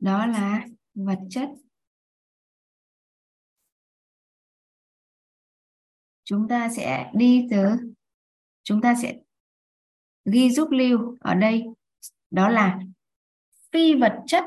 [0.00, 1.48] đó là vật chất.
[6.24, 7.66] Chúng ta sẽ đi từ
[8.62, 9.18] chúng ta sẽ
[10.24, 11.64] ghi giúp lưu ở đây.
[12.30, 12.80] Đó là
[13.72, 14.44] phi vật chất,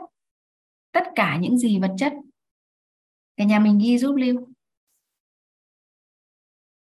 [0.92, 2.14] tất cả những gì vật chất.
[3.38, 4.54] Cả nhà mình ghi giúp lưu.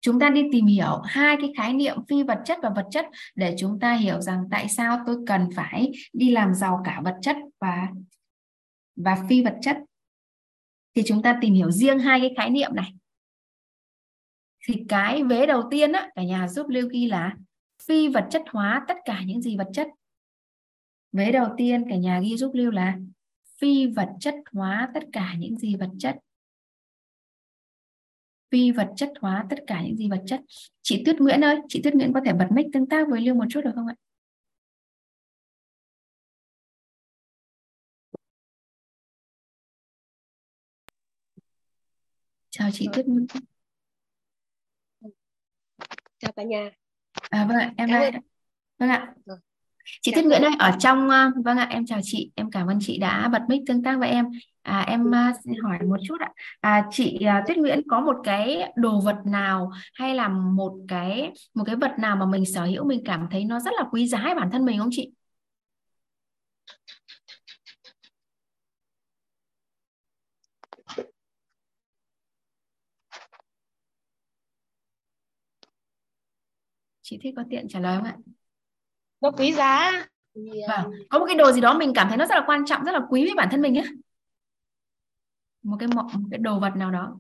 [0.02, 3.06] Chúng ta đi tìm hiểu hai cái khái niệm phi vật chất và vật chất
[3.36, 7.16] để chúng ta hiểu rằng tại sao tôi cần phải đi làm giàu cả vật
[7.22, 7.88] chất và
[8.96, 9.78] và phi vật chất.
[10.96, 12.94] Thì chúng ta tìm hiểu riêng hai cái khái niệm này.
[14.66, 17.36] Thì cái vế đầu tiên á, cả nhà giúp lưu ghi là
[17.84, 19.88] phi vật chất hóa tất cả những gì vật chất.
[21.12, 22.98] Vế đầu tiên cả nhà ghi giúp lưu là
[23.58, 26.18] phi vật chất hóa tất cả những gì vật chất.
[28.52, 30.42] Phi vật chất hóa tất cả những gì vật chất.
[30.82, 33.36] Chị Tuyết Nguyễn ơi, chị Tuyết Nguyễn có thể bật mic tương tác với lưu
[33.36, 33.96] một chút được không ạ?
[42.58, 43.26] Chào chị Tuyết Nguyễn
[46.20, 46.70] chào cả nhà.
[47.30, 48.12] À vâng ạ em đây
[48.80, 49.14] vâng ạ.
[50.02, 52.78] Chị Tuyết Nguyễn ơi ở trong ờ, vâng ạ em chào chị em cảm ơn
[52.82, 54.26] chị đã bật mic tương tác với em.
[54.62, 56.32] À, em uh, xin hỏi một chút ạ.
[56.62, 61.32] À, chị uh, Tuyết Nguyễn có một cái đồ vật nào hay là một cái
[61.54, 64.08] một cái vật nào mà mình sở hữu mình cảm thấy nó rất là quý
[64.08, 65.12] giá bản thân mình không chị
[77.06, 78.18] chị thích có tiện trả lời không ạ?
[79.22, 79.92] Nó quý giá.
[80.36, 80.92] Thì, vâng.
[81.10, 82.92] Có một cái đồ gì đó mình cảm thấy nó rất là quan trọng rất
[82.92, 83.84] là quý với bản thân mình á
[85.64, 87.18] một cái một cái đồ vật nào đó.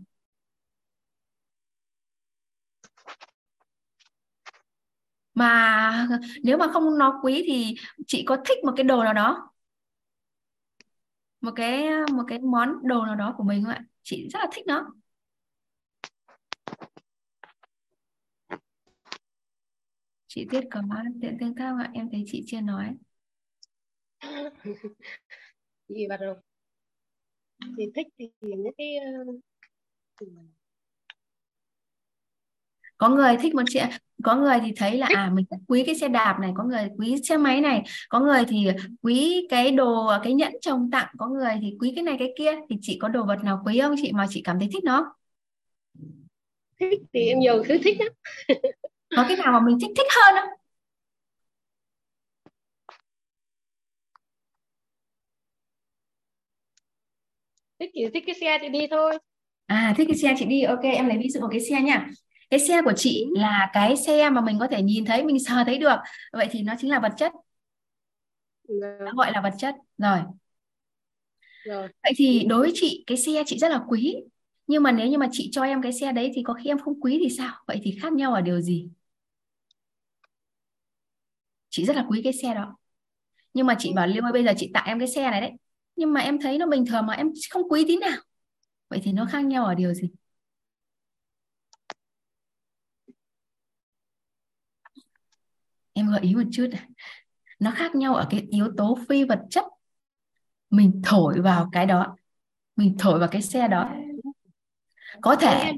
[5.34, 6.08] Mà
[6.44, 7.76] nếu mà không nó quý thì
[8.08, 9.50] chị có thích một cái đồ nào đó?
[11.42, 13.84] Một cái một cái món đồ nào đó của mình không ạ?
[14.04, 14.94] Chị rất là thích nó
[20.36, 20.82] chị Tuyết có
[21.22, 22.96] tiện tương tác ạ em thấy chị chưa nói.
[25.88, 26.36] Gì bắt đầu.
[27.78, 29.42] Thì thích thì những cái uh,
[32.98, 33.88] có người thích một chiếc
[34.24, 37.16] có người thì thấy là à mình quý cái xe đạp này có người quý
[37.24, 38.68] xe máy này có người thì
[39.02, 42.52] quý cái đồ cái nhẫn chồng tặng có người thì quý cái này cái kia.
[42.70, 45.16] Thì chị có đồ vật nào quý không chị mà chị cảm thấy thích nó?
[46.80, 48.12] Thích thì em nhiều thứ thích lắm
[49.16, 50.50] có cái nào mà mình thích thích hơn không?
[57.80, 59.18] Thích thì thích cái xe thì đi thôi.
[59.66, 60.64] À thích cái xe chị đi.
[60.64, 62.08] Ok em lấy ví dụ một cái xe nha.
[62.50, 65.64] Cái xe của chị là cái xe mà mình có thể nhìn thấy mình sờ
[65.66, 65.96] thấy được.
[66.34, 67.32] Vậy thì nó chính là vật chất.
[69.00, 69.76] Nó gọi là vật chất.
[69.98, 70.20] Rồi.
[71.66, 71.88] Rồi.
[72.04, 74.16] Vậy thì đối với chị cái xe chị rất là quý.
[74.68, 76.80] Nhưng mà nếu như mà chị cho em cái xe đấy thì có khi em
[76.80, 77.54] không quý thì sao?
[77.68, 78.90] Vậy thì khác nhau ở điều gì
[81.76, 82.78] chị rất là quý cái xe đó.
[83.54, 85.52] Nhưng mà chị bảo, Lưu ơi, bây giờ chị tặng em cái xe này đấy.
[85.96, 88.18] Nhưng mà em thấy nó bình thường mà em không quý tí nào.
[88.90, 90.10] Vậy thì nó khác nhau ở điều gì?
[95.94, 96.68] Em gợi ý một chút
[97.60, 99.66] nó khác nhau ở cái yếu tố phi vật chất.
[100.70, 102.16] Mình thổi vào cái đó.
[102.76, 103.90] Mình thổi vào cái xe đó.
[105.22, 105.72] Có thể.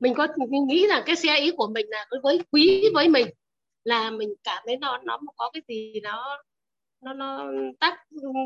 [0.00, 3.26] Mình có mình nghĩ rằng cái xe ý của mình là với quý với mình
[3.84, 6.42] là mình cảm thấy nó nó có cái gì nó
[7.00, 7.44] nó nó
[7.80, 7.98] tác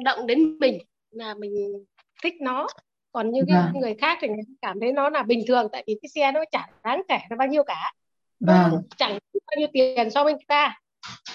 [0.05, 0.78] động đến mình
[1.10, 1.85] là mình
[2.23, 2.66] thích nó.
[3.12, 3.81] Còn như cái vâng.
[3.81, 6.40] người khác thì người cảm thấy nó là bình thường tại vì cái xe nó
[6.51, 7.93] chả đáng kể nó bao nhiêu cả.
[8.40, 8.82] Nó vâng.
[8.97, 10.81] chẳng bao nhiêu tiền so với người ta.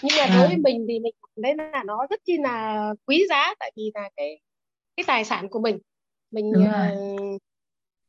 [0.01, 2.89] Nhưng mà đối với vâng mình thì mình cảm thấy là nó rất chi là
[3.05, 4.39] quý giá tại vì là cái
[4.95, 5.79] cái tài sản của mình.
[6.31, 6.63] Mình rồi.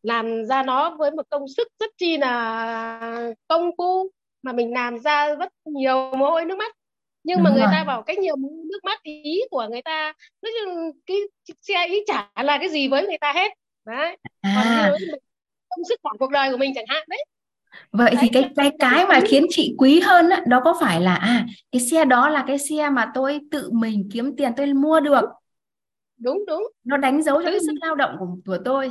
[0.03, 4.11] làm ra nó với một công sức rất chi là công phu
[4.45, 6.77] mà mình làm ra rất nhiều mồ hôi nước mắt.
[7.25, 7.73] Nhưng mà đúng người rồi.
[7.73, 8.37] ta bảo cái nhiều
[8.71, 10.12] nước mắt ý của người ta
[10.43, 11.16] nói chung cái
[11.61, 13.53] xe ý chả là cái gì với người ta hết.
[13.87, 14.16] Đấy.
[14.43, 15.21] Còn à với mình
[15.69, 17.25] công sức cả cuộc đời của mình chẳng hạn đấy.
[17.93, 21.01] Vậy thì đấy cái cái cái mà khiến chị quý hơn á, đó có phải
[21.01, 24.75] là à cái xe đó là cái xe mà tôi tự mình kiếm tiền tôi
[24.75, 25.25] mua được?
[26.16, 26.62] Đúng đúng.
[26.85, 28.91] Nó đánh dấu cho cái sức lao động của của tôi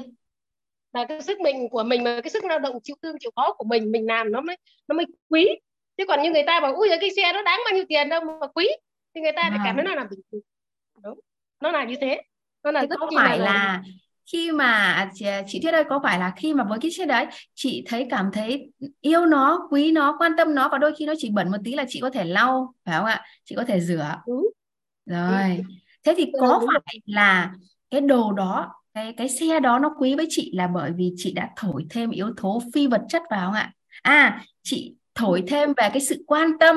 [0.93, 3.53] là cái sức mình của mình mà cái sức lao động chịu thương chịu khó
[3.53, 4.57] của mình mình làm nó mới
[4.87, 5.47] nó mới quý.
[5.97, 8.21] Chứ còn như người ta bảo ui cái xe nó đáng bao nhiêu tiền đâu
[8.41, 8.67] mà quý.
[9.15, 9.95] Thì người ta lại cảm thấy vâng.
[9.95, 10.41] nó là bình thường.
[11.03, 11.19] Đúng
[11.61, 12.21] nó là như thế.
[12.63, 13.83] Nó là thế rất có phải là là
[14.31, 17.25] khi mà chị, chị Thuyết ơi có phải là khi mà với cái xe đấy
[17.53, 18.71] chị thấy cảm thấy
[19.01, 21.75] yêu nó quý nó quan tâm nó và đôi khi nó chỉ bẩn một tí
[21.75, 23.25] là chị có thể lau phải không ạ?
[23.43, 24.15] Chị có thể rửa.
[24.27, 24.37] Đúng.
[24.37, 24.51] Đúng.
[25.15, 25.63] Rồi
[26.03, 27.51] thế thì Ừ, có đúng phải là
[27.91, 31.33] cái đồ đó cái cái xe đó nó quý với chị là bởi vì chị
[31.33, 33.73] đã thổi thêm yếu tố phi vật chất vào không ạ?
[34.01, 36.75] À chị thổi thêm về cái sự quan tâm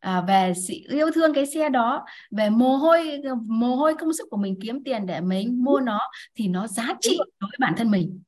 [0.00, 4.28] à, về sự yêu thương cái xe đó về mồ hôi mồ hôi công sức
[4.30, 6.00] của mình kiếm tiền để mình mua nó
[6.34, 8.22] thì nó giá trị đối với bản thân mình.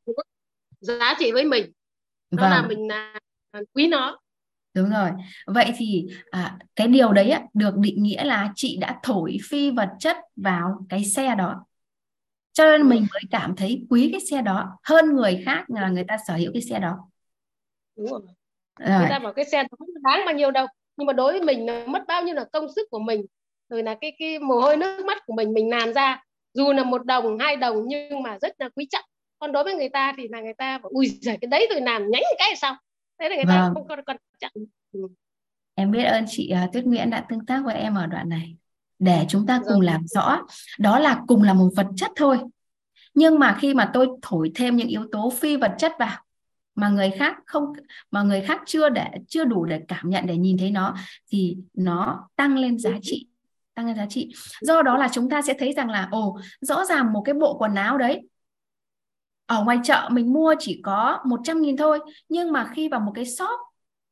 [0.80, 1.72] Giá trị với mình.
[2.30, 3.14] Nó là vâng mình là
[3.52, 4.18] là quý nó.
[4.74, 5.10] Đúng rồi.
[5.46, 9.70] Vậy thì à, cái điều đấy á, được định nghĩa là chị đã thổi phi
[9.70, 11.64] vật chất vào cái xe đó
[12.60, 16.04] cho nên mình mới cảm thấy quý cái xe đó hơn người khác là người
[16.04, 16.98] ta sở hữu cái xe đó.
[17.96, 18.20] Đúng rồi.
[18.78, 20.66] Người rồi ta bảo cái xe đó đáng bao nhiêu đâu.
[20.96, 23.26] Nhưng mà đối với mình nó mất bao nhiêu là công sức của mình.
[23.68, 26.24] Rồi là cái cái mồ hôi nước mắt của mình mình làm ra.
[26.54, 29.04] Dù là một đồng hai đồng nhưng mà rất là quý trọng.
[29.38, 31.80] Còn đối với người ta thì là người ta bảo ui giời cái đấy tôi
[31.80, 32.76] làm nhánh cái sao?
[33.20, 33.74] Thế là người ta vâng.
[33.74, 34.52] không còn quan trọng.
[34.92, 35.00] Ừ.
[35.74, 38.56] em biết ơn chị à, Tuyết Nguyễn đã tương tác với em ở đoạn này
[39.01, 40.39] để chúng ta cùng làm rõ.
[40.78, 42.39] Đó là cùng là một vật chất thôi.
[43.14, 46.18] Nhưng mà khi mà tôi thổi thêm những yếu tố phi vật chất vào,
[46.74, 47.64] mà người khác không,
[48.10, 50.94] mà người khác chưa để, chưa đủ để cảm nhận, để nhìn thấy nó,
[51.31, 53.27] thì nó tăng lên giá trị,
[53.74, 54.32] tăng lên giá trị.
[54.60, 57.59] Do đó là chúng ta sẽ thấy rằng là, ồ, rõ ràng một cái bộ
[57.59, 58.28] quần áo đấy,
[59.47, 61.98] ở ngoài chợ mình mua chỉ có 100 nghìn thôi,
[62.28, 63.60] nhưng mà khi vào một cái shop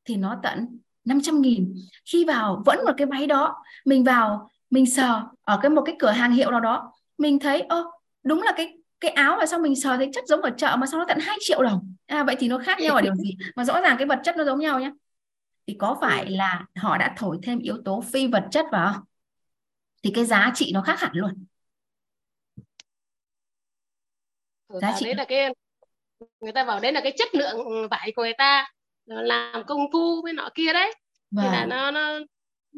[0.05, 1.75] thì nó tận 500 nghìn.
[2.05, 3.55] Khi vào vẫn là cái váy đó,
[3.85, 7.61] mình vào mình sờ ở cái một cái cửa hàng hiệu nào đó mình thấy
[7.61, 7.83] ơ
[8.23, 10.87] đúng là cái cái áo mà sao mình sờ thấy chất giống ở chợ mà
[10.87, 11.93] sao nó tận 2 triệu đồng.
[12.05, 13.37] À, vậy thì nó khác nhau ở điều gì?
[13.55, 14.91] Mà rõ ràng cái vật chất nó giống nhau nhé
[15.67, 19.03] thì có phải là họ đã thổi thêm yếu tố phi vật chất vào không?
[20.03, 21.45] thì cái giá trị nó khác hẳn luôn.
[24.69, 25.53] Rồi giá trị đấy là cái
[26.39, 28.71] người ta bảo đấy là cái chất lượng vải của người ta
[29.05, 30.93] làm công phu với nọ kia đấy.
[31.37, 32.19] Thì là nó nó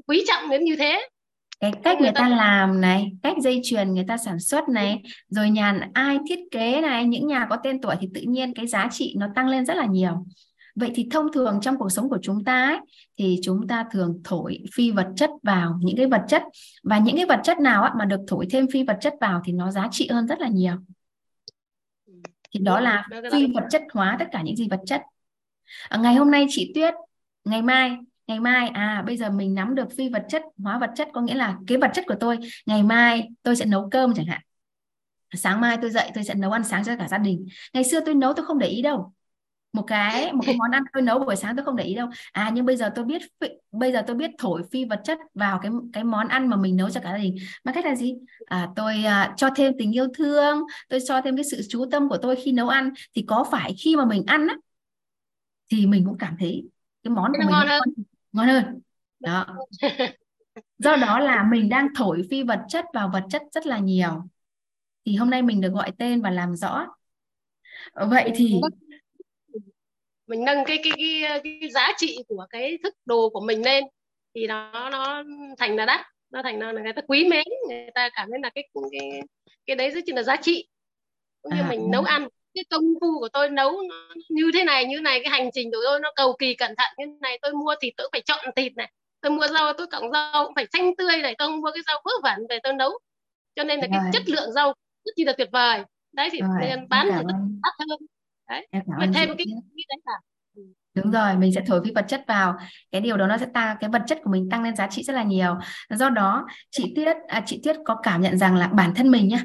[0.08, 1.10] quý trọng đến như thế
[1.62, 2.30] cái cách người ta.
[2.30, 6.82] làm này cách dây chuyền người ta sản xuất này rồi nhà ai thiết kế
[6.82, 9.66] này những nhà có tên tuổi thì tự nhiên cái giá trị nó tăng lên
[9.66, 10.26] rất là nhiều.
[10.76, 12.78] Vậy thì thông thường trong cuộc sống của chúng ta ấy,
[13.18, 16.44] thì chúng ta thường thổi phi vật chất vào những cái vật chất.
[16.84, 19.54] Và những cái vật chất nào mà được thổi thêm phi vật chất vào thì
[19.54, 20.76] nó giá trị hơn rất là nhiều.
[22.54, 25.02] Thì đó đúng là phi vật chất hóa tất cả những gì vật chất.
[25.90, 26.94] À, ngày hôm nay chị Tuyết
[27.46, 27.98] ngày mai
[28.32, 31.22] ngày mai à bây giờ mình nắm được phi vật chất hóa vật chất có
[31.22, 32.38] nghĩa là cái vật chất của tôi.
[32.66, 34.41] Ngày mai tôi sẽ nấu cơm chẳng hạn.
[35.34, 37.48] Sáng mai tôi dậy tôi sẽ nấu ăn sáng cho cả gia đình.
[37.74, 39.14] Ngày xưa tôi nấu tôi không để ý đâu.
[39.74, 42.08] Một cái một cái món ăn tôi nấu buổi sáng tôi không để ý đâu.
[42.32, 43.22] À nhưng bây giờ tôi biết
[43.72, 46.76] bây giờ tôi biết thổi phi vật chất vào cái cái món ăn mà mình
[46.76, 47.36] nấu cho cả gia đình.
[47.64, 48.16] Bằng cách là gì?
[48.45, 52.10] À, tôi à, cho thêm tình yêu thương tôi cho thêm cái sự chú tâm
[52.10, 52.90] của tôi khi nấu ăn.
[53.16, 54.56] Thì có phải khi mà mình ăn á
[55.72, 56.64] thì mình cũng cảm thấy
[57.03, 57.82] cái món của mình ngon hơn
[58.32, 58.82] ngon hơn.
[59.20, 59.45] Đó.
[60.78, 64.24] do đó là mình đang thổi phi vật chất vào vật chất rất là nhiều.
[65.06, 66.88] Thì hôm nay mình được gọi tên và làm rõ.
[67.94, 68.62] Vậy thì
[70.28, 73.84] mình nâng cái cái cái cái giá trị của cái thức đồ của mình lên.
[74.36, 75.24] Thì nó nó
[75.58, 76.02] thành là đắt.
[76.30, 77.44] Nó thành là người ta quý mến.
[77.70, 79.22] Người ta cảm thấy là cái cái
[79.66, 80.68] cái đấy rất là giá trị.
[81.41, 83.72] Cũng như à, mình nấu ăn cái công phu của tôi nấu
[84.30, 86.88] như thế này như này cái hành trình của tôi nó cầu kỳ cẩn thận
[86.98, 88.91] như này tôi mua thịt tôi phải chọn thịt này
[89.22, 91.84] tôi mua rau tôi cọng rau cũng phải xanh tươi này tôi không mua cái
[91.88, 92.91] rau vớ vẩn về tôi nấu
[93.56, 94.73] cho nên là cái chất lượng rau
[95.06, 97.23] rất chi là tuyệt vời đấy thì rồi bán thì
[97.64, 97.99] đắt hơn
[98.49, 98.68] đấy
[98.99, 99.45] chị thêm cái
[99.78, 100.15] cái đấy
[100.56, 100.61] Ừ.
[100.94, 102.57] Đúng rồi, mình sẽ thổi phi vật chất vào.
[102.91, 105.03] Cái điều đó nó sẽ tăng cái vật chất của mình tăng lên giá trị
[105.03, 105.57] rất là nhiều.
[105.90, 109.28] Do đó, chị Tuyết à, chị Tuyết có cảm nhận rằng là bản thân mình
[109.28, 109.44] nhá,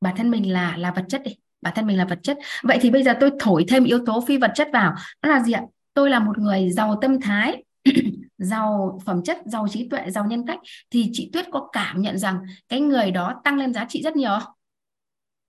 [0.00, 1.36] bản thân mình là là vật chất đi.
[1.60, 2.38] Bản thân mình là vật chất.
[2.62, 4.94] Vậy thì bây giờ tôi thổi thêm yếu tố phi vật chất vào.
[5.22, 5.62] Đó là gì ạ?
[5.94, 7.64] Tôi là một người giàu tâm thái
[8.38, 10.58] giàu phẩm chất giàu trí tuệ giàu nhân cách.
[10.90, 14.16] Thì chị Tuyết có cảm nhận rằng cái người đó tăng lên giá trị rất
[14.16, 14.38] nhiều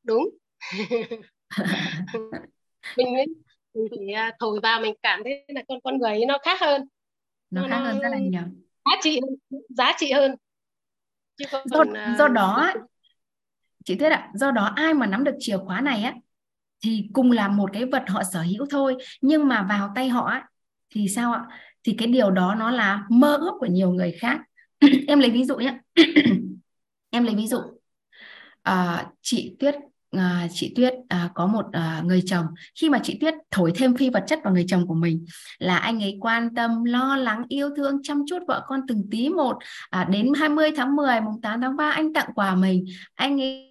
[0.04, 0.30] đúng.
[2.98, 3.08] Mình
[3.74, 6.82] mình phải à, thổi vào mình cảm thấy là con con người nó khác hơn.
[7.50, 8.42] Nó khác hơn rất là nhiều.
[8.86, 10.36] Giá trị hơn giá trị hơn.
[11.38, 12.74] Chứ còn, do, à, do đó
[13.90, 16.14] chị Tuyết ạ do đó ai mà nắm được chìa khóa này á
[16.84, 18.96] thì cùng là một cái vật họ sở hữu thôi.
[19.22, 20.34] Nhưng mà vào tay họ
[20.90, 21.46] thì sao ạ?
[21.84, 24.40] Thì cái điều đó nó là mơ ước của nhiều người khác.
[25.08, 25.80] Em lấy ví dụ nhé
[27.10, 27.60] em lấy ví dụ.
[28.62, 29.76] À, chị Tuyết
[30.12, 32.46] à, chị Tuyết à, có một à, người chồng.
[32.82, 35.26] Khi mà chị Tuyết thổi thêm phi vật chất vào người chồng của mình
[35.58, 39.30] là anh ấy quan tâm lo lắng yêu thương chăm chút vợ con từng tí
[39.30, 39.58] một.
[39.90, 42.86] À, đến 20 tháng 10 mùng 8 tháng 3 anh tặng quà mình.
[43.16, 43.69] Anh ấy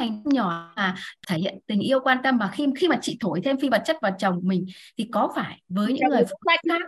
[0.00, 0.96] hành nhỏ mà
[1.28, 3.82] thể hiện tình yêu quan tâm và khi khi mà chị thổi thêm phi vật
[3.84, 4.66] chất vào chồng mình
[4.98, 6.80] thì có phải với những người phụ nữ khác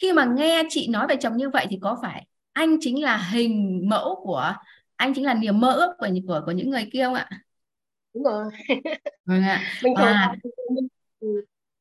[0.00, 3.16] khi mà nghe chị nói về chồng như vậy thì có phải anh chính là
[3.16, 4.54] hình mẫu của
[4.96, 7.28] anh chính là niềm mơ ước của của của những người kia không ạ?
[8.14, 8.44] Đúng rồi.
[9.24, 9.62] Vâng ạ.
[9.82, 10.34] Mình à.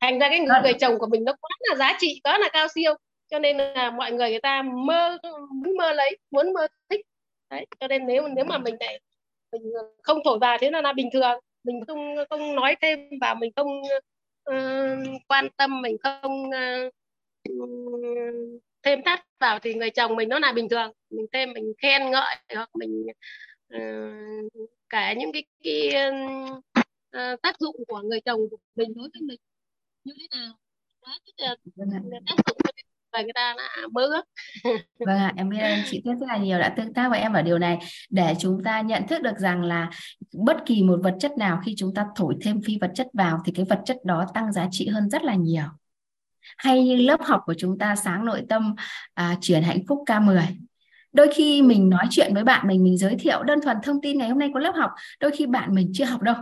[0.01, 2.49] thành ra cái người, người chồng của mình nó quá là giá trị, quá là
[2.53, 2.93] cao siêu
[3.29, 5.17] cho nên là mọi người người ta mơ
[5.51, 7.01] muốn mơ lấy, muốn mơ thích.
[7.49, 8.99] Đấy, cho nên nếu nếu mà mình lại
[9.51, 9.63] mình
[10.03, 11.39] không thổi vào thế là là bình thường.
[11.63, 13.81] Mình không không nói thêm và mình không
[14.49, 16.93] uh, quan tâm mình không uh,
[18.83, 20.91] thêm thắt vào thì người chồng mình nó là bình thường.
[21.09, 23.05] Mình thêm mình khen ngợi hoặc mình
[23.75, 25.91] uh, cả những cái, cái
[27.17, 29.39] uh, tác dụng của người chồng của mình đối với mình
[30.03, 30.53] như thế nào.
[31.01, 31.19] Quá
[32.25, 32.57] tác dụng
[33.17, 34.25] và người ta đã bớt
[34.99, 37.33] vâng ạ em biết ơn chị Tuyết rất là nhiều đã tương tác với em
[37.33, 37.79] ở điều này.
[38.09, 39.89] Để chúng ta nhận thức được rằng là
[40.33, 43.39] bất kỳ một vật chất nào khi chúng ta thổi thêm phi vật chất vào
[43.45, 45.65] thì cái vật chất đó tăng giá trị hơn rất là nhiều.
[46.57, 48.75] Hay như lớp học của chúng ta sáng nội tâm
[49.13, 50.41] à, chuyển hạnh phúc K10
[51.13, 54.17] đôi khi mình nói chuyện với bạn mình mình giới thiệu đơn thuần thông tin
[54.17, 56.35] ngày hôm nay có lớp học đôi khi bạn mình chưa học đâu.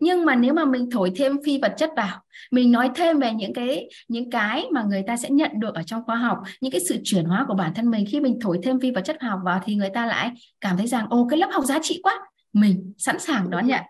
[0.00, 2.20] Nhưng mà nếu mà mình thổi thêm phi vật chất vào
[2.50, 5.82] mình nói thêm về những cái những cái mà người ta sẽ nhận được ở
[5.82, 8.58] trong khóa học những cái sự chuyển hóa của bản thân mình khi mình thổi
[8.62, 10.30] thêm phi vật chất học vào thì người ta lại
[10.60, 12.20] cảm thấy rằng ô cái lớp học giá trị quá.
[12.52, 13.82] Mình sẵn sàng đón nhận.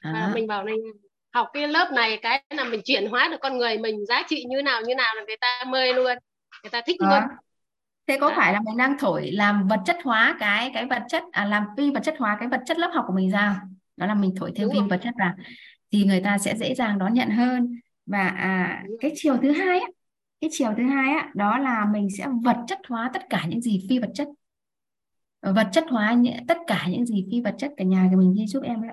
[0.00, 0.74] À, mình bảo này
[1.34, 4.44] học cái lớp này cái là mình chuyển hóa được con người mình giá trị
[4.48, 6.18] như nào như nào là người ta mê luôn
[6.62, 7.22] người ta thích luôn
[8.06, 11.22] thế có phải là mình đang thổi làm vật chất hóa cái cái vật chất
[11.32, 13.60] à, làm phi vật chất hóa cái vật chất lớp học của mình ra
[13.96, 15.34] đó là mình thổi thêm phi vật chất vào
[15.94, 17.80] thì người ta sẽ dễ dàng đón nhận hơn.
[18.06, 19.86] Và à, cái chiều thứ hai á,
[20.40, 23.60] cái chiều thứ hai á, đó là mình sẽ vật chất hóa tất cả những
[23.60, 24.28] gì phi vật chất.
[25.42, 26.16] Vật chất hóa
[26.48, 28.90] tất cả những gì phi vật chất cả nhà của mình ghi giúp em đấy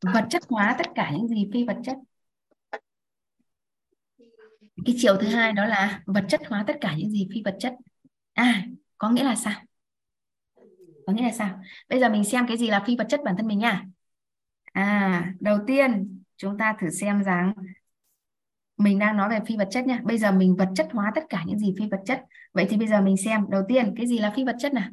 [0.00, 1.96] vật chất hóa tất cả những gì phi vật chất
[4.84, 7.56] cái chiều thứ hai đó là vật chất hóa tất cả những gì phi vật
[7.60, 7.74] chất.
[8.32, 8.66] À
[8.98, 9.60] có nghĩa là sao?
[11.06, 11.60] Có nghĩa là sao?
[11.88, 13.84] Bây giờ mình xem cái gì là phi vật chất bản thân mình nha.
[14.72, 17.52] À đầu tiên chúng ta thử xem rằng
[18.76, 20.00] mình đang nói về phi vật chất nha.
[20.04, 22.24] Bây giờ mình vật chất hóa tất cả những gì phi vật chất.
[22.52, 24.90] Vậy thì bây giờ mình xem đầu tiên cái gì là phi vật chất nào?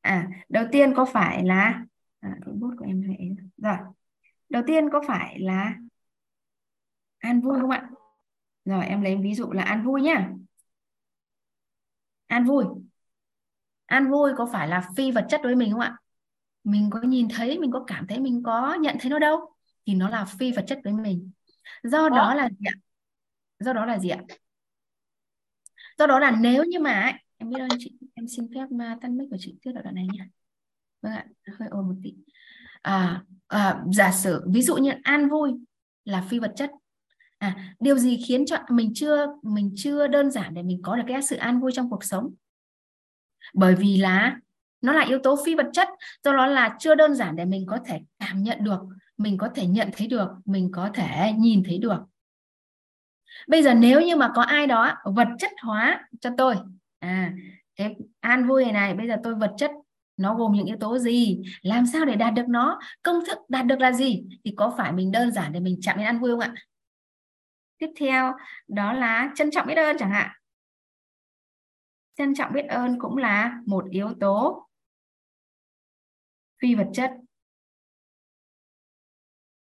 [0.00, 1.84] À đầu tiên có phải là
[2.20, 3.76] à, cái bút của em này rồi
[4.48, 5.74] đầu tiên có phải là
[7.18, 7.88] an vui không ạ?
[8.64, 10.30] Rồi em lấy ví dụ là an vui nhá.
[12.26, 12.64] An vui.
[13.86, 15.96] An vui có phải là phi vật chất với mình không ạ?
[16.64, 19.52] Mình có nhìn thấy, mình có cảm thấy, mình có nhận thấy nó đâu?
[19.86, 21.30] Thì nó là phi vật chất với mình.
[21.82, 22.74] Do đó là gì ạ?
[23.58, 24.22] Do đó là gì ạ?
[25.98, 29.10] Do đó là nếu như mà em biết ơn chị, em xin phép mà tắt
[29.10, 30.28] mic của chị tiếp ở đoạn này nha.
[31.02, 31.26] Vâng ạ,
[31.58, 32.14] hơi ồn một tí.
[32.82, 35.52] À, à, giả sử ví dụ như an vui
[36.04, 36.70] là phi vật chất
[37.44, 41.02] à, điều gì khiến cho mình chưa mình chưa đơn giản để mình có được
[41.08, 42.34] cái sự an vui trong cuộc sống?
[43.54, 44.36] Bởi vì là
[44.80, 45.88] nó là yếu tố phi vật chất
[46.24, 48.80] do đó là chưa đơn giản để mình có thể cảm nhận được
[49.16, 51.98] mình có thể nhận thấy được mình có thể nhìn thấy được.
[53.48, 56.54] Bây giờ nếu như mà có ai đó vật chất hóa cho tôi
[56.98, 57.32] à
[57.76, 59.70] cái an vui này này bây giờ tôi vật chất
[60.16, 61.42] nó gồm những yếu tố gì?
[61.62, 62.80] Làm sao để đạt được nó?
[63.02, 64.22] Công thức đạt được là gì?
[64.44, 66.54] Thì có phải mình đơn giản để mình chạm đến an vui không ạ?
[67.78, 68.32] Tiếp theo
[68.68, 70.30] đó là trân trọng biết ơn chẳng hạn.
[72.14, 74.68] Trân trọng biết ơn cũng là một yếu tố
[76.62, 77.12] phi vật chất.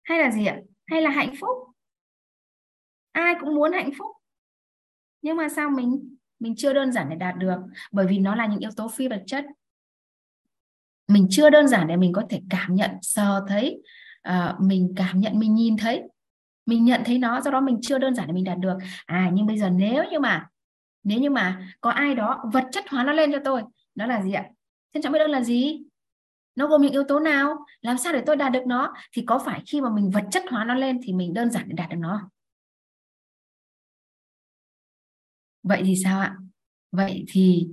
[0.03, 0.59] Hay là gì ạ?
[0.85, 1.57] Hay là hạnh phúc?
[3.11, 4.15] Ai cũng muốn hạnh phúc.
[5.21, 7.57] Nhưng mà sao mình mình chưa đơn giản để đạt được?
[7.91, 9.45] Bởi vì nó là những yếu tố phi vật chất.
[11.07, 13.81] Mình chưa đơn giản để mình có thể cảm nhận sờ thấy
[14.29, 16.03] uh, mình cảm nhận mình nhìn thấy
[16.69, 18.77] mình nhận thấy nó do đó mình chưa đơn giản để mình đạt được.
[19.05, 20.47] À nhưng bây giờ nếu như mà
[21.03, 23.61] nếu như mà có ai đó vật chất hóa nó lên cho tôi
[23.95, 24.45] nó là gì ạ?
[24.93, 25.83] Trân trọng biết ơn là gì?
[26.55, 27.65] Nó gồm những yếu tố nào?
[27.81, 28.93] Làm sao để tôi đạt được nó?
[29.11, 31.63] Thì có phải khi mà mình vật chất hóa nó lên thì mình đơn giản
[31.67, 32.29] để đạt được nó?
[35.63, 36.37] Vậy thì sao ạ?
[36.91, 37.67] Vậy thì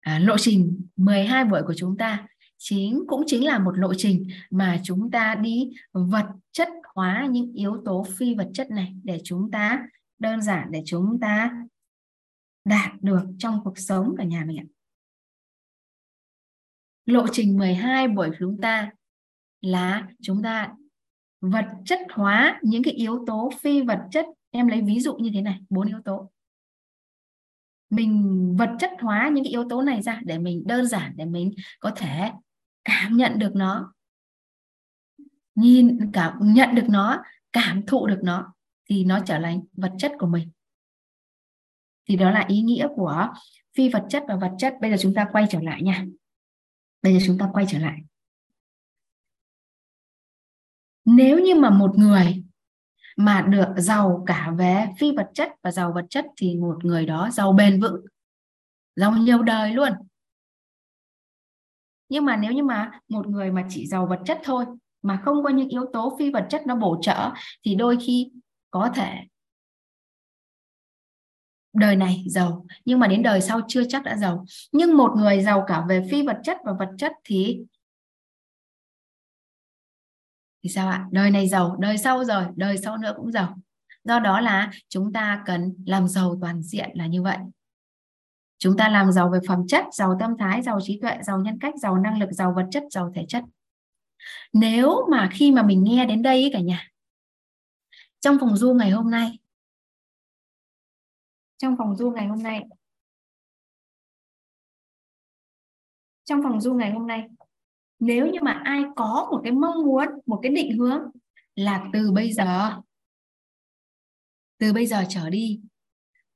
[0.00, 2.26] à, lộ trình 12 buổi của chúng ta
[2.64, 7.52] chính cũng chính là một lộ trình mà chúng ta đi vật chất hóa những
[7.52, 9.86] yếu tố phi vật chất này để chúng ta
[10.18, 11.64] đơn giản để chúng ta
[12.64, 14.66] đạt được trong cuộc sống cả nhà mình ạ.
[17.06, 18.90] Lộ trình 12 buổi của chúng ta
[19.60, 20.74] là chúng ta
[21.40, 24.26] vật chất hóa những cái yếu tố phi vật chất.
[24.50, 26.30] Em lấy ví dụ như thế này, bốn yếu tố.
[27.90, 31.24] Mình vật chất hóa những cái yếu tố này ra để mình đơn giản để
[31.24, 32.30] mình có thể
[32.84, 33.94] cảm nhận được nó,
[35.54, 37.22] nhìn, cảm, nhận được nó,
[37.52, 38.54] cảm thụ được nó,
[38.90, 40.50] thì nó trở thành vật chất của mình.
[42.08, 43.28] Thì đó là ý nghĩa của
[43.74, 44.74] phi vật chất và vật chất.
[44.80, 46.06] Bây giờ chúng ta quay trở lại nha.
[47.02, 47.98] Bây giờ chúng ta quay trở lại.
[51.04, 52.44] Nếu như mà một người
[53.16, 57.06] mà được giàu cả về phi vật chất và giàu vật chất, thì một người
[57.06, 58.06] đó giàu bền vững,
[58.96, 59.92] giàu nhiều đời luôn
[62.12, 64.64] nhưng mà nếu như mà một người mà chỉ giàu vật chất thôi,
[65.02, 67.30] mà không có những yếu tố phi vật chất nó bổ trợ,
[67.64, 68.30] thì đôi khi
[68.70, 69.18] có thể
[71.72, 74.44] đời này giàu, nhưng mà đến đời sau chưa chắc đã giàu.
[74.72, 77.60] Nhưng một người giàu cả về phi vật chất và vật chất thì
[80.62, 81.06] thì sao ạ?
[81.12, 83.58] Đời này giàu, đời sau rồi, đời sau nữa cũng giàu.
[84.04, 87.38] Do đó là chúng ta cần làm giàu toàn diện là như vậy
[88.62, 91.58] chúng ta làm giàu về phẩm chất, giàu tâm thái, giàu trí tuệ, giàu nhân
[91.58, 93.44] cách, giàu năng lực, giàu vật chất, giàu thể chất.
[94.52, 96.90] Nếu mà khi mà mình nghe đến đây cả nhà,
[98.20, 99.38] trong phòng du ngày hôm nay,
[101.56, 102.62] trong phòng du ngày hôm nay,
[106.24, 107.28] trong phòng du ngày hôm nay,
[107.98, 111.00] nếu như mà ai có một cái mong muốn, một cái định hướng
[111.54, 112.80] là từ bây giờ,
[114.58, 115.60] từ bây giờ trở đi,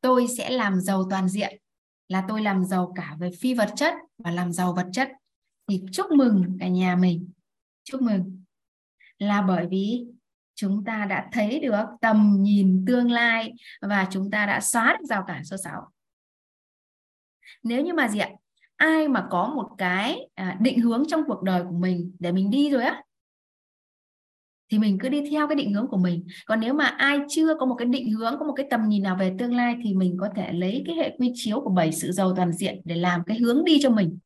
[0.00, 1.60] tôi sẽ làm giàu toàn diện
[2.08, 5.08] là tôi làm giàu cả về phi vật chất và làm giàu vật chất.
[5.68, 7.30] Thì chúc mừng cả nhà mình.
[7.84, 8.44] Chúc mừng.
[9.18, 10.04] Là bởi vì
[10.54, 15.06] chúng ta đã thấy được tầm nhìn tương lai và chúng ta đã xóa được
[15.06, 15.90] rào cản số 6
[17.62, 18.30] nếu như mà gì ạ?
[18.76, 22.50] Ai mà có một cái à, định hướng trong cuộc đời của mình để mình
[22.50, 23.02] đi rồi á
[24.70, 26.26] thì mình cứ đi theo cái định hướng của mình.
[26.46, 29.02] Còn nếu mà ai chưa có một cái định hướng, có một cái tầm nhìn
[29.02, 31.92] nào về tương lai thì mình có thể lấy cái hệ quy chiếu của bảy
[31.92, 34.18] sự giàu toàn diện để làm cái hướng đi cho mình.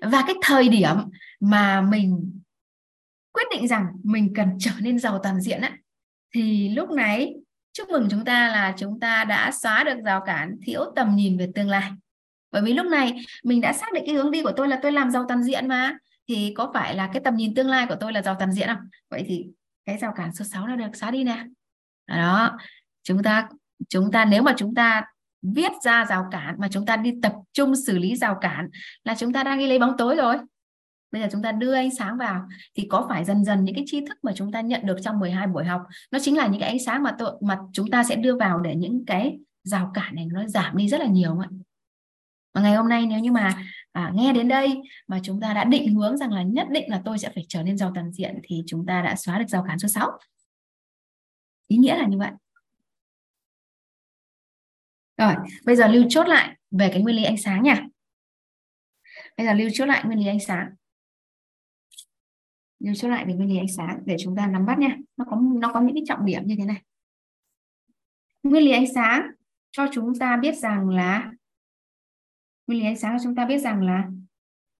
[0.00, 0.96] Và cái thời điểm
[1.40, 2.40] mà mình
[3.32, 5.78] quyết định rằng mình cần trở nên giàu toàn diện á,
[6.34, 7.34] thì lúc này,
[7.72, 11.38] chúc mừng chúng ta là chúng ta đã xóa được rào cản, thiếu tầm nhìn
[11.38, 11.90] về tương lai.
[12.52, 13.12] Bởi vì lúc này
[13.44, 15.68] mình đã xác định cái hướng đi của tôi là tôi làm giàu toàn diện
[15.68, 15.96] mà
[16.28, 18.68] thì có phải là cái tầm nhìn tương lai của tôi là giàu toàn diện
[18.68, 18.88] không?
[19.10, 19.46] Vậy thì
[19.84, 21.46] cái rào cản số 6 là được xóa đi nè.
[22.08, 22.58] Đó
[23.02, 23.48] chúng ta
[23.88, 25.04] chúng ta nếu mà chúng ta
[25.42, 28.68] viết ra rào cản mà chúng ta đi tập trung xử lý rào cản
[29.04, 30.36] là chúng ta đang đi lấy bóng tối rồi.
[31.12, 33.84] Bây giờ chúng ta đưa ánh sáng vào thì có phải dần dần những cái
[33.86, 36.60] tri thức mà chúng ta nhận được trong 12 buổi học nó chính là những
[36.60, 39.90] cái ánh sáng mà tôi, mà chúng ta sẽ đưa vào để những cái rào
[39.94, 41.48] cản này nó giảm đi rất là nhiều ạ?
[42.54, 43.62] Và ngày hôm nay nếu như mà
[43.92, 47.02] à, nghe đến đây mà chúng ta đã định hướng rằng là nhất định là
[47.04, 49.64] tôi sẽ phải trở nên giàu toàn diện thì chúng ta đã xóa được rào
[49.68, 50.10] cản số 6
[51.72, 52.30] ý nghĩa là như vậy.
[55.16, 57.86] Rồi bây giờ lưu chốt lại về cái nguyên lý ánh sáng nha.
[59.36, 60.68] Bây giờ lưu chốt lại nguyên lý ánh sáng.
[62.78, 64.96] Lưu chốt lại về nguyên lý ánh sáng để chúng ta nắm bắt nha.
[65.16, 66.82] Nó có nó có những cái trọng điểm như thế này.
[68.42, 69.22] Nguyên lý ánh sáng
[69.70, 71.32] cho chúng ta biết rằng là
[72.66, 74.08] nguyên lý ánh sáng chúng ta biết rằng là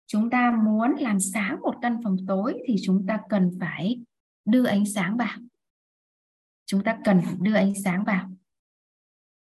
[0.06, 4.00] chúng ta muốn làm sáng một căn phòng tối thì chúng ta cần phải
[4.44, 5.38] đưa ánh sáng vào.
[6.66, 8.30] Chúng ta cần phải đưa ánh sáng vào.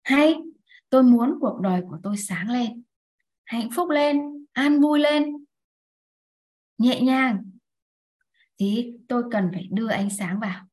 [0.03, 0.35] Hay,
[0.89, 2.84] tôi muốn cuộc đời của tôi sáng lên,
[3.45, 5.45] hạnh phúc lên, an vui lên,
[6.77, 7.51] nhẹ nhàng,
[8.60, 10.65] thì tôi cần phải đưa ánh sáng vào.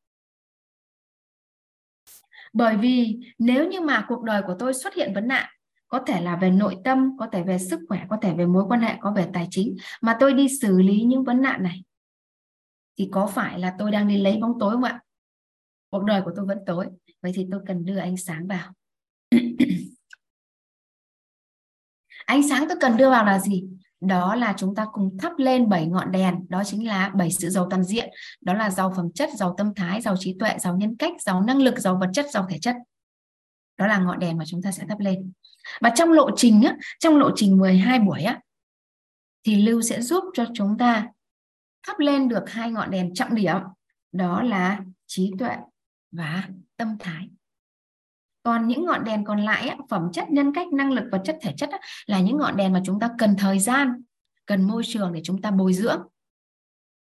[2.52, 5.50] Bởi vì nếu như mà cuộc đời của tôi xuất hiện vấn nạn
[5.90, 8.64] có thể là về nội tâm, có thể về sức khỏe, có thể về mối
[8.68, 9.76] quan hệ, có về tài chính.
[10.00, 11.82] Mà tôi đi xử lý những vấn nạn này
[12.98, 15.00] thì có phải là tôi đang đi lấy bóng tối không ạ?
[15.90, 16.86] Cuộc đời của tôi vẫn tối.
[17.22, 18.72] Vậy thì tôi cần đưa ánh sáng vào.
[22.26, 23.64] Ánh sáng tôi cần đưa vào là gì?
[24.00, 26.48] Đó là chúng ta cùng thắp lên bảy ngọn đèn.
[26.48, 28.10] Đó chính là bảy sự giàu toàn diện.
[28.40, 31.40] Đó là giàu phẩm chất, giàu tâm thái, giàu trí tuệ, giàu nhân cách, giàu
[31.40, 32.76] năng lực, giàu vật chất, giàu thể chất
[33.80, 35.32] đó là ngọn đèn mà chúng ta sẽ thắp lên.
[35.80, 38.40] Và trong lộ trình á, trong lộ trình 12 buổi á
[39.44, 41.06] thì Lưu sẽ giúp cho chúng ta
[41.86, 43.56] thắp lên được hai ngọn đèn trọng điểm.
[44.12, 45.56] Đó là trí tuệ
[46.12, 47.28] và tâm thái.
[48.42, 51.38] Còn những ngọn đèn còn lại á, phẩm chất nhân cách năng lực và chất
[51.42, 54.02] thể chất á, là những ngọn đèn mà chúng ta cần thời gian
[54.46, 56.02] cần môi trường để chúng ta bồi dưỡng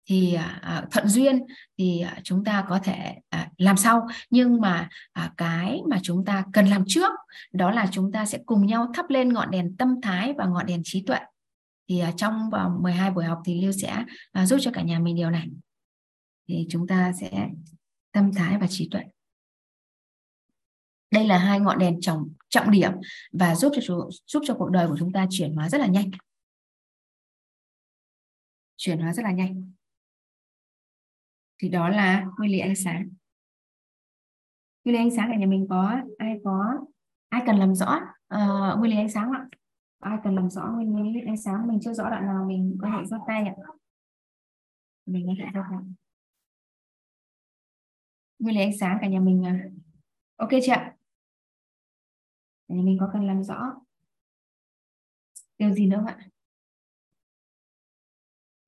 [0.10, 1.45] thì à, à, thuận duyên
[1.77, 4.07] thì à, chúng ta có thể à, làm sau.
[4.30, 7.11] Nhưng mà à, cái mà chúng ta cần làm trước
[7.52, 10.65] đó là chúng ta sẽ cùng nhau thắp lên ngọn đèn tâm thái và ngọn
[10.65, 11.19] đèn trí tuệ.
[11.90, 14.99] Thì à, trong vòng 12 buổi học thì Lưu sẽ à, giúp cho cả nhà
[14.99, 15.48] mình điều này.
[16.48, 17.49] Thì chúng ta sẽ
[18.11, 19.02] tâm thái và trí tuệ.
[21.11, 22.91] Đây là hai ngọn đèn trọng trọng điểm
[23.31, 26.11] và giúp cho giúp cho cuộc đời của chúng ta chuyển hóa rất là nhanh.
[28.77, 29.72] Chuyển hóa rất là nhanh
[31.60, 33.10] thì đó là nguyên lý ánh sáng.
[34.84, 36.80] Nguyên lý ánh sáng ở nhà mình có ai có
[37.30, 37.99] ai cần làm rõ
[38.36, 39.48] uh, nguyên lý ánh sáng ạ?
[39.99, 41.68] Ai cần làm rõ nguyên lý ánh sáng?
[41.68, 43.56] Mình chưa rõ đoạn nào mình có thể giơ tay ạ.
[45.06, 45.80] Mình có thể giơ tay.
[48.40, 49.69] Nguyên lý ánh sáng cả nhà mình à.
[50.36, 50.95] ok chưa ạ?
[52.68, 53.76] Nhà mình có cần làm rõ?
[55.57, 56.30] Điều gì nữa ạ?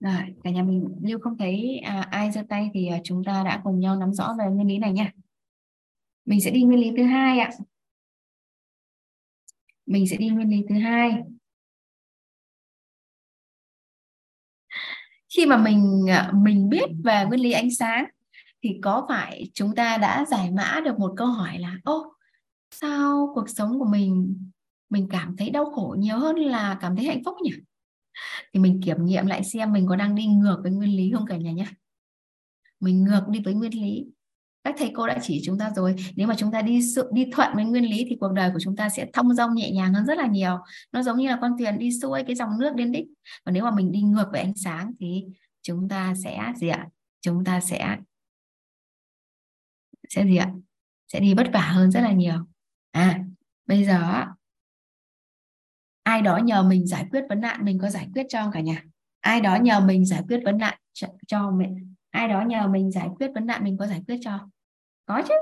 [0.01, 3.43] Rồi cả nhà mình lưu không thấy à, ai giơ tay thì à, chúng ta
[3.43, 5.11] đã cùng nhau nắm rõ về nguyên lý này nha.
[6.25, 7.51] Mình sẽ đi nguyên lý thứ hai ạ.
[9.85, 11.21] Mình sẽ đi nguyên lý thứ hai.
[15.35, 18.05] Khi mà mình à, mình biết về nguyên lý ánh sáng
[18.63, 22.13] thì có phải chúng ta đã giải mã được một câu hỏi là ô
[22.71, 24.35] sao cuộc sống của mình
[24.89, 27.51] mình cảm thấy đau khổ nhiều hơn là cảm thấy hạnh phúc nhỉ?
[28.53, 31.25] Thì mình kiểm nghiệm lại xem mình có đang đi ngược với nguyên lý không
[31.25, 31.65] cả nhà nhé
[32.81, 34.05] mình ngược đi với nguyên lý.
[34.63, 35.95] Các thầy cô đã chỉ chúng ta rồi.
[36.15, 36.79] Nếu mà chúng ta đi
[37.11, 39.71] đi thuận với nguyên lý thì cuộc đời của chúng ta sẽ thông dong nhẹ
[39.71, 40.57] nhàng hơn rất là nhiều.
[40.91, 43.05] Nó giống như là con thuyền đi xuôi cái dòng nước đến đích.
[43.45, 45.25] Và nếu mà mình đi ngược với ánh sáng thì
[45.61, 46.87] chúng ta sẽ gì ạ?
[47.21, 47.97] Chúng ta sẽ
[50.09, 50.51] sẽ gì ạ?
[51.07, 52.35] Sẽ đi vất vả hơn rất là nhiều.
[52.91, 53.23] À
[53.65, 54.25] bây giờ
[56.11, 58.83] ai đó nhờ mình giải quyết vấn nạn mình có giải quyết cho cả nhà.
[59.19, 62.91] Ai đó nhờ mình giải quyết vấn nạn cho, cho mình ai đó nhờ mình
[62.91, 64.49] giải quyết vấn nạn mình có giải quyết cho.
[65.05, 65.33] Có chứ.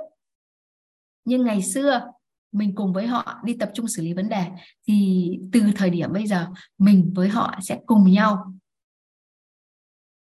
[1.25, 2.11] Nhưng ngày xưa
[2.51, 4.45] mình cùng với họ đi tập trung xử lý vấn đề
[4.87, 6.47] thì từ thời điểm bây giờ
[6.77, 8.53] mình với họ sẽ cùng nhau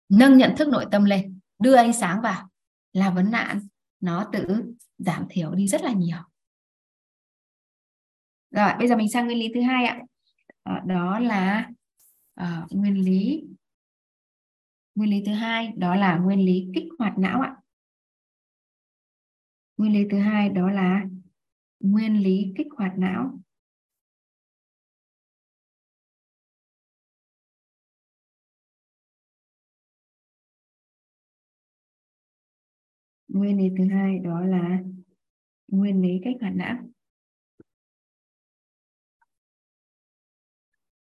[0.08, 2.48] nâng nhận thức nội tâm lên đưa ánh sáng vào
[2.92, 3.60] là vấn nạn
[4.00, 6.18] nó tự giảm thiểu đi rất là nhiều.
[8.50, 10.00] Rồi bây giờ mình sang nguyên lý thứ hai ạ.
[10.64, 11.70] Ờ, đó là
[12.40, 13.44] uh, nguyên lý
[14.94, 17.56] nguyên lý thứ hai đó là nguyên lý kích hoạt não ạ.
[19.76, 21.06] Nguyên lý thứ hai đó là
[21.80, 23.40] nguyên lý kích hoạt não.
[33.28, 34.78] Nguyên lý thứ hai đó là
[35.68, 36.93] nguyên lý kích hoạt não.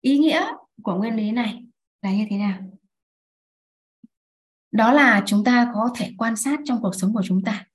[0.07, 0.47] Ý nghĩa
[0.83, 1.65] của nguyên lý này
[2.03, 2.78] là như thế nào?
[4.70, 7.66] Đó là chúng ta có thể quan sát trong cuộc sống của chúng ta.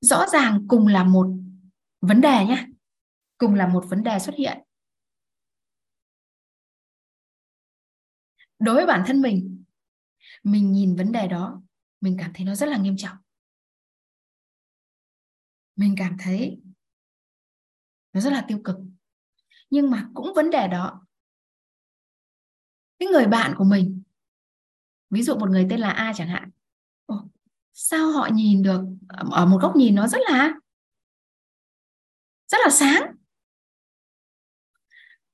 [0.00, 1.26] Rõ ràng cùng là một
[2.00, 2.66] vấn đề nhé
[3.38, 4.58] cùng là một vấn đề xuất hiện.
[8.58, 9.64] Đối với bản thân mình
[10.42, 11.62] mình nhìn vấn đề đó,
[12.00, 13.16] mình cảm thấy nó rất là nghiêm trọng.
[15.76, 16.60] Mình cảm thấy
[18.12, 18.76] nó rất là tiêu cực
[19.72, 21.06] nhưng mà cũng vấn đề đó.
[22.98, 24.02] Cái người bạn của mình
[25.10, 26.50] ví dụ một người tên là A chẳng hạn
[27.06, 27.16] Ồ,
[27.72, 28.80] sao họ nhìn được
[29.30, 30.52] ở một góc nhìn nó rất là
[32.48, 33.02] rất là sáng.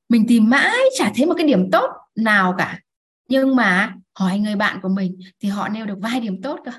[0.08, 2.80] Mình tìm mãi chả thấy một cái điểm tốt nào cả.
[3.28, 6.72] Nhưng mà hỏi người bạn của mình thì họ nêu được vài điểm tốt cơ.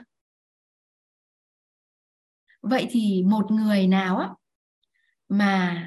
[2.62, 4.30] Vậy thì một người nào á
[5.30, 5.86] mà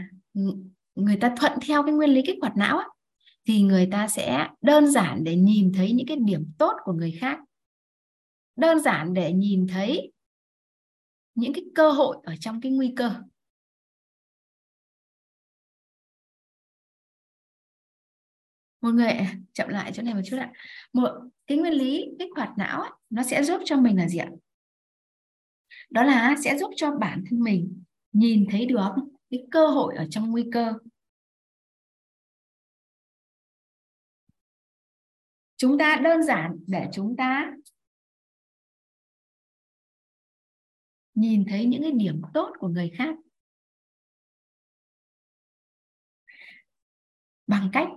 [0.94, 2.86] người ta thuận theo cái nguyên lý kích hoạt não á,
[3.44, 7.18] thì người ta sẽ đơn giản để nhìn thấy những cái điểm tốt của người
[7.20, 7.38] khác.
[8.56, 10.12] Đơn giản để nhìn thấy
[11.34, 13.10] những cái cơ hội ở trong cái nguy cơ.
[18.80, 19.12] Một người
[19.52, 20.52] chậm lại chỗ này một chút ạ.
[20.92, 21.10] Một
[21.46, 24.28] cái nguyên lý kích hoạt não ấy, nó sẽ giúp cho mình là gì ạ?
[25.90, 27.82] Đó là sẽ giúp cho bản thân mình
[28.12, 28.90] nhìn thấy được
[29.32, 30.78] cái cơ hội ở trong nguy cơ.
[35.56, 37.52] Chúng ta đơn giản để chúng ta
[41.14, 43.16] nhìn thấy những cái điểm tốt của người khác
[47.46, 47.88] bằng cách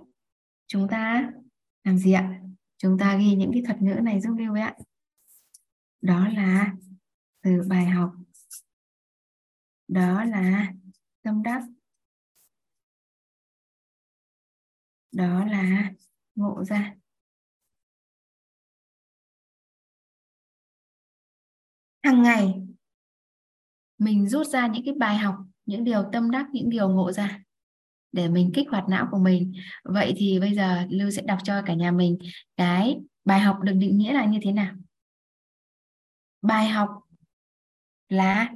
[0.66, 1.30] chúng ta
[1.84, 2.42] làm gì ạ?
[2.78, 4.76] Chúng ta ghi những cái thuật ngữ này giúp lưu ạ.
[6.00, 6.74] Đó là
[7.42, 8.12] từ bài học.
[9.88, 10.72] Đó là
[11.26, 11.62] tâm đắc.
[15.12, 15.92] Đó là
[16.34, 16.94] ngộ ra.
[22.02, 22.54] Hàng ngày,
[23.98, 25.34] mình rút ra những cái bài học,
[25.66, 27.40] những điều tâm đắc, những điều ngộ ra
[28.12, 29.52] để mình kích hoạt não của mình.
[29.84, 32.18] Vậy thì bây giờ lưu sẽ đọc cho cả nhà mình
[32.56, 34.76] cái bài học được định nghĩa là như thế nào.
[36.42, 36.90] Bài học
[38.08, 38.52] là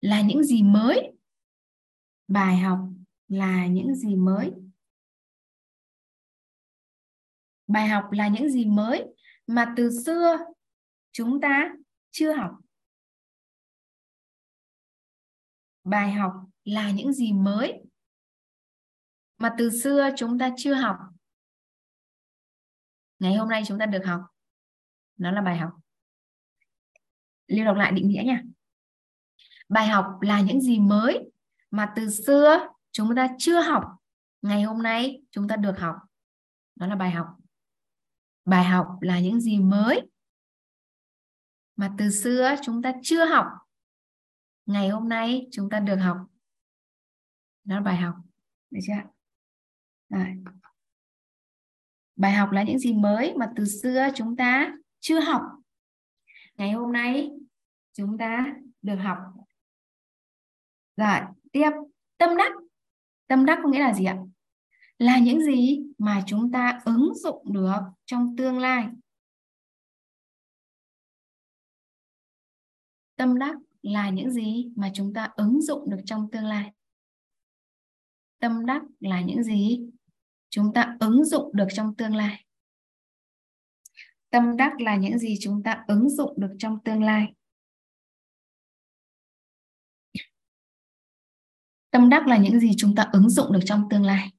[0.00, 1.19] là những gì mới
[2.30, 2.78] bài học
[3.28, 4.52] là những gì mới.
[7.66, 9.04] Bài học là những gì mới
[9.46, 10.38] mà từ xưa
[11.12, 11.74] chúng ta
[12.10, 12.50] chưa học.
[15.84, 16.32] Bài học
[16.64, 17.82] là những gì mới
[19.38, 20.96] mà từ xưa chúng ta chưa học.
[23.18, 24.20] Ngày hôm nay chúng ta được học.
[25.16, 25.70] Nó là bài học.
[27.46, 28.42] Lưu đọc lại định nghĩa nha.
[29.68, 31.29] Bài học là những gì mới
[31.70, 33.84] mà từ xưa, chúng ta chưa học.
[34.42, 35.96] Ngày hôm nay, chúng ta được học.
[36.76, 37.26] Đó là bài học.
[38.44, 40.10] Bài học là những gì mới.
[41.76, 43.46] Mà từ xưa, chúng ta chưa học.
[44.66, 46.16] Ngày hôm nay, chúng ta được học.
[47.64, 48.14] Đó là bài học.
[48.70, 49.10] Được chưa
[50.08, 50.34] Đấy.
[52.16, 55.42] bài học là những gì mới mà từ xưa chúng ta chưa học.
[56.56, 57.30] Ngày hôm nay,
[57.92, 58.46] chúng ta
[58.82, 59.18] được học.
[60.96, 61.20] Rồi
[61.52, 61.70] tiếp.
[62.18, 62.52] Tâm đắc.
[63.26, 64.18] Tâm đắc có nghĩa là gì ạ?
[64.98, 68.86] Là những gì mà chúng ta ứng dụng được trong tương lai.
[73.16, 76.72] Tâm đắc là những gì mà chúng ta ứng dụng được trong tương lai.
[78.38, 79.90] Tâm đắc là những gì
[80.50, 82.44] chúng ta ứng dụng được trong tương lai.
[84.30, 87.32] Tâm đắc là những gì chúng ta ứng dụng được trong tương lai.
[91.90, 94.30] Tâm đắc là những gì chúng ta ứng dụng được trong tương lai.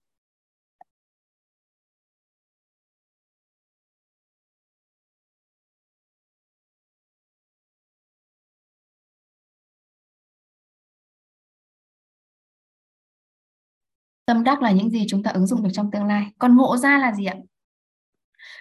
[14.25, 16.25] Tâm đắc là những gì chúng ta ứng dụng được trong tương lai.
[16.39, 17.35] Còn ngộ ra là gì ạ?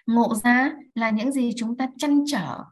[0.07, 2.65] Ngộ ra là những gì chúng ta chăn trở.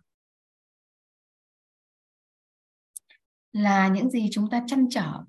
[3.52, 5.24] Là những gì chúng ta chăn trở.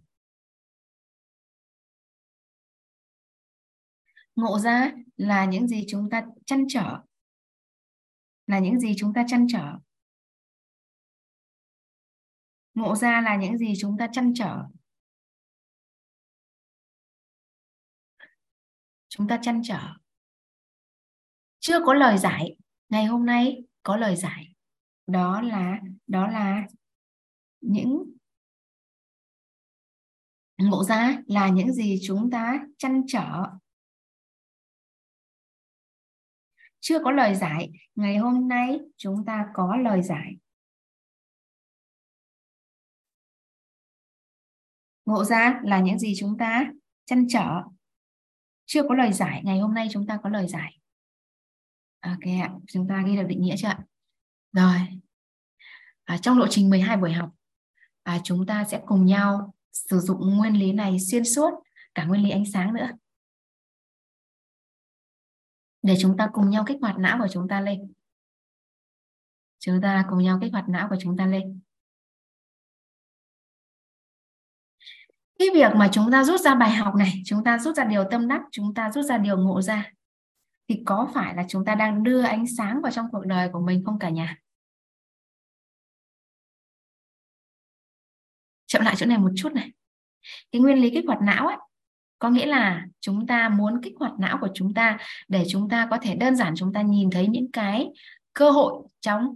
[4.39, 6.99] Ngộ ra là những gì chúng ta chăn trở,
[8.47, 9.79] là những gì chúng ta chăn trở.
[12.73, 14.63] Ngộ ra là những gì chúng ta chăn trở.
[19.09, 19.79] Chúng ta chăn trở.
[21.59, 22.57] Chưa có lời giải.
[22.89, 24.55] Ngày hôm nay có lời giải.
[25.07, 26.67] Đó là đó là
[27.61, 28.15] những
[30.57, 33.45] ngộ ra là những gì chúng ta chăn trở.
[36.79, 40.37] Chưa có lời giải ngày hôm nay chúng ta có lời giải.
[45.05, 46.71] Ngộ ra là những gì chúng ta
[47.05, 47.61] chăn trở.
[48.65, 50.79] Chưa có lời giải ngày hôm nay chúng ta có lời giải.
[51.99, 53.79] Ok ạ chúng ta ghi được định nghĩa chưa ạ?
[54.51, 54.79] Rồi.
[56.03, 57.29] À, trong lộ trình 12 buổi học
[58.09, 61.51] à, chúng ta sẽ cùng nhau sử dụng nguyên lý này xuyên suốt
[61.95, 62.89] cả nguyên lý ánh sáng nữa
[65.81, 67.93] để chúng ta cùng nhau kích hoạt não của chúng ta lên.
[69.59, 71.59] Chúng ta cùng nhau kích hoạt não của chúng ta lên.
[75.39, 78.03] Cái việc mà chúng ta rút ra bài học này, chúng ta rút ra điều
[78.11, 79.91] tâm đắc, chúng ta rút ra điều ngộ ra,
[80.67, 83.59] thì có phải là chúng ta đang đưa ánh sáng vào trong cuộc đời của
[83.59, 84.37] mình không cả nhà?
[88.65, 89.71] Chậm lại chỗ này một chút này.
[90.51, 91.57] Cái nguyên lý kích hoạt não ấy
[92.19, 94.97] có nghĩa là chúng ta muốn kích hoạt não của chúng ta
[95.27, 97.87] để chúng ta có thể đơn giản chúng ta nhìn thấy những cái
[98.33, 99.35] cơ hội trong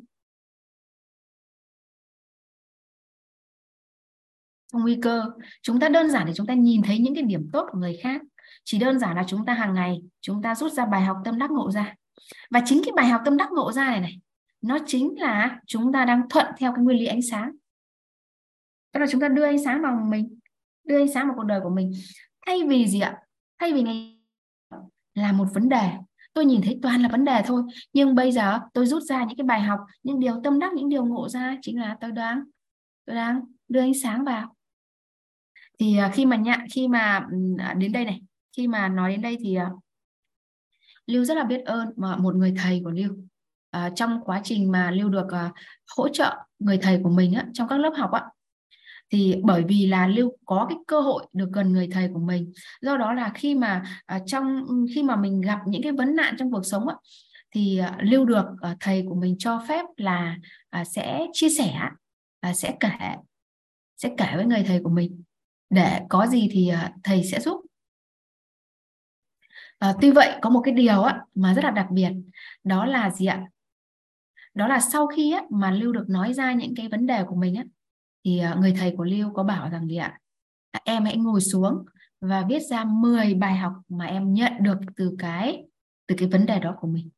[4.73, 5.25] trong nguy cơ.
[5.61, 7.99] Chúng ta đơn giản để chúng ta nhìn thấy những cái điểm tốt của người
[8.03, 8.21] khác.
[8.63, 11.39] Chỉ đơn giản là chúng ta hàng ngày, chúng ta rút ra bài học tâm
[11.39, 11.95] đắc ngộ ra.
[12.49, 14.19] Và chính cái bài học tâm đắc ngộ ra này này,
[14.61, 17.51] nó chính là chúng ta đang thuận theo cái nguyên lý ánh sáng.
[18.91, 20.39] Tức là chúng ta đưa ánh sáng vào mình,
[20.83, 21.91] đưa ánh sáng vào cuộc đời của mình
[22.45, 23.17] thay vì gì ạ?
[23.59, 24.19] Thay vì ngày
[25.13, 25.91] là một vấn đề.
[26.33, 27.63] Tôi nhìn thấy toàn là vấn đề thôi.
[27.93, 30.89] Nhưng bây giờ tôi rút ra những cái bài học những điều tâm đắc những
[30.89, 32.43] điều ngộ ra chính là tôi đang
[33.05, 34.55] tôi đang đưa ánh sáng vào.
[35.79, 38.21] Thì à, khi mà nhận khi mà à, đến đây này
[38.57, 39.71] khi mà nói đến đây thì à,
[41.07, 43.15] Lưu rất là biết ơn mà một người thầy của Lưu.
[43.69, 45.27] À, trong quá trình mà Lưu được
[45.97, 48.23] hỗ trợ người thầy của mình á, trong các lớp học á
[49.13, 52.53] thì bởi vì là lưu có cái cơ hội được gần người thầy của mình.
[52.81, 54.65] Do đó là khi mà à, trong
[54.95, 56.95] khi mà mình gặp những cái vấn nạn trong cuộc sống á,
[57.51, 60.37] thì à, lưu được à, thầy của mình cho phép là
[60.85, 61.79] sẽ chia sẻ
[62.53, 62.89] sẽ kể
[63.97, 65.23] sẽ kể với người thầy của mình.
[65.69, 66.71] Để có gì thì
[67.03, 67.61] thầy sẽ giúp.
[69.79, 72.11] À, tuy vậy có một cái điều á, mà rất là đặc biệt
[72.63, 73.45] đó là gì ạ?
[74.53, 77.35] Đó là sau khi á, mà Lưu được nói ra những cái vấn đề của
[77.35, 77.63] mình á,
[78.25, 80.19] thì à, người thầy của Lưu có bảo rằng gì ạ?
[80.71, 81.85] À, em hãy ngồi xuống
[82.21, 85.65] và viết ra 10 bài học mà em nhận được từ cái
[86.07, 87.09] từ cái vấn đề đó của mình.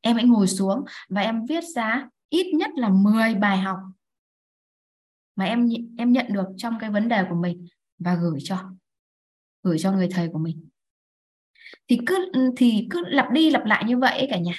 [0.00, 3.78] Em hãy ngồi xuống và em viết ra ít nhất là 10 bài học
[5.36, 7.66] mà em em nhận được trong cái vấn đề của mình
[7.98, 8.70] và gửi cho
[9.62, 10.68] gửi cho người thầy của mình
[11.88, 14.54] thì cứ ừ, thì cứ lặp đi lặp lại như vậy cả nhà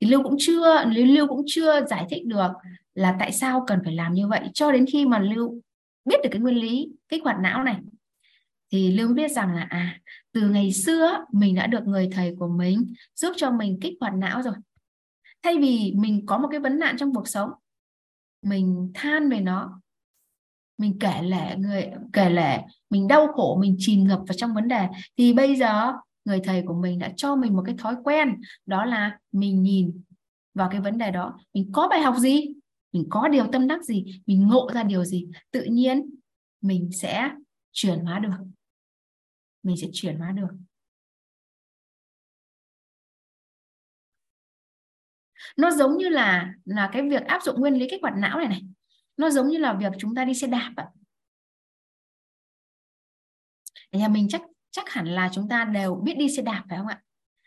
[0.00, 2.52] thì lưu cũng chưa, lưu cũng chưa giải thích được
[2.94, 4.40] là tại sao cần phải làm như vậy.
[4.54, 5.60] Cho đến khi mà lưu
[6.04, 7.76] biết được cái nguyên lý kích hoạt não này,
[8.72, 10.00] thì lưu biết rằng là à
[10.32, 14.14] từ ngày xưa mình đã được người thầy của mình giúp cho mình kích hoạt
[14.14, 14.54] não rồi.
[15.42, 17.50] Thay vì mình có một cái vấn nạn trong cuộc sống,
[18.42, 19.80] mình than về nó,
[20.78, 22.58] mình kể lể người, kể lể,
[22.90, 25.92] mình đau khổ, mình chìm ngập vào trong vấn đề, thì bây giờ
[26.24, 30.02] người thầy của mình đã cho mình một cái thói quen, đó là mình nhìn
[30.54, 31.38] vào cái vấn đề đó.
[31.54, 32.48] Mình có bài học gì?
[32.92, 34.22] Mình có điều tâm đắc gì?
[34.26, 35.28] Mình ngộ ra điều gì?
[35.50, 36.10] Tự nhiên
[36.60, 37.30] mình sẽ
[37.72, 38.30] chuyển hóa được.
[39.62, 40.48] Mình sẽ chuyển hóa được.
[45.56, 48.48] Nó giống như là là cái việc áp dụng nguyên lý kích hoạt não này
[48.48, 48.62] này.
[49.16, 50.88] Nó giống như là việc chúng ta đi xe đạp ạ.
[53.92, 56.86] Nhà mình chắc chắc hẳn là chúng ta đều biết đi xe đạp phải không
[56.86, 57.00] ạ?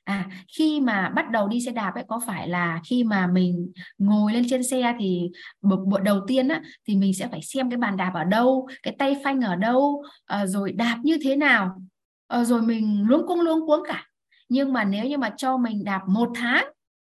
[0.03, 3.71] À khi mà bắt đầu đi xe đạp ấy có phải là khi mà mình
[3.97, 5.31] ngồi lên trên xe thì
[5.61, 8.67] bộ, bộ đầu tiên á thì mình sẽ phải xem cái bàn đạp ở đâu
[8.83, 11.81] cái tay phanh ở đâu à, rồi đạp như thế nào?
[12.27, 14.05] À, rồi mình luống cuống luống cuống cả.
[14.49, 16.65] Nhưng mà nếu như mà cho mình đạp một tháng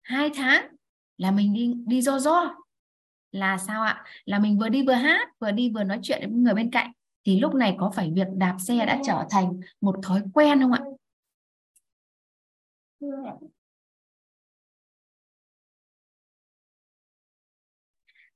[0.02, 0.68] hai tháng
[1.18, 2.56] là mình đi đi do do.
[3.31, 4.03] Là sao ạ?
[4.26, 6.91] Là mình vừa đi vừa hát vừa đi vừa nói chuyện với người bên cạnh
[7.30, 10.72] thì lúc này có phải việc đạp xe đã trở thành một thói quen không
[10.72, 10.81] ạ?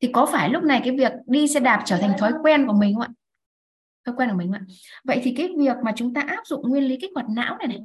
[0.02, 2.74] Thì có phải lúc này cái việc đi xe đạp trở thành thói quen của
[2.74, 3.10] mình không ạ?
[4.06, 4.62] Thói quen của mình ạ?
[5.04, 7.68] Vậy thì cái việc mà chúng ta áp dụng nguyên lý kích hoạt não này
[7.68, 7.80] này,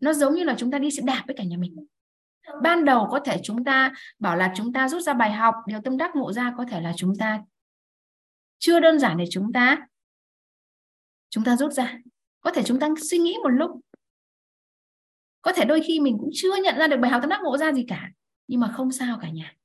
[0.00, 1.86] nó giống như là chúng ta đi xe đạp với cả nhà mình.
[2.62, 5.80] Ban đầu có thể chúng ta bảo là chúng ta rút ra bài học, điều
[5.84, 7.42] tâm đắc ngộ ra có thể là chúng ta
[8.58, 9.86] chưa đơn giản để chúng ta
[11.34, 11.98] chúng ta rút ra.
[12.40, 13.70] Có thể chúng ta suy nghĩ một lúc.
[15.42, 17.56] Có thể đôi khi mình cũng chưa nhận ra được bài học tâm đắc ngộ
[17.56, 18.10] ra gì cả
[18.48, 19.56] nhưng mà không sao cả nhà.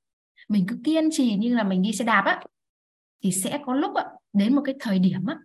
[0.48, 2.44] Mình cứ kiên trì như là mình đi xe đạp á
[3.24, 5.38] thì sẽ có lúc á, đến một cái thời điểm á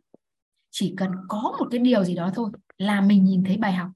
[0.70, 3.90] chỉ cần có một cái điều gì đó thôi là mình nhìn thấy bài học.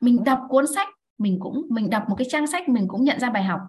[0.00, 0.88] Mình đọc cuốn sách
[1.18, 3.60] mình cũng mình đọc một cái trang sách mình cũng nhận ra bài học.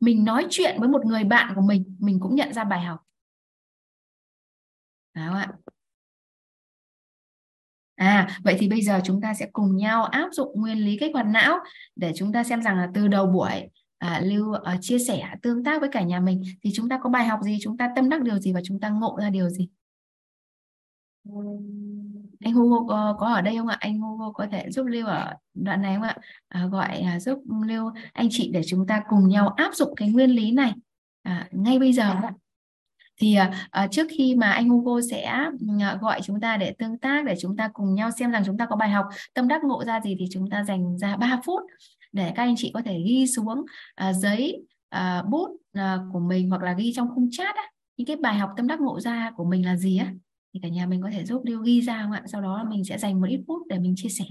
[0.00, 3.00] Mình nói chuyện với một người bạn của mình mình cũng nhận ra bài học.
[5.14, 5.52] Đó ạ?
[7.94, 11.10] À, vậy thì bây giờ chúng ta sẽ cùng nhau áp dụng nguyên lý kích
[11.14, 11.58] hoạt não
[11.96, 13.68] để chúng ta xem rằng là từ đầu buổi
[13.98, 17.10] à, Lưu à, chia sẻ tương tác với cả nhà mình thì chúng ta có
[17.10, 19.48] bài học gì, chúng ta tâm đắc điều gì và chúng ta ngộ ra điều
[19.48, 19.68] gì.
[22.40, 23.76] Anh Hugo có, có ở đây không ạ?
[23.80, 26.16] Anh Hugo có thể giúp Lưu ở đoạn này không ạ?
[26.48, 30.08] À, gọi à, giúp Lưu anh chị để chúng ta cùng nhau áp dụng cái
[30.08, 30.72] nguyên lý này
[31.22, 32.32] à, ngay bây giờ ạ
[33.20, 33.36] thì
[33.84, 37.34] uh, trước khi mà anh Hugo sẽ uh, gọi chúng ta để tương tác để
[37.40, 40.00] chúng ta cùng nhau xem rằng chúng ta có bài học tâm đắc ngộ ra
[40.00, 41.62] gì thì chúng ta dành ra 3 phút
[42.12, 43.58] để các anh chị có thể ghi xuống
[44.08, 44.62] uh, giấy
[44.96, 45.82] uh, bút uh,
[46.12, 47.62] của mình hoặc là ghi trong khung chat á,
[47.96, 50.12] những cái bài học tâm đắc ngộ ra của mình là gì á?
[50.54, 52.22] Thì cả nhà mình có thể giúp Điêu ghi ra không ạ?
[52.26, 54.24] Sau đó mình sẽ dành một ít phút để mình chia sẻ.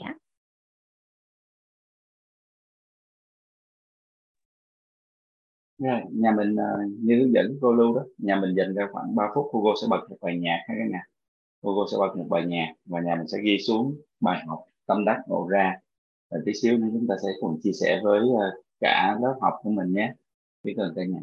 [5.84, 6.70] Rồi, nhà mình à,
[7.00, 9.88] như hướng dẫn cô Lưu đó, nhà mình dành ra khoảng 3 phút, Google sẽ
[9.90, 11.04] bật một bài nhạc các cả nhà.
[11.62, 15.06] Google sẽ bật một bài nhạc và nhà mình sẽ ghi xuống bài học tâm
[15.06, 15.76] đắc ngộ ra.
[16.32, 18.48] Và tí xíu nữa chúng ta sẽ cùng chia sẻ với à,
[18.80, 20.14] cả lớp học của mình nhé.
[20.64, 21.20] Biết ơn cả nhà.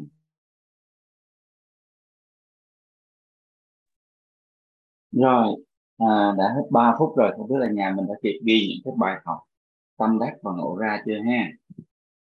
[5.11, 5.65] Rồi,
[5.97, 8.81] à, đã hết 3 phút rồi, không biết là nhà mình đã kịp ghi những
[8.85, 9.39] cái bài học
[9.97, 11.51] tâm đắc và ngộ ra chưa ha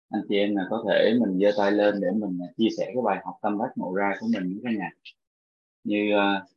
[0.10, 2.86] anh chị em là có thể mình giơ tay lên để mình à, chia sẻ
[2.86, 4.90] cái bài học tâm đắc ngộ ra của mình với cả nhà
[5.84, 6.50] như uh,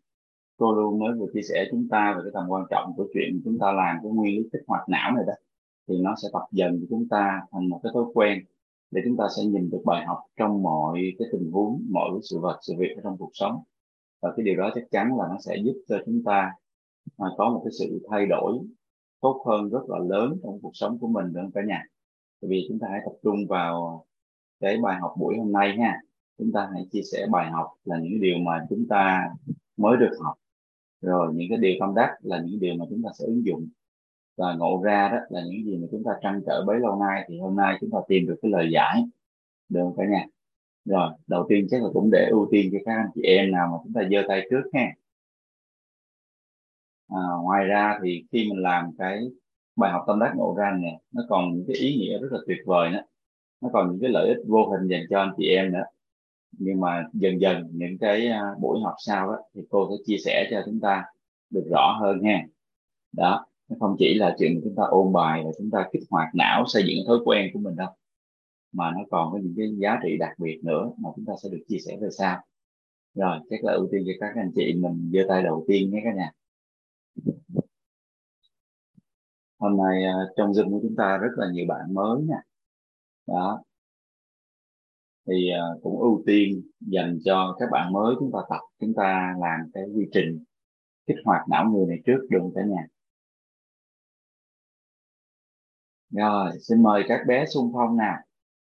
[0.56, 3.40] cô luôn mới vừa chia sẻ chúng ta về cái tầm quan trọng của chuyện
[3.44, 5.34] chúng ta làm cái nguyên lý kích hoạt não này đó
[5.88, 8.44] thì nó sẽ tập dần của chúng ta thành một cái thói quen
[8.90, 12.20] để chúng ta sẽ nhìn được bài học trong mọi cái tình huống mọi cái
[12.22, 13.62] sự vật sự việc ở trong cuộc sống.
[14.22, 16.52] Và cái điều đó chắc chắn là nó sẽ giúp cho chúng ta
[17.16, 18.58] à, có một cái sự thay đổi
[19.20, 21.84] tốt hơn rất là lớn trong cuộc sống của mình nữa cả nhà
[22.40, 24.04] bởi vì chúng ta hãy tập trung vào
[24.60, 26.00] cái bài học buổi hôm nay ha.
[26.38, 29.30] Chúng ta hãy chia sẻ bài học là những điều mà chúng ta
[29.76, 30.34] mới được học.
[31.00, 33.68] Rồi những cái điều tâm đắc là những điều mà chúng ta sẽ ứng dụng.
[34.36, 37.24] Và ngộ ra đó là những gì mà chúng ta trăn trở bấy lâu nay.
[37.28, 39.04] Thì hôm nay chúng ta tìm được cái lời giải.
[39.68, 40.26] Được không cả nhà?
[40.84, 43.68] Rồi đầu tiên chắc là cũng để ưu tiên cho các anh chị em nào
[43.72, 44.92] mà chúng ta giơ tay trước ha.
[47.08, 49.30] À, ngoài ra thì khi mình làm cái
[49.78, 52.38] bài học tâm đắc ngộ ra nè, nó còn những cái ý nghĩa rất là
[52.46, 52.98] tuyệt vời đó
[53.60, 55.84] nó còn những cái lợi ích vô hình dành cho anh chị em nữa.
[56.58, 60.16] Nhưng mà dần dần những cái à, buổi học sau đó thì cô sẽ chia
[60.24, 61.04] sẻ cho chúng ta
[61.50, 62.46] được rõ hơn ha.
[63.12, 66.28] Đó, nó không chỉ là chuyện chúng ta ôn bài và chúng ta kích hoạt
[66.34, 67.88] não, xây dựng thói quen của mình đâu,
[68.72, 71.48] mà nó còn có những cái giá trị đặc biệt nữa mà chúng ta sẽ
[71.52, 72.38] được chia sẻ về sau.
[73.14, 76.00] Rồi, chắc là ưu tiên cho các anh chị mình giơ tay đầu tiên nhé
[76.04, 76.32] các nhà.
[79.58, 82.40] Hôm nay à, trong Zoom của chúng ta rất là nhiều bạn mới nha.
[83.26, 83.62] Đó.
[85.26, 89.34] Thì à, cũng ưu tiên dành cho các bạn mới chúng ta tập, chúng ta
[89.40, 90.44] làm cái quy trình
[91.06, 92.86] kích hoạt não người này trước đừng cả nhà?
[96.10, 98.16] Rồi, xin mời các bé xung phong nào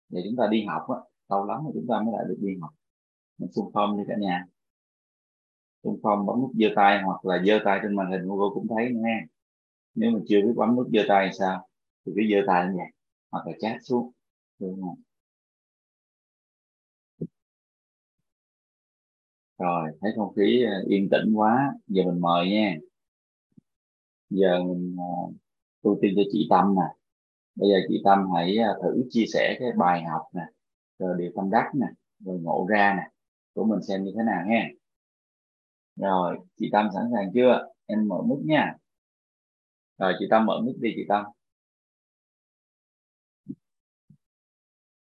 [0.08, 0.96] để chúng ta đi học á,
[1.28, 2.70] lâu lắm rồi chúng ta mới lại được đi học.
[3.38, 4.44] Mình xung phong đi cả nhà.
[5.84, 8.66] Xung phong bấm nút giơ tay hoặc là giơ tay trên màn hình Google cũng
[8.68, 9.20] thấy nha
[9.96, 11.68] nếu mà chưa biết bấm nút giơ tay sao?
[12.06, 12.92] Thì cứ giơ tay như vậy
[13.30, 14.12] hoặc là chat xuống.
[14.58, 15.02] Đúng không
[19.58, 21.72] rồi, thấy không khí à, yên tĩnh quá.
[21.88, 22.76] Giờ mình mời nha.
[24.30, 25.10] Giờ mình à,
[25.82, 26.82] ưu tiên cho chị Tâm nè.
[27.56, 30.42] Bây giờ chị Tâm hãy à, thử chia sẻ cái bài học nè,
[31.00, 31.86] rồi điều tâm đắc nè,
[32.24, 33.02] rồi ngộ ra nè.
[33.54, 34.68] Của mình xem như thế nào nha
[35.96, 37.68] rồi, chị Tâm sẵn sàng chưa?
[37.86, 38.74] Em mở mức nha
[39.98, 41.24] rồi, chị Tâm mở mic đi, chị Tâm.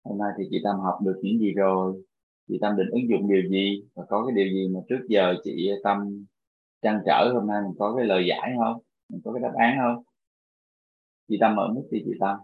[0.04, 2.04] Hôm nay thì chị Tâm học được những gì rồi?
[2.48, 3.84] Chị Tâm định ứng dụng điều gì?
[3.96, 6.26] Và có cái điều gì mà trước giờ chị Tâm
[6.82, 8.82] trăn trở hôm nay mình có cái lời giải không?
[9.10, 10.04] Mình có cái đáp án không?
[11.30, 12.38] Chị Tâm mở mic đi, chị Tâm.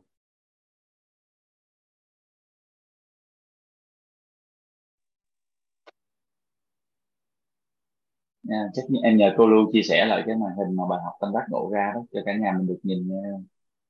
[8.44, 11.00] Nha chắc như em nhờ cô Lưu chia sẻ lại cái màn hình mà bài
[11.04, 13.16] học tâm đắc ngộ ra đó cho cả nhà mình được nhìn nha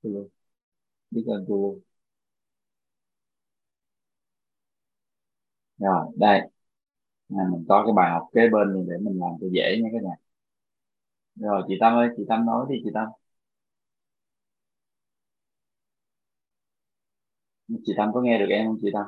[0.04, 0.30] cô Lưu.
[1.12, 1.82] Biết ơn cô Lưu.
[5.78, 6.40] Rồi đây.
[7.30, 9.90] À, mình có cái bài học kế bên này để mình làm cho dễ nha
[9.94, 10.16] các nhà
[11.36, 13.08] rồi chị Tâm ơi chị Tâm nói đi chị Tâm.
[17.86, 19.06] Chị Tâm có nghe được em không chị Tâm?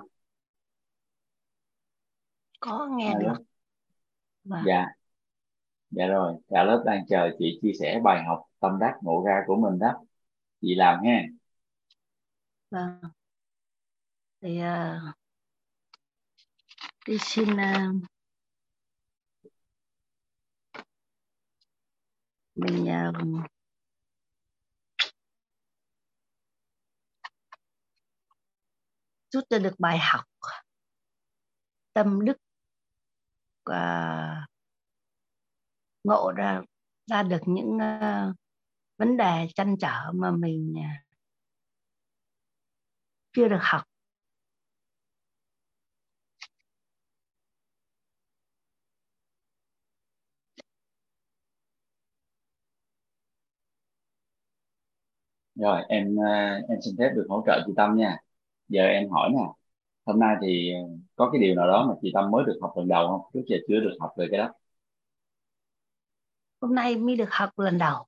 [2.59, 3.33] Có nghe à, được.
[4.43, 4.65] Vâng.
[4.65, 4.94] dạ
[5.97, 9.43] dạ rồi cả lớp đang chờ chị chia sẻ bài học tâm đắc ngộ ra
[9.47, 9.93] của mình đó.
[10.61, 11.21] Chị làm ha.
[12.71, 13.01] Vâng.
[14.41, 15.15] Thì à, uh,
[17.07, 18.03] đi xin uh,
[22.55, 23.45] mình uh,
[29.31, 30.25] rút ra được bài học
[31.93, 32.37] tâm đức
[33.69, 34.54] uh,
[36.05, 36.61] ngộ ra
[37.11, 38.35] ra được những uh,
[38.97, 41.05] vấn đề chăn trở mà mình uh,
[43.33, 43.81] chưa được học.
[55.55, 56.25] Rồi em ờ,
[56.69, 58.17] em xin phép được hỗ trợ chị Tâm nha.
[58.67, 59.39] Giờ em hỏi nè
[60.05, 60.73] hôm nay thì
[61.15, 63.21] có cái điều nào đó mà chị Tâm mới được học lần đầu không?
[63.33, 64.53] Trước giờ chưa được học về cái đó
[66.65, 68.05] hôm nay mới được học lần đầu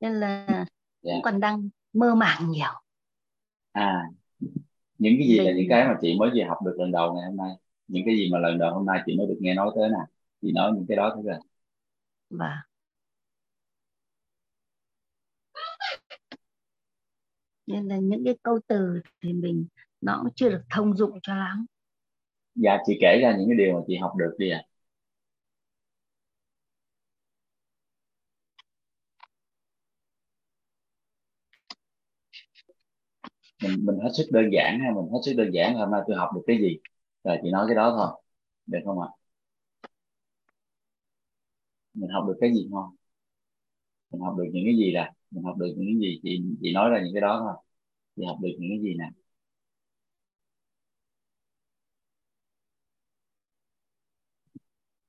[0.00, 0.66] nên là yeah.
[1.02, 1.12] Dạ.
[1.14, 2.72] cũng còn đang mơ màng nhiều
[3.72, 4.02] à
[4.98, 5.46] những cái gì Mình...
[5.46, 7.50] là những cái mà chị mới vừa học được lần đầu ngày hôm nay
[7.88, 9.98] những cái gì mà lần đầu hôm nay chị mới được nghe nói tới nè
[10.42, 11.38] chị nói những cái đó thế rồi
[12.30, 12.62] và
[17.66, 19.66] nên là những cái câu từ thì mình
[20.00, 21.66] nó cũng chưa được thông dụng cho lắm
[22.54, 24.73] dạ chị kể ra những cái điều mà chị học được đi ạ à.
[33.64, 36.16] Mình mình hết sức đơn giản ha mình hết sức đơn giản hôm nay tôi
[36.16, 36.78] học được cái gì?
[37.24, 38.22] Rồi chị nói cái đó thôi
[38.66, 39.08] được không ạ?
[41.94, 42.96] Mình học được cái gì không
[44.10, 46.20] mình học được những cái gì là mình học được những cái gì?
[46.22, 47.54] Chị chị nói ra những cái đó thôi.
[48.16, 49.10] Chị học được những cái gì nè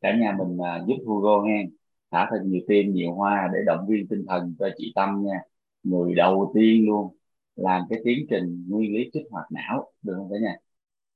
[0.01, 1.65] cả nhà mình uh, giúp Hugo nghe.
[2.11, 5.39] Thả thật nhiều tim nhiều hoa để động viên tinh thần cho chị Tâm nha.
[5.83, 7.15] Người đầu tiên luôn
[7.55, 10.55] làm cái tiến trình nguyên lý kích hoạt não được không cả nhà?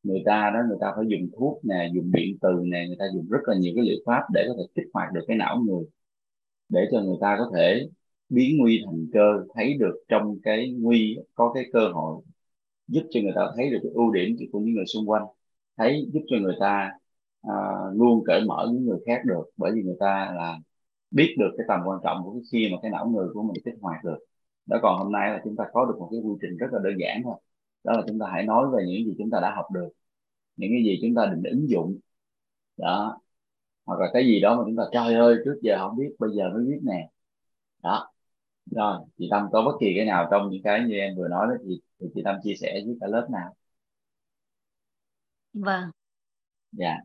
[0.03, 3.05] Người ta đó người ta phải dùng thuốc nè dùng điện từ nè người ta
[3.15, 5.59] dùng rất là nhiều cái liệu pháp để có thể kích hoạt được cái não
[5.67, 5.85] người
[6.69, 7.87] để cho người ta có thể
[8.29, 9.19] biến nguy thành cơ
[9.55, 12.21] thấy được trong cái nguy có cái cơ hội
[12.87, 15.23] giúp cho người ta thấy được cái ưu điểm của những người xung quanh
[15.77, 16.91] thấy giúp cho người ta
[17.43, 17.53] à,
[17.95, 20.57] luôn cởi mở những người khác được bởi vì người ta là
[21.11, 23.63] biết được cái tầm quan trọng của cái khi mà cái não người của mình
[23.65, 24.19] kích hoạt được
[24.69, 26.79] đó còn hôm nay là chúng ta có được một cái quy trình rất là
[26.83, 27.35] đơn giản thôi.
[27.83, 29.89] Đó là chúng ta hãy nói về những gì chúng ta đã học được
[30.57, 31.99] những cái gì chúng ta định ứng dụng.
[32.77, 33.21] Đó.
[33.85, 36.31] Hoặc là cái gì đó mà chúng ta trời ơi trước giờ không biết bây
[36.37, 37.09] giờ mới biết nè.
[37.83, 38.11] Đó.
[38.71, 41.47] Rồi chị Tâm có bất kỳ cái nào trong những cái như em vừa nói
[41.49, 43.55] đó thì, thì chị Tâm chia sẻ với cả lớp nào?
[45.53, 45.91] Vâng.
[46.71, 46.97] Dạ.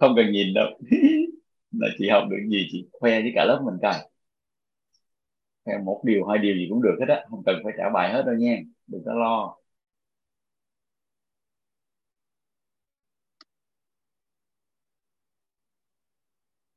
[0.00, 0.66] Không cần nhìn đâu
[1.80, 3.94] là chị học được gì, chị khoe với cả lớp mình coi.
[5.64, 8.12] Khoe một điều, hai điều gì cũng được hết á, không cần phải trả bài
[8.12, 9.56] hết đâu nha, đừng có lo.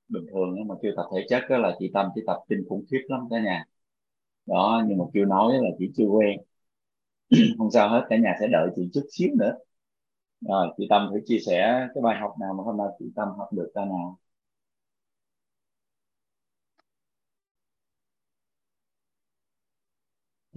[0.10, 2.86] Bình thường mà kêu tập thể chất đó là chị Tâm chỉ tập kinh khủng
[2.92, 3.64] khiếp lắm cả nhà.
[4.48, 6.40] Đó, nhưng mà kêu nói là chị chưa quen.
[7.60, 9.54] Không sao hết, cả nhà sẽ đợi chị chút xíu nữa.
[10.42, 13.30] Rồi, chị Tâm thử chia sẻ cái bài học nào mà hôm nay chị Tâm
[13.40, 14.19] học được ta nào.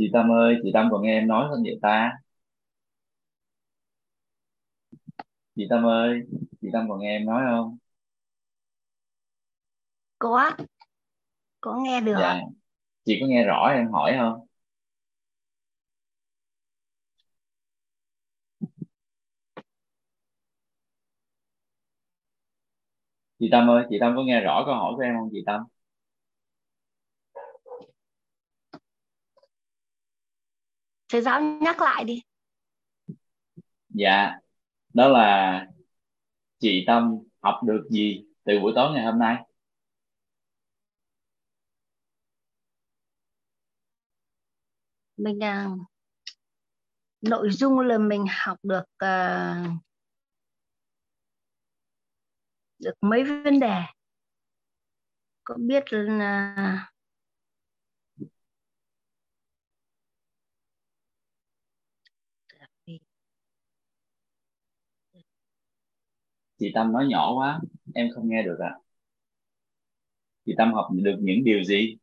[0.02, 2.12] Chị Tâm ơi chị Tâm còn nghe em nói không vậy ta?
[5.56, 6.20] Chị Tâm ơi
[6.60, 7.78] chị Tâm còn nghe em nói không?
[10.18, 10.50] Có
[11.60, 12.14] có nghe được.
[12.18, 12.40] Dạ.
[13.04, 14.46] Chị có nghe rõ em hỏi không?
[23.38, 25.60] Chị Tâm ơi chị Tâm có nghe rõ câu hỏi của em không chị Tâm
[31.12, 32.22] thầy giáo nhắc lại đi.
[33.88, 34.32] Dạ
[34.94, 35.66] đó là
[36.58, 39.36] chị Tâm học được gì từ buổi tối ngày hôm nay?
[45.16, 45.68] Mình à,
[47.20, 49.64] nội dung là mình học được à,
[52.78, 53.82] được mấy vấn đề?
[55.44, 56.91] Có biết là
[66.62, 67.60] chị Tâm nói nhỏ quá,
[67.94, 68.68] em không nghe được ạ.
[68.68, 68.78] À.
[70.46, 71.96] chị Tâm học được những điều gì?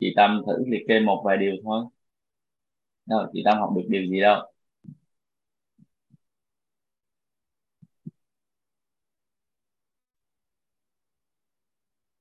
[0.00, 1.84] Chị Tâm thử liệt kê một vài điều thôi.
[3.06, 4.52] Đâu, chị Tâm học được điều gì đâu?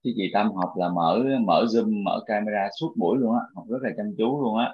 [0.03, 3.65] Chứ chị Tâm học là mở mở zoom, mở camera suốt buổi luôn á, học
[3.69, 4.73] rất là chăm chú luôn á.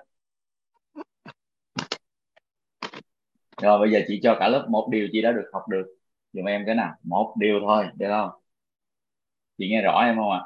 [3.61, 6.00] Rồi bây giờ chị cho cả lớp một điều chị đã được học được
[6.33, 8.41] dùm em cái nào một điều thôi được không?
[9.57, 10.41] Chị nghe rõ em không ạ?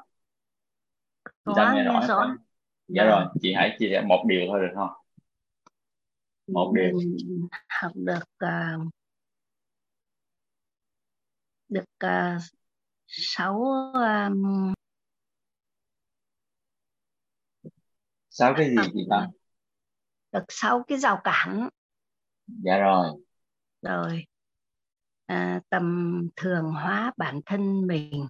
[1.45, 2.35] Chị Tâm nghe rõ, rõ.
[2.87, 3.11] dạ vâng.
[3.11, 4.91] rồi chị hãy chia sẻ một điều thôi được không?
[6.47, 6.99] Một điều.
[7.69, 8.87] Học được uh,
[11.69, 12.41] được uh,
[13.07, 13.63] sáu
[13.93, 14.73] um,
[18.29, 19.29] sáu cái gì chị Tâm
[20.35, 21.69] được sáu cái rào cản.
[22.47, 23.07] Dạ rồi.
[23.81, 24.25] Rồi
[25.25, 28.27] à, tầm thường hóa bản thân mình.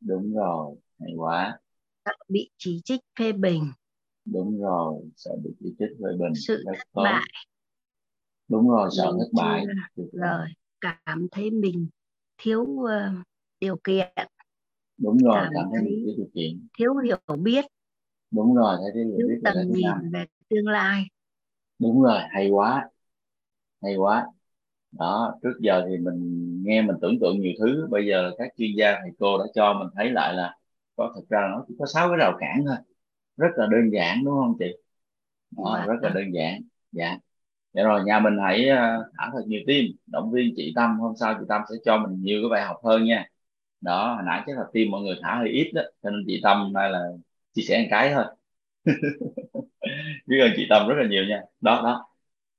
[0.00, 1.58] Đúng rồi hay quá.
[2.04, 3.72] Sợ bị chỉ trích phê bình.
[4.24, 7.30] Đúng rồi sợ bị chỉ trích phê bình sự thất bại.
[8.48, 9.64] Đúng rồi sợ thất bại.
[10.12, 10.46] rồi
[10.80, 11.88] cảm thấy mình
[12.38, 12.90] thiếu uh,
[13.60, 14.08] điều kiện.
[14.98, 16.66] Đúng rồi cảm, cảm thấy thiếu điều kiện.
[16.78, 17.64] thiếu hiểu biết.
[18.30, 21.04] Đúng rồi thấy thiếu hiểu biết tầm nhìn về tương lai.
[21.78, 22.88] Đúng rồi hay quá.
[23.82, 24.26] Hay quá
[24.92, 26.18] đó trước giờ thì mình
[26.66, 27.86] nghe mình tưởng tượng nhiều thứ.
[27.90, 30.56] Bây giờ các chuyên gia thầy cô đã cho mình thấy lại là
[30.96, 32.76] có thật ra nó chỉ có sáu cái rào cản thôi.
[33.36, 34.66] Rất là đơn giản đúng không chị?
[35.50, 35.86] Đó, dạ.
[35.86, 36.62] rất là đơn giản
[36.92, 37.18] dạ.
[37.72, 40.98] Dạ rồi nhà mình hãy ờ, thả thật nhiều tim động viên chị Tâm.
[41.00, 43.26] Hôm sau chị Tâm sẽ cho mình nhiều cái bài học hơn nha.
[43.80, 46.40] Đó hồi nãy chắc là tim mọi người thả hơi ít đó cho nên chị
[46.42, 47.00] Tâm nay là
[47.54, 48.24] chia sẻ một cái thôi.
[50.26, 51.42] Biết ơn chị Tâm rất là nhiều nha.
[51.60, 52.08] Đó đó.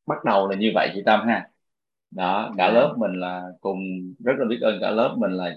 [0.05, 1.50] Bắt đầu là như vậy chị Tâm ha
[2.11, 2.73] đó cả Dạ.
[2.73, 3.79] lớp mình là cùng
[4.25, 5.55] rất là biết ơn cả lớp mình là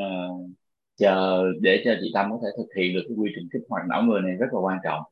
[0.00, 0.50] uh,
[0.96, 3.82] chờ để cho chị Tâm có thể thực hiện được cái quy trình kích hoạt
[3.88, 5.02] não người này rất là quan trọng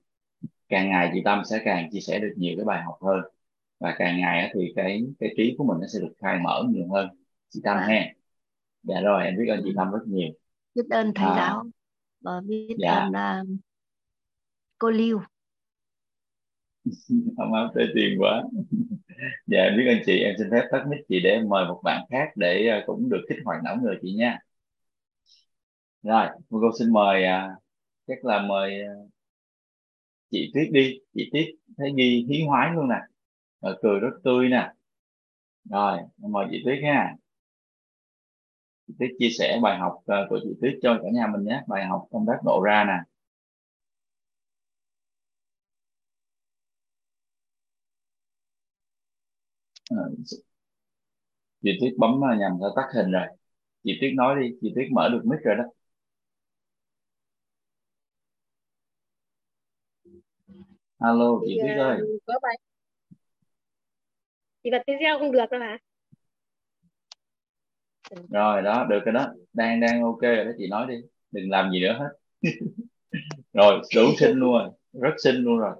[0.68, 3.20] càng ngày chị Tâm sẽ càng chia sẻ được nhiều cái bài học hơn
[3.80, 6.88] và càng ngày thì cái cái trí của mình nó sẽ được khai mở nhiều
[6.94, 7.08] hơn
[7.50, 8.06] chị Tâm ha
[8.82, 10.28] dạ rồi em biết ơn chị Tâm rất nhiều
[10.74, 11.34] biết ơn thầy À.
[11.34, 11.64] giáo
[12.20, 12.86] và biết Dạ.
[12.86, 13.42] ơn à,
[14.78, 15.20] cô Lưu
[17.36, 18.42] ấm áp tới tiền quá
[19.46, 20.18] dạ em biết ơn chị.
[20.18, 23.20] Em xin phép tắt mic chị để mời một bạn khác để ờ, cũng được
[23.28, 24.38] kích hoạt não người chị nha.
[26.02, 27.56] Rồi, cô xin mời à,
[28.08, 28.94] chắc là mời ờ,
[30.30, 30.98] chị Tuyết đi.
[31.14, 31.46] Chị Tuyết
[31.78, 32.96] thấy ghi hiến hoái luôn nè.
[33.62, 34.72] Rồi cười rất tươi nè.
[35.70, 37.14] Rồi mời chị Tuyết nha
[38.88, 41.62] chị Tuyết chia sẻ bài học của chị Tuyết cho cả nhà mình nhé.
[41.68, 42.94] Bài học công tác độ ra nè
[49.79, 49.79] Ờ,
[51.62, 53.26] chị Tuyết bấm ờ, nhầm ra tắt hình rồi.
[53.84, 55.64] Chị Tuyết nói đi chị Tuyết mở được mic rồi đó.
[61.00, 61.98] Alo chị Tuyết à, ơi.
[62.26, 62.58] có bài.
[64.64, 65.78] Thì bật video không được đâu hả?
[68.30, 69.26] Rồi đó được rồi đó.
[69.52, 70.94] Đang đang ok rồi đó chị nói đi.
[71.32, 72.08] Đừng làm gì nữa hết.
[73.52, 74.70] Rồi đủ xinh luôn rồi.
[74.92, 75.76] Rất xinh luôn rồi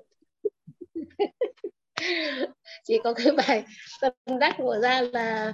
[2.84, 3.64] chỉ có cái bài
[4.00, 5.52] tâm đắc của ra là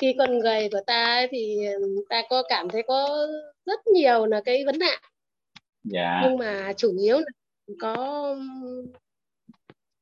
[0.00, 1.66] khi con người của ta ấy thì
[2.08, 3.26] ta có cảm thấy có
[3.66, 5.02] rất nhiều là cái vấn nạn
[5.84, 7.26] dạ nhưng mà chủ yếu là
[7.80, 7.96] có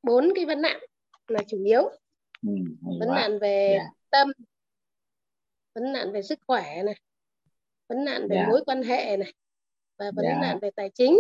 [0.03, 0.81] bốn cái vấn nạn
[1.29, 1.83] là chủ yếu
[2.43, 2.53] ừ,
[3.01, 3.85] vấn quá nạn về Dạ.
[4.11, 4.29] tâm
[5.75, 6.95] vấn nạn về sức khỏe này
[7.89, 8.47] vấn nạn về Dạ.
[8.49, 9.33] mối quan hệ này
[9.99, 10.39] và vấn Dạ.
[10.41, 11.19] nạn về tài chính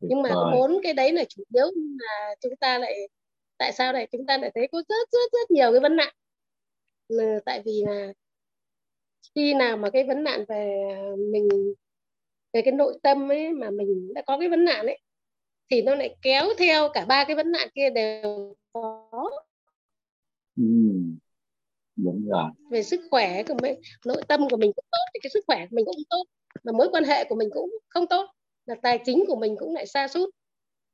[0.00, 2.94] nhưng mà có bốn cái đấy là chủ yếu mà chúng ta lại
[3.56, 6.14] tại sao lại chúng ta lại thấy có rất rất rất nhiều cái vấn nạn
[7.08, 8.12] là tại vì là
[9.34, 10.84] khi nào mà cái vấn nạn về
[11.32, 11.48] mình
[12.52, 14.98] về cái nội tâm ấy mà mình đã có cái vấn nạn ấy
[15.70, 19.30] thì nó lại kéo theo cả ba cái vấn nạn kia đều có
[20.56, 20.64] ừ.
[21.96, 25.30] đúng rồi về sức khỏe của mình nội tâm của mình cũng tốt thì cái
[25.30, 26.24] sức khỏe của mình cũng tốt
[26.64, 28.30] mà mối quan hệ của mình cũng không tốt
[28.66, 30.30] là tài chính của mình cũng lại sa sút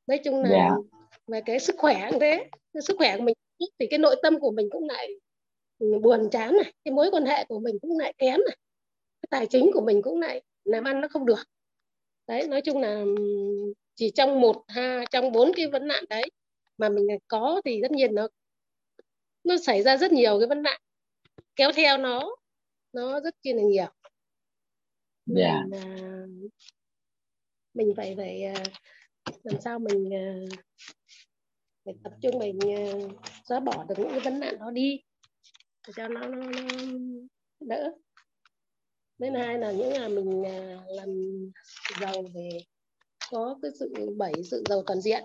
[0.06, 0.99] nói chung là Dạ.
[1.31, 2.51] Về cái sức khỏe cũng thế.
[2.86, 3.35] Sức khỏe của mình
[3.78, 5.09] thì cái nội tâm của mình cũng lại
[5.78, 6.73] ừ, buồn chán này.
[6.85, 8.57] Cái mối quan hệ của mình cũng lại kém này.
[9.23, 11.43] Cái tài chính của mình cũng lại làm ăn nó không được.
[12.27, 13.05] Đấy nói chung là
[13.94, 16.31] chỉ trong một ha trong bốn cái vấn nạn đấy
[16.78, 18.28] mà mình có thì tất nhiên nó
[19.44, 20.81] nó xảy ra rất nhiều cái vấn nạn.
[21.57, 22.36] Kéo theo nó
[22.93, 23.86] nó rất chi là nhiều.
[25.27, 25.62] Dạ.
[25.70, 26.27] mình à,
[27.74, 28.65] mình phải phải à,
[29.43, 30.11] làm sao mình
[31.85, 33.09] để tập trung mình ừ,
[33.44, 35.01] xóa bỏ được những cái vấn nạn đó đi.
[35.86, 36.77] Để cho nó, nó, nó
[37.61, 37.93] đỡ.
[39.19, 41.09] Nên hai là những là mình à, làm
[42.01, 42.48] giàu về
[43.31, 45.24] có cái sự bảy sự giàu toàn diện.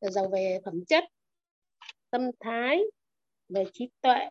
[0.00, 1.04] Là giàu về phẩm chất
[2.10, 2.80] tâm thái
[3.48, 4.28] về trí tuệ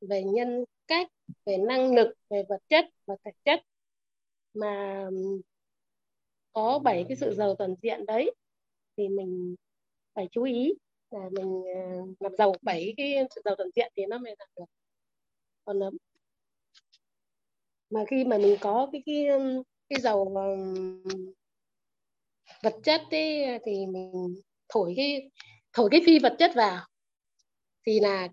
[0.00, 1.08] về nhân cách
[1.44, 3.60] về năng lực về vật chất và thể chất.
[4.54, 5.40] Mà ừ,
[6.52, 8.34] có bảy cái sự giàu toàn diện đấy
[8.96, 9.54] thì mình
[10.18, 10.74] phải chú ý
[11.10, 11.82] là mình à,
[12.20, 14.64] làm giàu bảy cái sự giàu toàn diện thì nó mới làm được.
[15.64, 15.90] Còn là
[17.90, 20.46] mà khi mà mình có cái cái um, cái giàu à,
[22.62, 24.34] vật chất ấy, thì mình
[24.68, 25.30] thổi cái
[25.72, 26.86] thổi cái phi vật chất vào
[27.86, 28.28] thì là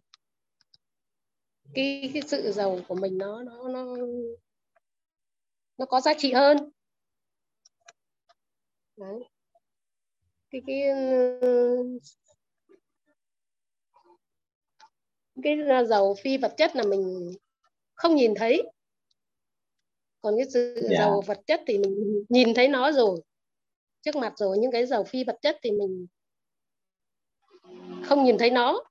[1.73, 3.95] cái cái sự giàu của mình nó nó nó
[5.77, 6.57] nó có giá trị hơn.
[8.97, 9.34] Đấy
[10.67, 10.81] cái
[15.43, 17.31] cái cái giàu phi vật chất là mình
[17.93, 18.63] không nhìn thấy.
[20.21, 20.97] Còn cái sự Dạ.
[20.97, 23.21] giàu vật chất thì mình nhìn thấy nó rồi.
[24.01, 26.07] Trước mặt rồi nhưng cái giàu phi vật chất thì mình
[28.03, 28.83] không nhìn thấy nó.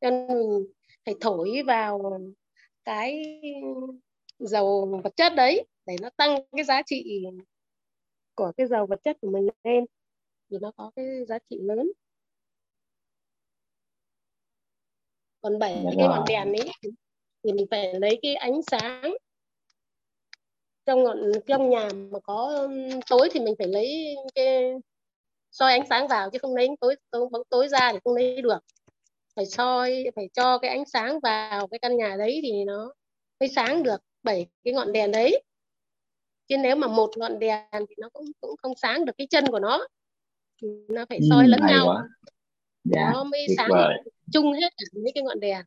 [0.00, 0.66] Cho nên mình
[1.04, 2.20] phải thổi vào
[2.84, 3.22] cái
[4.38, 7.24] giàu vật chất đấy để nó tăng cái giá trị
[8.34, 9.84] của cái giàu vật chất của mình lên
[10.52, 11.92] thì nó có cái giá trị lớn.
[15.40, 16.08] Còn bảy Dạ cái rồi.
[16.08, 16.70] ngọn đèn ấy
[17.44, 19.14] thì mình phải lấy cái ánh sáng.
[20.86, 22.68] Trong ngọn trong nhà mà có
[23.10, 24.72] tối thì mình phải lấy cái
[25.50, 28.42] soi ánh sáng vào chứ không lấy tối tối bóng tối ra thì không lấy
[28.42, 28.58] được.
[29.36, 32.94] Phải soi phải cho cái ánh sáng vào cái căn nhà đấy thì nó
[33.40, 35.42] mới sáng được bảy cái ngọn đèn đấy.
[36.48, 39.46] Chứ nếu mà một ngọn đèn thì nó cũng cũng không sáng được cái chân
[39.46, 39.86] của nó
[40.88, 41.86] nó phải soi lẫn hay nhau.
[41.86, 42.08] quá.
[42.84, 43.96] Dạ nó mới sáng vời.
[44.32, 44.72] chung hết
[45.04, 45.64] mấy cái ngọn đèn.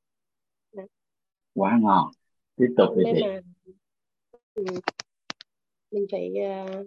[1.54, 2.12] Quá ngon.
[2.56, 3.22] Tiếp tục đi chị.
[3.22, 3.42] là
[4.54, 4.64] ừ,
[5.92, 6.84] mình phải ờ,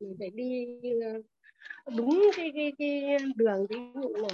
[0.00, 0.66] mình phải đi
[1.04, 1.22] ờ,
[1.96, 4.28] đúng cái cái cái đường ví dụ là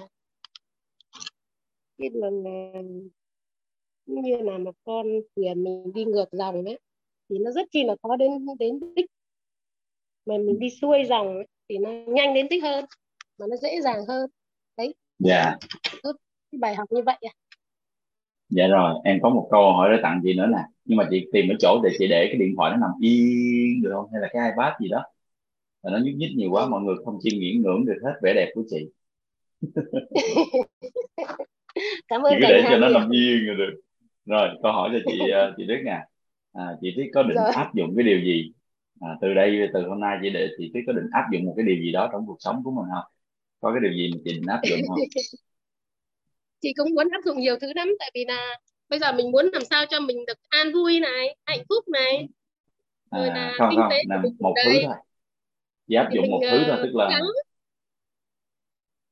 [1.98, 2.82] cái đường ờ,
[4.06, 5.06] như là một con
[5.36, 6.78] thuyền mình đi ngược dòng ấy
[7.28, 9.06] thì nó rất chi là khó đến đến đích
[10.26, 12.84] mà mình đi xuôi dòng ấy, thì nó nhanh đến đích hơn
[13.38, 14.30] mà nó dễ dàng hơn.
[14.76, 14.94] Đấy.
[15.18, 15.56] Dạ.
[16.02, 16.12] Tốt
[16.52, 17.32] cái bài học như vậy à
[18.48, 20.58] dạ rồi em có một câu hỏi để tặng chị nữa nè.
[20.84, 23.82] Nhưng mà chị tìm ở chỗ để chị để cái điện thoại nó nằm yên
[23.82, 24.06] được không?
[24.12, 25.04] Hay là cái iPad gì đó?
[25.82, 28.34] Và nó nhúc nhích nhiều quá mọi người không chiêm nghiệm ngưỡng được hết vẻ
[28.34, 28.88] đẹp của chị.
[32.08, 33.80] Cảm chị ơn cứ cả để cho nó nằm yên rồi được.
[34.26, 35.98] Rồi câu hỏi cho chị ờ, chị Tuyết nè.
[36.52, 38.52] À, chị Tuyết có định rồi áp dụng cái điều gì
[39.00, 41.54] à, từ đây từ hôm nay chị để chị Tuyết có định áp dụng một
[41.56, 43.04] cái điều gì đó trong cuộc sống của mình không?
[43.60, 44.98] Có cái điều gì mà chị định áp dụng không?
[46.60, 48.58] Chị cũng muốn áp dụng nhiều thứ lắm tại vì là
[48.88, 52.28] bây giờ mình muốn làm sao cho mình được an vui này hạnh phúc này.
[53.10, 54.94] Rồi à, là không kinh không tế mình một thứ đầy thôi.
[55.88, 57.22] Chị áp dụng mình một thứ thôi ờ, tức cố là gắng.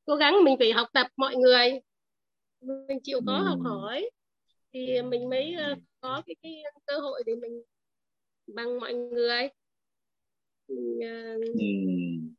[0.04, 1.80] Cố gắng mình phải học tập mọi người.
[2.60, 4.10] Mình chịu khó học ừm, hỏi
[4.74, 7.62] thì mình mới ờ, có cái, cái cơ hội để mình
[8.46, 9.48] bằng mọi người
[10.68, 12.34] ừm,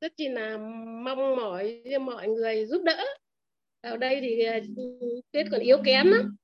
[0.00, 0.56] rất chi là
[1.04, 3.04] mong mỏi mọi người giúp đỡ.
[3.82, 4.60] Vào đây thì ờ,
[5.32, 6.36] Tuyết còn yếu kém lắm.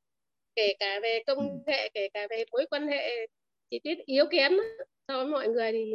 [0.57, 3.27] Kể cả về công nghệ kể cả về mối quan hệ
[3.71, 4.53] chị Tuyết yếu kém
[5.09, 5.93] so với mọi người thì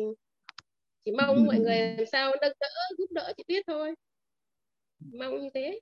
[1.05, 3.95] chỉ mong mọi người làm sao nâng đỡ giúp đỡ chị Tuyết thôi.
[5.19, 5.79] Mong như thế.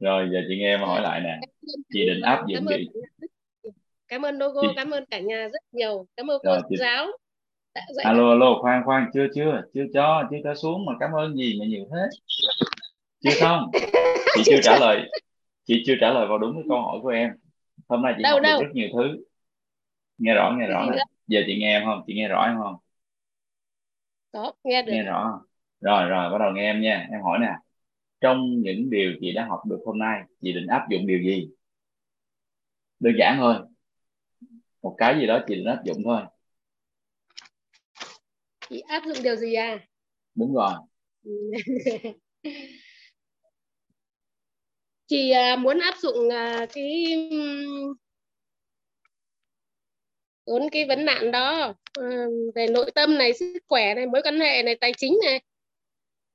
[0.00, 1.40] Rồi giờ chị nghe em hỏi lại nè.
[1.92, 2.78] Chị định áp dụng điều
[4.08, 6.06] cảm ơn Logo chị cảm ơn cả nhà rất nhiều.
[6.16, 7.06] Cảm ơn cô rồi chị giáo
[7.74, 11.10] đã dạy alo alo khoan khoan chưa chưa chưa cho chưa cho xuống mà cảm
[11.12, 12.08] ơn gì mà nhiều thế.
[13.20, 13.70] Chưa xong.
[14.34, 15.10] Chị chưa trả lời.
[15.64, 17.30] Chị chưa trả lời vào đúng cái câu hỏi của em.
[17.88, 18.62] Hôm nay chị đâu học được đâu?
[18.62, 19.24] rất nhiều thứ.
[20.18, 22.02] Nghe rõ nghe rõ nữa giờ chị nghe em không?
[22.06, 22.76] Chị nghe rõ em không?
[24.32, 24.92] Có nghe được.
[24.92, 25.40] Nghe rõ.
[25.80, 27.06] Rồi rồi bắt đầu nghe em nha.
[27.10, 27.52] Em hỏi nè.
[28.20, 31.48] Trong những điều chị đã học được hôm nay chị định áp dụng điều gì?
[33.00, 33.54] Đơn giản thôi
[34.86, 36.20] một cái gì đó chị định áp dụng thôi.
[38.68, 39.78] Chị áp dụng điều gì à?
[40.34, 40.72] Đúng rồi.
[45.06, 47.94] Chị à, muốn áp dụng à, cái ừm,
[50.46, 51.74] bốn cái vấn nạn đó
[52.54, 55.40] về nội tâm này sức khỏe này mối quan hệ này tài chính này.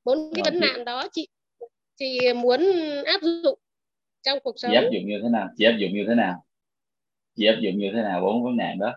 [0.03, 1.27] Bốn cái vấn chị nạn đó chị
[1.95, 2.61] chị muốn
[3.05, 3.59] áp dụng
[4.21, 4.73] trong cuộc chị sống.
[4.73, 5.47] áp dụng như thế nào?
[5.57, 6.43] Chị áp dụng như thế nào
[7.35, 8.93] chị áp dụng như thế nào bốn vấn nạn đó?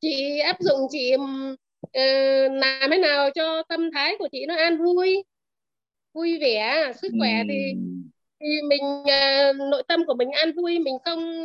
[0.00, 1.12] Chị áp dụng chị
[1.92, 2.00] ờ,
[2.48, 5.22] làm thế nào cho tâm thái của chị nó an vui
[6.14, 10.78] vui vẻ sức khỏe thì Ừm, thì mình ờ, nội tâm của mình an vui
[10.78, 11.44] mình không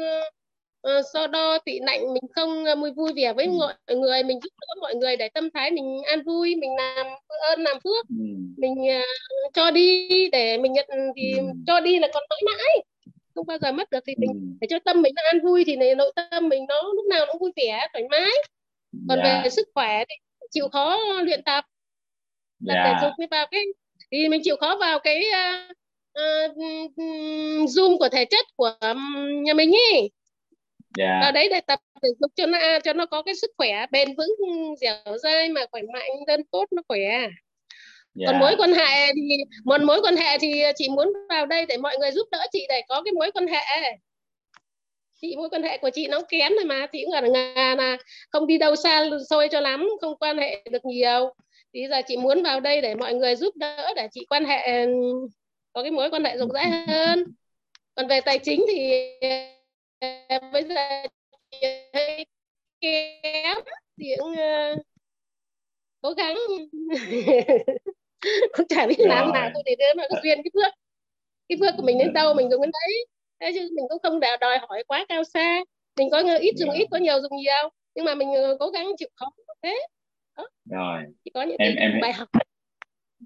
[0.82, 4.24] ờ, so đo tị nạnh mình không ờ, vui vẻ với mọi người.
[4.24, 7.08] Mình giúp đỡ mọi người để tâm thái mình an vui mình làm
[7.50, 8.08] ơn làm phước.
[8.10, 9.02] Ừm, mình ờ,
[9.54, 10.88] cho đi để mình nhận
[11.18, 12.84] thì ừm, cho đi là còn mãi mãi
[13.40, 14.58] không bao giờ mất được thì mình ừm.
[14.62, 17.26] để cho tâm mình nó an vui thì này nội tâm mình nó lúc nào
[17.26, 18.32] nó cũng vui vẻ thoải mái.
[19.10, 19.42] Còn dạ.
[19.44, 20.16] về sức khỏe thì
[20.52, 21.66] chịu khó luyện tập.
[22.68, 23.64] Tập thể dạ dục mới vào cái
[24.12, 25.78] thì mình chịu khó vào cái uh,
[26.20, 26.58] uh,
[27.70, 28.78] zoom của thể chất của
[29.44, 30.12] nhà mình ấy
[30.98, 31.20] dạ.
[31.22, 34.16] Vào đấy để tập thể dục cho nó cho nó có cái sức khỏe bền
[34.16, 34.30] vững
[34.82, 37.28] dẻo dai mà khỏe mạnh đơn tốt nó khỏe
[38.14, 38.26] Dạ.
[38.28, 41.78] còn mối quan hệ thì, một mối quan hệ thì chị muốn vào đây để
[41.78, 43.92] mọi người giúp đỡ chị để có cái mối quan hệ.
[45.22, 47.98] Chị, mối quan hệ của chị nó kém rồi mà, chị cũng ở nhà là
[48.30, 51.34] không đi đâu xa xôi cho lắm, không quan hệ được nhiều.
[51.74, 54.86] Thì giờ chị muốn vào đây để mọi người giúp đỡ, để chị quan hệ,
[55.74, 57.24] có cái mối quan hệ rộng rãi hơn.
[57.96, 58.92] Còn về tài chính thì,
[60.54, 60.76] bây giờ
[61.52, 61.58] chị
[61.94, 62.26] hơi
[62.82, 63.58] kém
[64.00, 64.76] thì cũng ờ,
[66.02, 66.38] cố gắng.
[68.54, 69.34] cũng chả biết làm rồi.
[69.34, 70.74] nào thôi để đưa nó có duyên cái phước.
[71.50, 73.06] Cái phước của mình đến đâu mình dùng đến đấy.
[73.40, 75.64] Thế chứ mình cũng không đòi hỏi quá cao xa.
[75.98, 77.70] Mình có ít dùng rồi ít có nhiều dùng nhiều.
[77.96, 79.26] Nhưng mà mình ờ, cố gắng chịu khó
[79.64, 79.88] thế.
[80.38, 80.48] Đó.
[80.70, 81.04] Rồi.
[81.26, 82.28] Chỉ có những em em bài học.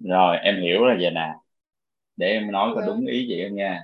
[0.04, 1.30] Rồi em hiểu là vậy nè.
[2.16, 3.84] Để em nói có rồi đúng ý chị không nha.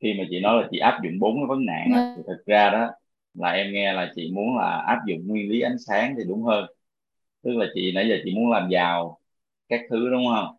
[0.00, 2.46] Khi mà chị nói là chị áp dụng bốn cái vấn nạn á, thì thực
[2.46, 2.90] ra đó
[3.34, 6.42] là em nghe là chị muốn là áp dụng nguyên lý ánh sáng thì đúng
[6.42, 6.66] hơn.
[7.42, 9.18] Tức là chị nãy giờ chị muốn làm giàu
[9.68, 10.56] các thứ đúng không?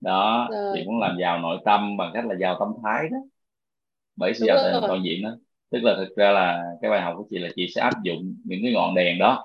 [0.00, 0.84] Đó chị rồi.
[0.86, 3.18] muốn làm giàu nội tâm bằng cách là giàu tâm thái đó.
[4.16, 4.82] Bởi sự giàu rồi.
[4.88, 5.36] toàn diện đó.
[5.70, 8.36] Tức là thực ra là cái bài học của chị là chị sẽ áp dụng
[8.44, 9.44] những cái ngọn đèn đó.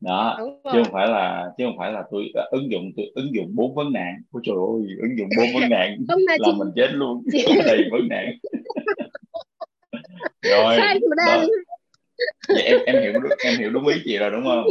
[0.00, 0.38] Đó
[0.72, 3.50] chứ không phải là chứ không phải là tôi uh, ứng dụng tôi ứng dụng
[3.54, 4.14] bốn vấn nạn.
[4.32, 7.22] Ôi trời ơi ứng dụng bốn vấn nạn là chị mình chết luôn.
[7.32, 8.32] chị đầy vấn nạn
[10.42, 10.78] rồi
[11.26, 11.44] đó.
[12.48, 14.64] vậy em em hiểu đúng- em hiểu đúng ý chị rồi đúng không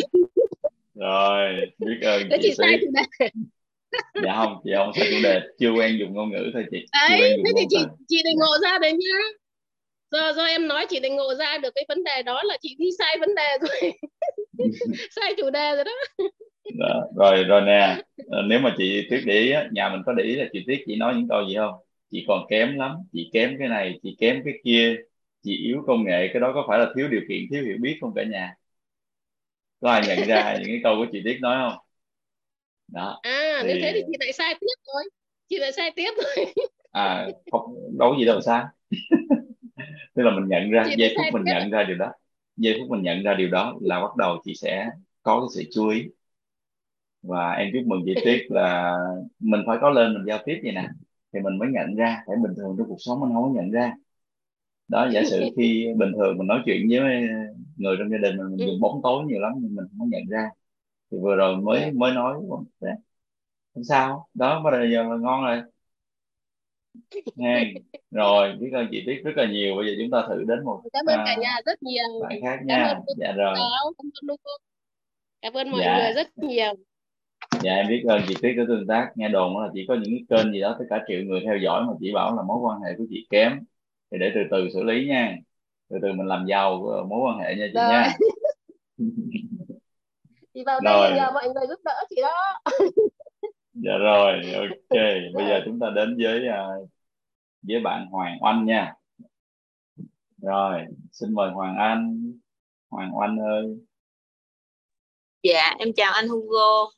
[1.00, 3.28] rồi biết ơn thế chị chị sai chủ đề.
[4.24, 5.42] Dạ không chị không sai chủ đề.
[5.60, 6.86] Chưa quen dùng ngôn ngữ thôi chị.
[7.10, 7.78] Đấy thế thì chị
[8.08, 9.20] chị định ngộ ra đấy nhá.
[10.12, 12.76] Do do em nói chị định ngộ ra được cái vấn đề đó là chị
[12.80, 13.92] đi sai vấn đề rồi.
[15.16, 15.92] Sai chủ đề rồi đó.
[16.80, 17.04] Đó.
[17.16, 18.02] rồi rồi nè.
[18.30, 20.80] Ờ, nếu mà chị Tuyết để ý nhà mình có để ý là chị Tuyết
[20.86, 21.74] chỉ nói những câu gì không?
[22.12, 24.96] Chị còn kém lắm chị kém cái này chị kém cái kia
[25.44, 27.98] chị yếu công nghệ cái đó có phải là thiếu điều kiện thiếu hiểu biết
[28.02, 28.54] không cả nhà
[29.82, 31.86] có ai nhận ra những cái câu của chị Tuyết nói không?
[32.88, 35.04] Đó à nếu thì thế thì chị lại sai tiếp rồi.
[35.50, 36.46] Chị lại sai tiếp rồi.
[36.92, 38.64] À không đâu gì đâu sai.
[40.16, 41.52] Tức là mình nhận ra chị giây phút mình tiếp.
[41.54, 42.12] nhận ra điều đó.
[42.58, 44.90] Giây phút mình nhận ra điều đó là bắt đầu chị sẽ
[45.24, 46.04] có cái sự chú ý.
[47.22, 48.96] Và em chúc mừng chị Tuyết là
[49.40, 50.88] mình phải có lên mình giao tiếp vậy nè
[51.34, 52.24] thì mình mới nhận ra.
[52.28, 53.94] Tại bình thường trong cuộc sống mình không có nhận ra.
[54.88, 57.28] Đó giả sử khi bình thường mình nói chuyện với
[57.80, 60.06] người trong gia đình mình, mình dùng bóng tối nhiều lắm nhưng mình không có
[60.10, 60.50] nhận ra.
[61.12, 62.38] Thì vừa rồi mới mới nói
[62.82, 62.94] đấy,
[63.74, 65.62] không sao đó bắt đầu giờ là ngon rồi.
[67.36, 67.74] Nghe
[68.12, 69.76] rồi biết ơn chị Tuyết rất là nhiều.
[69.76, 72.04] Bây giờ chúng ta thử đến một cảm ơn à, cả nhà rất nhiều.
[72.22, 73.56] bạn khác cảm ơn nha cô dạ rồi.
[73.98, 74.52] cảm ơn cô
[75.42, 75.98] cảm ơn mọi Dạ.
[76.04, 76.74] người rất nhiều.
[77.64, 79.12] Dạ em biết ơn chị Tuyết đã tương tác.
[79.16, 81.58] Nghe đồn là chỉ có những cái kênh gì đó tất cả triệu người theo
[81.58, 83.60] dõi mà chỉ bảo là mối quan hệ của chị kém.
[84.12, 85.36] Thì để từ từ xử lý nha
[85.90, 87.90] từ từ mình làm giàu ờ, mối quan hệ nha chị Rồi.
[87.90, 88.14] nha
[90.54, 91.10] chị vào Rồi.
[91.10, 92.60] đây nhờ mọi người giúp đỡ chị đó
[93.74, 94.90] dạ rồi ok
[95.34, 96.68] bây giờ chúng ta đến với à,
[97.62, 98.94] với bạn Hoàng Oanh nha
[100.42, 102.34] rồi xin mời Hoàng Anh
[102.90, 103.78] Hoàng Oanh ơi
[105.44, 106.92] Dạ, em chào anh Hugo.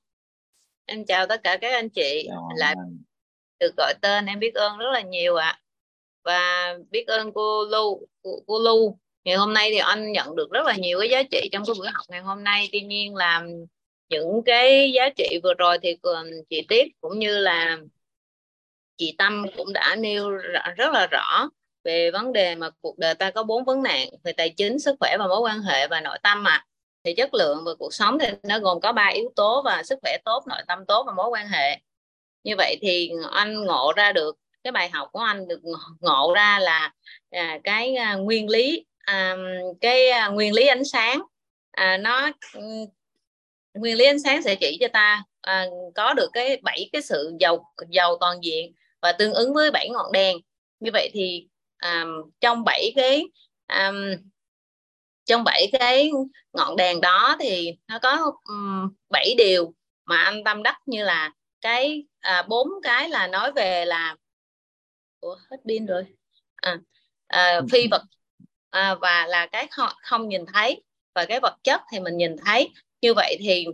[0.85, 2.25] Em chào tất cả các anh chị.
[2.29, 2.75] chào Lại
[3.59, 5.59] được gọi tên em biết ơn rất là nhiều ạ.
[6.23, 8.97] Và biết ơn cô Lu, cô, cô Lu.
[9.23, 11.73] Ngày hôm nay thì anh nhận được rất là nhiều cái giá trị trong cái
[11.77, 12.69] buổi học ngày hôm nay.
[12.71, 13.43] Tuy nhiên là
[14.09, 15.97] những cái giá trị vừa rồi thì
[16.49, 17.77] chị Tiếp cũng như là
[18.97, 20.29] chị Tâm cũng đã nêu
[20.77, 21.49] rất là rõ
[21.83, 24.95] về vấn đề mà cuộc đời ta có bốn vấn nạn về tài chính, sức
[24.99, 26.65] khỏe và mối quan hệ và nội tâm à
[27.03, 29.99] thì chất lượng và cuộc sống thì nó gồm có ba yếu tố và sức
[30.01, 31.79] khỏe tốt nội tâm tốt và mối quan hệ
[32.43, 35.61] như vậy thì anh ngộ ra được cái bài học của anh được
[35.99, 36.93] ngộ ra là
[37.29, 39.35] à, cái à, nguyên lý à,
[39.81, 41.21] cái à, nguyên lý ánh sáng.
[41.71, 42.61] À, nó ừ,
[43.73, 45.65] nguyên lý ánh sáng sẽ chỉ cho ta à,
[45.95, 49.89] có được cái bảy cái sự giàu giàu toàn diện và tương ứng với bảy
[49.89, 50.37] ngọn đèn.
[50.79, 51.47] Như vậy thì
[51.77, 52.05] à,
[52.39, 53.23] trong bảy cái
[53.65, 53.91] à,
[55.25, 56.11] trong bảy cái
[56.53, 58.89] ngọn đèn đó thì nó có um,
[59.37, 59.73] điều
[60.05, 61.31] mà anh tâm đắc như là
[61.61, 64.15] cái à, bốn cái là nói về là
[65.21, 66.05] Ủa, hết pin rồi.
[66.55, 66.77] À,
[67.27, 68.01] à, phi vật
[68.69, 70.83] à, và là cái không, không nhìn thấy
[71.15, 72.69] và cái vật chất thì mình nhìn thấy.
[73.01, 73.65] Như vậy thì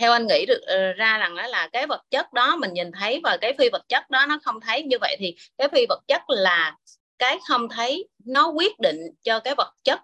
[0.00, 2.90] theo anh nghĩ được ờ, ra rằng đó là cái vật chất đó mình nhìn
[2.92, 4.82] thấy và cái phi vật chất đó nó không thấy.
[4.82, 6.76] Như vậy thì cái phi vật chất là
[7.18, 10.00] cái không thấy nó quyết định cho cái vật chất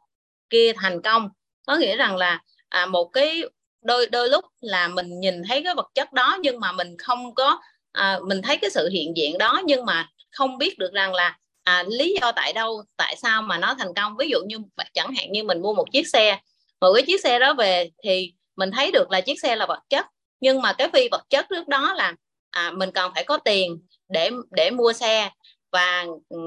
[0.50, 1.28] kia thành công.
[1.66, 3.42] Có nghĩa rằng là à, một cái
[3.82, 7.34] đôi đôi lúc là mình nhìn thấy cái vật chất đó nhưng mà mình không
[7.34, 7.60] có
[7.92, 11.38] à, mình thấy cái sự hiện diện đó nhưng mà không biết được rằng là
[11.64, 14.16] à, lý do tại đâu tại sao mà nó thành công.
[14.16, 14.56] Ví dụ như
[14.94, 16.38] chẳng hạn như mình mua một chiếc xe
[16.80, 19.80] một cái chiếc xe đó về thì mình thấy được là chiếc xe là vật
[19.88, 20.06] chất
[20.40, 22.14] nhưng mà cái phi vật chất trước đó là
[22.50, 23.78] à, mình cần phải có tiền
[24.08, 25.30] để để mua xe
[25.72, 26.38] và ừ,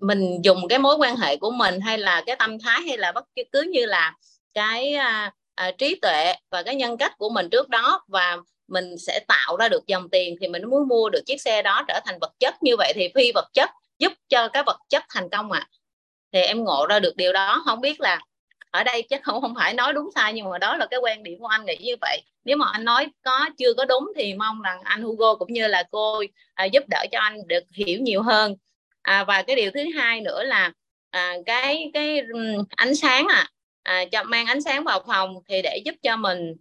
[0.00, 3.12] mình dùng cái mối quan hệ của mình hay là cái tâm thái hay là
[3.12, 4.14] bất cứ như là
[4.54, 8.04] cái à, à, trí tuệ và cái nhân cách của mình trước đó.
[8.08, 8.38] Và
[8.68, 11.84] mình sẽ tạo ra được dòng tiền thì mình muốn mua được chiếc xe đó
[11.88, 12.54] trở thành vật chất.
[12.62, 15.60] Như vậy thì phi vật chất giúp cho cái vật chất thành công ạ.
[15.60, 15.70] À.
[16.32, 17.62] thì em ngộ ra được điều đó.
[17.64, 18.20] Không biết là
[18.70, 21.22] ở đây chắc không không phải nói đúng sai nhưng mà đó là cái quan
[21.22, 22.22] điểm của anh nghĩ như vậy.
[22.44, 25.66] Nếu mà anh nói có chưa có đúng thì mong rằng anh Hugo cũng như
[25.66, 26.22] là cô
[26.54, 28.56] à, giúp đỡ cho anh được hiểu nhiều hơn.
[29.02, 30.72] À, và cái điều thứ hai nữa là
[31.10, 33.48] à, cái cái um, ánh sáng à,
[33.82, 36.54] à cho mang ánh sáng vào phòng thì để giúp cho mình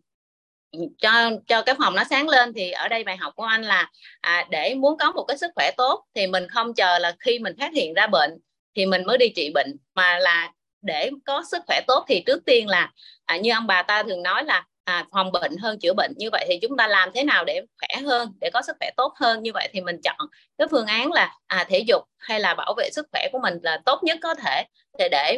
[0.97, 3.89] cho cho cái phòng nó sáng lên thì ở đây bài học của anh là
[4.21, 7.39] à, để muốn có một cái sức khỏe tốt thì mình không chờ là khi
[7.39, 8.39] mình phát hiện ra bệnh
[8.75, 9.77] thì mình mới đi trị bệnh.
[9.95, 10.51] Mà là
[10.81, 12.91] để có sức khỏe tốt thì trước tiên là
[13.25, 16.13] à, như ông bà ta thường nói là à, phòng bệnh hơn chữa bệnh.
[16.17, 18.89] Như vậy thì chúng ta làm thế nào để khỏe hơn để có sức khỏe
[18.97, 19.43] tốt hơn?
[19.43, 20.17] Như vậy thì mình chọn
[20.57, 23.53] cái phương án là à, thể dục hay là bảo vệ sức khỏe của mình
[23.61, 24.63] là tốt nhất có thể.
[24.99, 25.37] Để để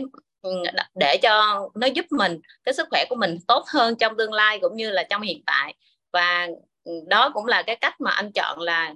[0.96, 1.32] để cho
[1.76, 4.92] nó giúp mình cái sức khỏe của mình tốt hơn trong tương lai cũng như
[4.92, 5.76] là trong hiện tại.
[6.14, 6.48] Và
[6.84, 8.96] ừ, đó cũng là cái cách mà anh chọn là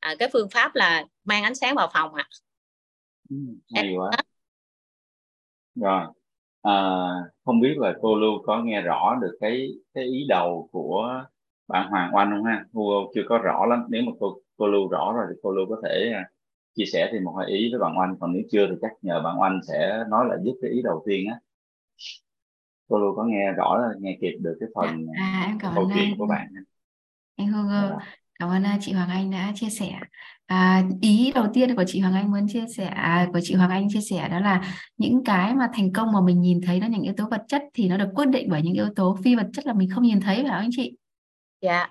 [0.00, 2.28] à, cái phương pháp là mang ánh sáng vào phòng ạ.
[3.30, 3.36] À.
[3.74, 4.10] hay quá.
[5.74, 6.06] rồi
[6.62, 6.72] à,
[7.44, 11.24] không biết là cô Lưu có nghe rõ được cái cái ý đầu của
[11.68, 12.64] bạn Hoàng Oanh không ha?
[12.72, 13.86] Hugo chưa có rõ lắm.
[13.88, 16.24] Nếu mà cô cô Lưu rõ rồi thì cô Lưu có thể à,
[16.78, 18.16] chia sẻ thêm một hai ý với bạn Oanh.
[18.20, 21.02] Còn nếu chưa thì chắc nhờ bạn Oanh sẽ nói lại giúp cái ý đầu
[21.06, 21.36] tiên á.
[22.88, 26.18] Cô Lưu có nghe rõ nghe kịp được cái phần à, em cảm câu chuyện
[26.18, 26.48] của bạn.
[27.36, 27.96] Anh Hugo Dạ.
[28.38, 29.92] cảm ơn à, chị Hoàng Anh đã chia sẻ.
[30.46, 33.70] À, ý đầu tiên của chị Hoàng Anh muốn chia sẻ à, của chị Hoàng
[33.70, 36.86] Anh chia sẻ đó là những cái mà thành công mà mình nhìn thấy nó
[36.86, 39.34] những yếu tố vật chất thì nó được quyết định bởi những yếu tố phi
[39.34, 40.96] vật chất là mình không nhìn thấy phải không anh chị?
[41.60, 41.88] Dạ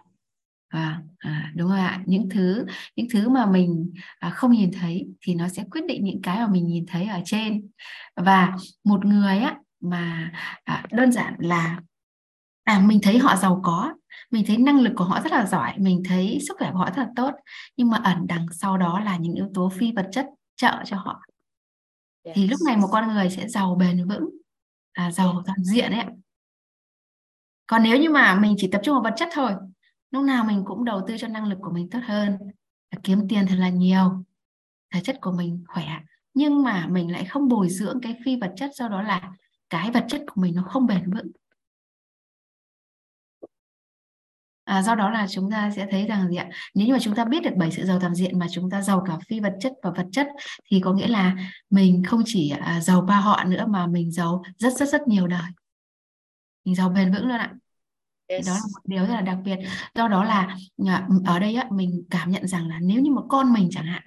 [0.68, 2.04] À, à, đúng rồi ạ.
[2.06, 2.66] Những thứ
[2.96, 6.38] những thứ mà mình à, không nhìn thấy thì nó sẽ quyết định những cái
[6.38, 7.68] mà mình nhìn thấy ở trên.
[8.16, 10.32] Và một người á mà
[10.64, 11.80] à, đơn giản là
[12.64, 13.94] à mình thấy họ giàu có
[14.32, 16.86] mình thấy năng lực của họ rất là giỏi mình thấy sức khỏe của họ
[16.86, 17.32] rất là tốt
[17.78, 20.26] nhưng mà ẩn đằng sau đó là những yếu tố phi vật chất
[20.56, 21.22] trợ cho họ.
[22.36, 24.30] Thì lúc này một con người sẽ giàu bền vững
[24.94, 26.06] à, giàu toàn diện ấy
[27.68, 29.52] còn nếu như mà mình chỉ tập trung vào vật chất thôi
[30.12, 32.38] lúc nào mình cũng đầu tư cho năng lực của mình tốt hơn
[33.04, 34.26] kiếm tiền thật là nhiều
[34.94, 35.86] thể chất của mình khỏe
[36.34, 39.32] nhưng mà mình lại không bồi dưỡng cái phi vật chất do đó là
[39.70, 41.32] cái vật chất của mình nó không bền vững
[44.68, 46.50] À, do đó là chúng ta sẽ thấy rằng gì ạ?
[46.76, 48.82] Nếu như mà chúng ta biết được bảy sự giàu toàn diện mà chúng ta
[48.82, 50.28] giàu cả phi vật chất và vật chất
[50.66, 51.36] thì có nghĩa là
[51.70, 55.28] mình không chỉ à, giàu ba họ nữa mà mình giàu rất rất rất nhiều
[55.28, 55.52] đời.
[56.66, 57.54] Mình giàu bền vững luôn ạ.
[58.30, 59.56] Thì đó là một điều rất là đặc biệt.
[59.96, 63.26] Do đó là à, ở đây á, mình cảm nhận rằng là nếu như một
[63.30, 64.04] con mình chẳng hạn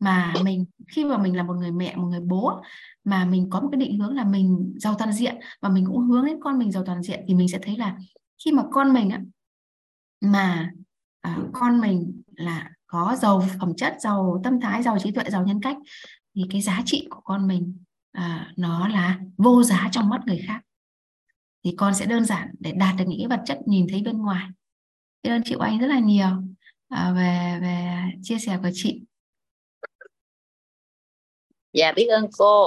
[0.00, 2.62] mà mình khi mà mình là một người mẹ, một người bố
[3.04, 5.98] mà mình có một cái định hướng là mình giàu toàn diện và mình cũng
[5.98, 7.96] hướng đến con mình giàu toàn diện thì mình sẽ thấy là
[8.44, 9.20] khi mà con mình á,
[10.20, 10.70] mà
[11.20, 15.44] à, con mình là có giàu phẩm chất giàu tâm thái giàu trí tuệ giàu
[15.44, 15.76] nhân cách
[16.34, 17.78] thì cái giá trị của con mình
[18.12, 20.60] à, nó là vô giá trong mắt người khác
[21.64, 24.18] thì con sẽ đơn giản để đạt được những cái vật chất nhìn thấy bên
[24.18, 24.46] ngoài.
[25.22, 26.28] Cảm ơn chị Oanh rất là nhiều.
[26.88, 29.02] À, về về chia sẻ của chị.
[31.72, 32.66] Dạ biết ơn cô.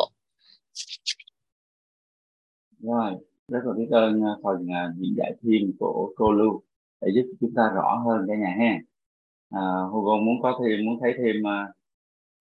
[2.80, 3.14] Rồi
[3.48, 6.64] rất là biết ơn à, phần uh, diễn giải thêm của cô Lưu
[7.02, 8.80] để giúp chúng ta rõ hơn cả nhà ha.
[9.50, 9.62] À,
[9.92, 11.36] Hugo muốn có thêm muốn thấy thêm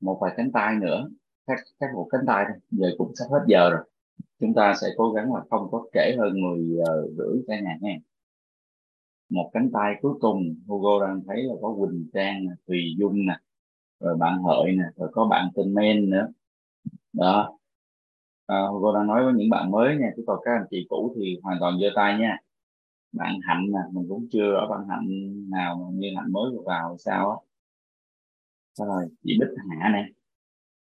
[0.01, 1.09] một vài cánh tay nữa.
[1.47, 2.57] Các các một cánh tay thôi.
[2.70, 3.85] Giờ cũng sắp hết giờ rồi
[4.43, 7.78] chúng ta sẽ cố gắng là không có trễ hơn 10 giờ rưỡi cả nhà
[7.81, 7.97] nha.
[9.28, 13.39] Một cánh tay cuối cùng Hugo đang thấy là có Quỳnh Trang Thùy Dung nè
[14.01, 16.28] rồi bạn Hợi nè rồi có bạn tên Men nữa.
[17.12, 17.59] Đó.
[18.47, 21.16] À, Hugo đang nói với những bạn mới nha chứ còn các anh chị cũ
[21.16, 22.36] thì hoàn toàn giơ tay nha.
[23.12, 25.09] Bạn hạnh nè mình cũng chưa ở bạn hạnh
[25.51, 27.36] nào như hạnh mới vừa vào sao á.
[28.78, 30.06] Rồi chị bích hạ nè.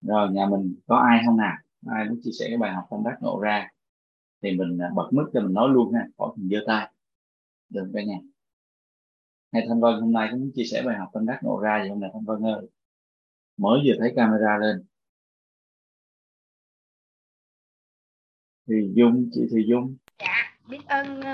[0.02, 1.56] Rồi nhà mình có ai không nào?
[1.86, 3.68] Ai muốn chia sẻ cái bài học tâm đắc ngộ ra.
[4.42, 6.92] Thì mình à, bật mức cho mình nói luôn ha khỏi mình giơ tay.
[7.68, 8.18] Được cả nhà.
[9.52, 11.88] Hay thanh vân hôm nay cũng chia sẻ bài học tâm đắc ngộ ra gì
[11.88, 12.68] hôm nay thanh vân ơi
[13.56, 14.84] mới vừa thấy camera lên.
[18.68, 19.96] Thì dung chị thì dung.
[20.18, 21.24] Dạ biết ơn uh,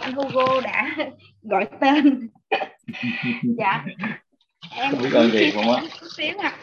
[0.00, 0.96] anh Hugo đã
[1.42, 2.28] gọi tên.
[3.58, 3.84] Dạ.
[4.70, 5.82] Em biết ơn chị không á.
[6.16, 6.56] Xíu ạ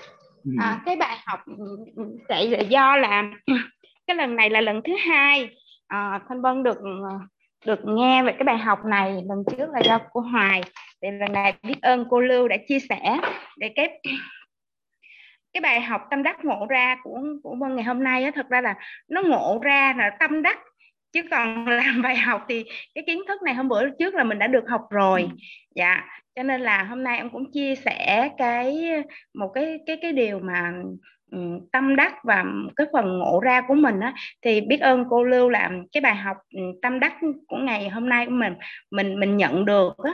[0.44, 0.52] Ừ.
[0.60, 3.24] à, cái bài học ừ, ừ, chạy là do là
[4.08, 5.50] cái lần này là lần thứ hai
[5.88, 6.78] à, thanh vân được
[7.66, 10.62] được nghe về cái bài học này lần trước là do cô hoài.
[11.02, 13.18] Thì lần này biết ơn cô lưu đã chia sẻ
[13.58, 14.02] để cái
[15.54, 18.32] cái bài học tâm đắc ngộ ra của của vân ngày hôm nay á.
[18.36, 18.76] Thật ra là
[19.10, 20.60] nó ngộ ra là tâm đắc
[21.12, 22.66] chứ còn làm bài học thì
[22.96, 25.30] cái kiến thức này hôm bữa trước là mình đã được học rồi.
[25.76, 26.04] Dạ
[26.36, 28.90] cho nên là hôm nay em cũng chia sẻ cái
[29.34, 30.74] một cái cái cái điều mà
[31.32, 34.14] um, tâm đắc và cái phần ngộ ra của mình á.
[34.42, 37.14] Thì biết ơn cô lưu làm cái bài học um, tâm đắc
[37.48, 38.54] của ngày hôm nay của mình
[38.92, 40.14] mình mình nhận được á.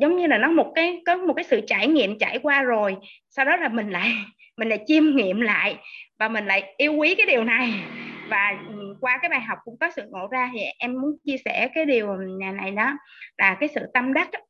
[0.00, 2.96] Giống như là nó một cái có một cái sự trải nghiệm trải qua rồi.
[3.30, 4.12] Sau đó là mình lại
[4.56, 5.76] mình lại chiêm nghiệm lại
[6.18, 7.72] và mình lại yêu quý cái điều này
[8.30, 11.36] và ừ, qua cái bài học cũng có sự ngộ ra thì em muốn chia
[11.44, 12.92] sẻ cái điều nhà này đó
[13.38, 14.40] là cái sự tâm đắc đó,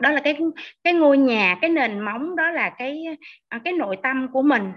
[0.00, 0.36] đó là cái
[0.84, 3.04] cái ngôi nhà cái nền móng đó là cái
[3.48, 4.72] à, cái nội tâm của mình.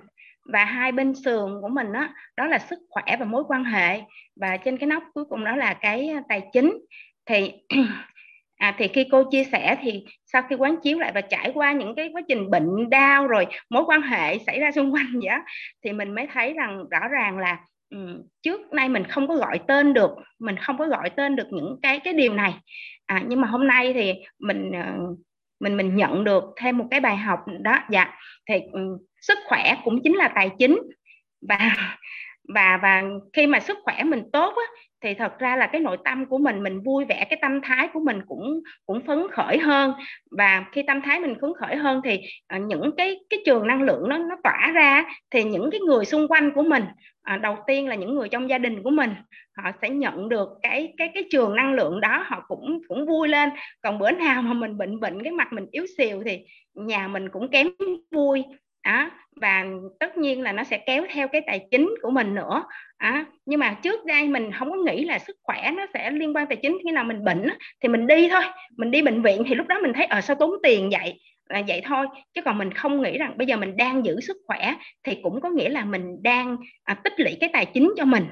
[0.45, 2.07] Và hai bên sườn của mình đó
[2.38, 4.02] đó là sức khỏe và mối quan hệ.
[4.36, 6.78] Và trên cái nóc cuối cùng đó là cái tài chính.
[7.26, 7.52] Thì
[8.57, 11.72] à, thì khi cô chia sẻ thì sau khi quán chiếu lại và trải qua
[11.72, 15.30] những cái quá trình bệnh đau rồi mối quan hệ xảy ra xung quanh vậy
[15.30, 15.44] đó,
[15.84, 17.60] thì mình mới thấy rằng rõ ràng là
[17.92, 21.48] Ừ, trước nay mình không có gọi tên được mình không có gọi tên được
[21.52, 22.54] những cái cái điều này.
[23.06, 24.94] À, nhưng mà hôm nay thì mình ờ,
[25.60, 27.80] mình mình nhận được thêm một cái bài học đó.
[27.90, 28.14] Dạ
[28.50, 30.80] thì ừ, sức khỏe cũng chính là tài chính.
[31.50, 31.58] Và
[32.56, 33.04] và và
[33.34, 34.64] khi mà sức khỏe mình tốt á,
[35.03, 37.88] thì thật ra là cái nội tâm của mình mình vui vẻ cái tâm thái
[37.94, 39.94] của mình cũng cũng phấn khởi hơn.
[40.32, 42.19] Và khi tâm thái mình phấn khởi hơn thì
[42.56, 46.06] uh, những cái cái trường năng lượng nó nó tỏa ra thì những cái người
[46.06, 46.84] xung quanh của mình
[47.36, 49.14] uh, đầu tiên là những người trong gia đình của mình
[49.57, 53.28] họ sẽ nhận được cái cái cái trường năng lượng đó họ cũng cũng vui
[53.28, 53.49] lên.
[53.82, 56.40] Còn bữa nào mà mình bệnh bệnh cái mặt mình yếu xìu thì
[56.73, 57.68] nhà mình cũng kém
[58.11, 58.44] vui
[58.84, 59.10] đó
[59.41, 59.66] và
[59.99, 62.64] tất nhiên là nó sẽ kéo theo cái tài chính của mình nữa.
[62.98, 66.36] À, nhưng mà trước đây mình không có nghĩ là sức khỏe nó sẽ liên
[66.36, 66.78] quan tài chính.
[66.84, 67.48] Khi nào mình bệnh
[67.84, 68.44] thì mình đi thôi.
[68.78, 71.20] Mình đi bệnh viện thì lúc đó mình thấy ở ờ, sao tốn tiền vậy?
[71.49, 72.08] Là vậy thôi.
[72.34, 75.41] Chứ còn mình không nghĩ rằng bây giờ mình đang giữ sức khỏe thì cũng
[75.41, 78.26] có nghĩa là mình đang à, tích lũy cái tài chính cho mình.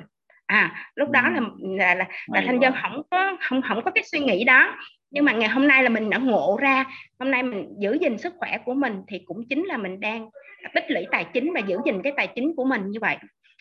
[0.45, 1.41] À lúc đó là
[1.77, 4.75] là là, là thanh dân không có không không có cái suy nghĩ đó
[5.11, 6.85] nhưng mà ngày hôm nay là mình đã ngộ ra
[7.19, 10.29] hôm nay mình giữ gìn sức khỏe của mình thì cũng chính là mình đang
[10.73, 13.17] tích lũy tài chính và giữ gìn cái tài chính của mình như vậy.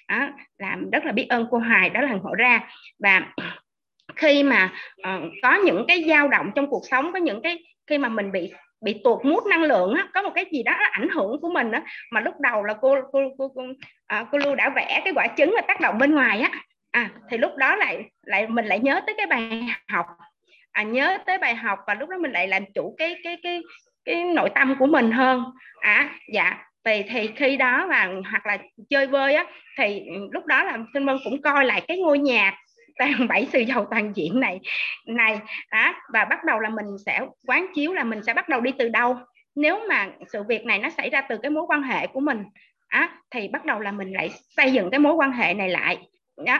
[0.09, 2.70] Đó, làm rất là biết ơn cô Hoài đó là ngộ ra.
[2.99, 3.35] Và
[4.16, 7.99] khi mà uh, có những cái dao động trong cuộc sống có những cái khi
[7.99, 11.09] mà mình bị bị tuột mút năng lượng á, có một cái gì đó ảnh
[11.09, 13.62] hưởng của mình á, mà lúc đầu là cô cô cô cô,
[14.07, 16.51] à, cô lưu đã vẽ cái quả trứng là tác động bên ngoài á.
[16.91, 20.07] À, thì lúc đó lại lại mình lại nhớ tới cái bài học
[20.78, 23.62] à, nhớ tới bài học và lúc đó mình lại làm chủ cái cái cái
[24.05, 25.44] cái nội tâm của mình hơn.
[25.80, 28.59] À dạ thì thì khi đó là hoặc là
[28.90, 29.44] chơi vơi á
[29.78, 30.02] thì
[30.32, 32.55] lúc đó là sinh vân cũng coi lại cái ngôi nhà
[32.98, 34.60] toàn bảy sự giàu toàn diện này
[35.06, 35.40] này
[35.72, 38.72] đó và bắt đầu là mình sẽ quán chiếu là mình sẽ bắt đầu đi
[38.78, 39.16] từ đâu.
[39.56, 42.44] Nếu mà sự việc này nó xảy ra từ cái mối quan hệ của mình
[42.88, 45.98] á thì bắt đầu là mình lại xây dựng cái mối quan hệ này lại
[46.46, 46.59] đó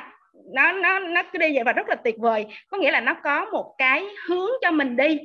[0.55, 2.47] nó nó nó cứ đi vậy và rất là tuyệt vời.
[2.69, 5.19] Có nghĩa là nó có một cái hướng cho mình đi.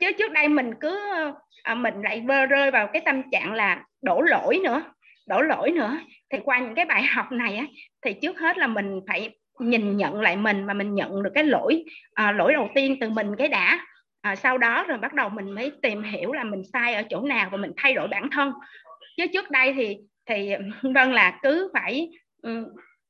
[0.00, 3.52] Chứ trước đây mình cứ ờ, à, mình lại vơ rơi vào cái tâm trạng
[3.52, 4.82] là đổ lỗi nữa
[5.26, 5.98] đổ lỗi nữa.
[6.30, 7.66] Thì qua những cái bài học này á
[8.02, 11.44] thì trước hết là mình phải nhìn nhận lại mình mà mình nhận được cái
[11.44, 13.86] lỗi à, lỗi đầu tiên từ mình cái đã.
[14.20, 17.20] À, sau đó rồi bắt đầu mình mới tìm hiểu là mình sai ở chỗ
[17.20, 18.52] nào và mình thay đổi bản thân.
[19.16, 19.96] Chứ trước đây thì
[20.26, 20.52] thì
[20.94, 22.10] vâng là cứ phải
[22.42, 22.64] um,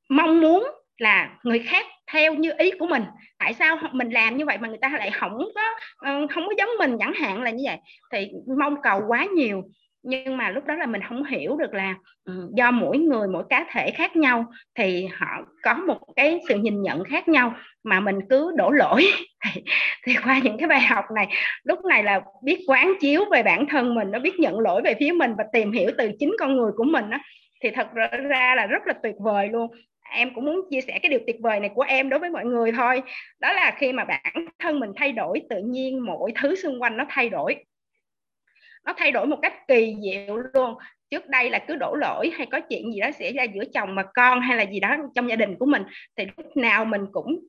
[0.09, 3.03] mong muốn là người khác theo như ý của mình.
[3.39, 5.61] Tại sao mình làm như vậy mà người ta lại không có
[5.97, 7.77] ờ, không có giống mình chẳng hạn là như vậy.
[8.11, 9.63] Thì mong cầu quá nhiều
[10.03, 13.43] nhưng mà lúc đó là mình không hiểu được là ừ, do mỗi người mỗi
[13.49, 15.27] cá thể khác nhau thì họ
[15.63, 19.05] có một cái sự nhìn nhận khác nhau mà mình cứ đổ lỗi.
[19.45, 19.61] Thì,
[20.05, 21.27] thì qua những cái bài học này
[21.63, 24.95] lúc này là biết quán chiếu về bản thân mình nó biết nhận lỗi về
[24.99, 27.17] phía mình và tìm hiểu từ chính con người của mình đó
[27.63, 29.71] thì thật ra là rất là tuyệt vời luôn
[30.13, 32.45] em cũng muốn chia sẻ cái điều tuyệt vời này của em đối với mọi
[32.45, 33.01] người thôi.
[33.39, 36.97] Đó là khi mà bản thân mình thay đổi, tự nhiên mọi thứ xung quanh
[36.97, 37.55] nó thay đổi.
[38.85, 40.73] Nó thay đổi một cách kỳ diệu luôn.
[41.09, 43.95] Trước đây là cứ đổ lỗi hay có chuyện gì đó xảy ra giữa chồng
[43.95, 45.83] và con hay là gì đó trong gia đình của mình,
[46.17, 47.39] thì lúc nào mình cũng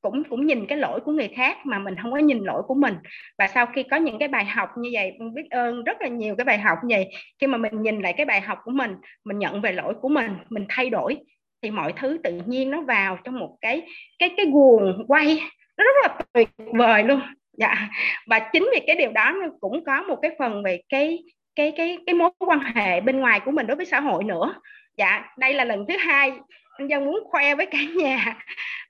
[0.00, 2.74] cũng cũng nhìn cái lỗi của người khác mà mình không có nhìn lỗi của
[2.74, 2.94] mình.
[3.38, 6.36] Và sau khi có những cái bài học như vậy, biết ơn rất là nhiều
[6.36, 7.08] cái bài học như vậy,
[7.40, 10.08] khi mà mình nhìn lại cái bài học của mình mình nhận về lỗi của
[10.08, 11.16] mình mình thay đổi
[11.64, 13.82] thì mọi thứ tự nhiên nó vào trong một cái
[14.18, 15.40] cái cái guồng quay.
[15.76, 17.20] Nó rất là tuyệt vời luôn.
[17.52, 17.88] Dạ.
[18.26, 21.18] Và chính vì cái điều đó nó cũng có một cái phần về cái
[21.56, 24.54] cái cái cái mối quan hệ bên ngoài của mình đối với xã hội nữa.
[24.96, 26.32] Dạ đây là lần thứ hai
[26.78, 28.36] anh dân muốn khoe với cả nhà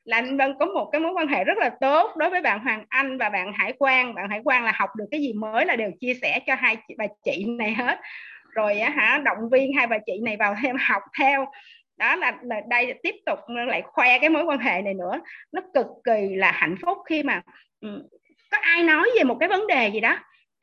[0.04, 2.58] là anh Vân có một cái mối quan hệ rất là tốt đối với bạn
[2.58, 4.14] Hoàng Anh và bạn Hải Quang.
[4.14, 6.76] Bạn Hải Quang là học được cái gì mới là đều chia sẻ cho hai
[6.88, 7.98] chị, bà chị này hết.
[8.54, 11.46] Rồi hả động viên hai bà chị này vào thêm học theo
[11.96, 15.20] đó là, là đây tiếp tục lại khoe cái mối quan hệ này nữa.
[15.52, 17.42] Nó cực kỳ là hạnh phúc khi mà
[17.80, 18.08] ừ,
[18.50, 20.18] có ai nói về một cái vấn đề gì đó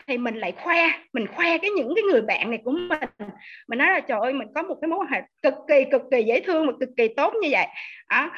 [0.08, 3.30] thì mình lại khoe mình khoe cái những cái người bạn này của mình.
[3.68, 6.01] Mình nói là trời ơi mình có một cái mối quan hệ cực kỳ cực
[6.11, 7.68] kỳ dễ thương và cực kỳ tốt như vậy.
[8.10, 8.32] Đó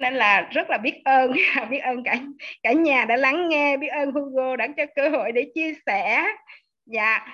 [0.00, 1.32] nên là rất là biết ơn
[1.70, 2.18] biết ơn cả
[2.62, 6.26] cả nhà đã lắng nghe biết ơn Hugo đã cho cơ hội để chia sẻ.
[6.86, 7.26] Dạ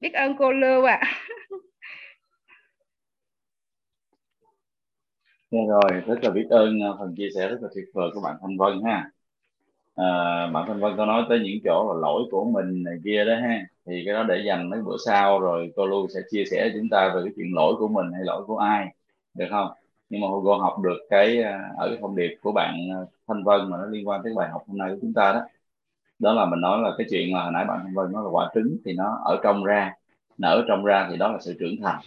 [0.00, 0.98] biết ơn cô Lưu ạ.
[1.02, 1.20] à.
[5.50, 8.20] Được rồi, rất là biết ơn à, phần chia sẻ rất là tuyệt vời của
[8.20, 9.10] bạn Thanh Vân ha.
[9.96, 10.06] À,
[10.54, 13.34] bạn Thanh Vân có nói tới những chỗ là lỗi của mình này kia đó
[13.36, 13.66] ha.
[13.86, 16.88] Thì cái đó để dành mấy bữa sau rồi cô Lưu sẽ chia sẻ chúng
[16.90, 18.94] ta về cái chuyện lỗi của mình hay lỗi của ai,
[19.34, 19.68] được không?
[20.10, 22.98] nhưng mà cô học được cái à, ở cái thông điệp của bạn à,
[23.28, 25.40] Thanh Vân mà nó liên quan tới bài học hôm nay của chúng ta đó
[26.18, 28.30] đó là mình nói là cái chuyện mà hồi nãy bạn Thanh Vân nói là
[28.30, 29.94] quả trứng thì nó ở trong ra
[30.38, 32.00] nở trong ra thì đó là sự trưởng thành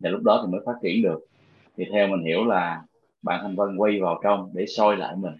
[0.00, 1.20] và lúc đó thì mới phát triển được
[1.76, 2.82] thì theo mình hiểu là
[3.22, 5.34] bạn Thanh Vân quay vào trong để soi lại mình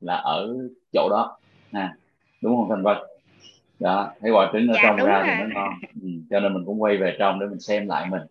[0.00, 0.56] là ở
[0.92, 1.38] chỗ đó.
[1.72, 1.94] Ha
[2.42, 2.96] đúng không Thanh Vân?
[3.78, 5.26] Đó thấy quả trứng ở dạ trong ra rồi.
[5.26, 5.74] thì nó ngon.
[6.02, 6.08] Ừ.
[6.30, 8.22] cho nên mình cũng quay về trong để mình xem lại mình.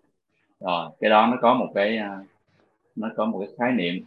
[0.60, 2.20] Rồi cái đó nó có một cái à,
[2.96, 4.04] nó có một cái khái niệm.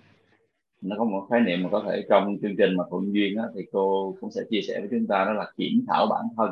[0.80, 3.42] Nó có một khái niệm mà có thể trong chương trình mà thuận duyên đó,
[3.54, 6.50] thì cô cũng sẽ chia sẻ với chúng ta đó là kiểm thảo bản thân.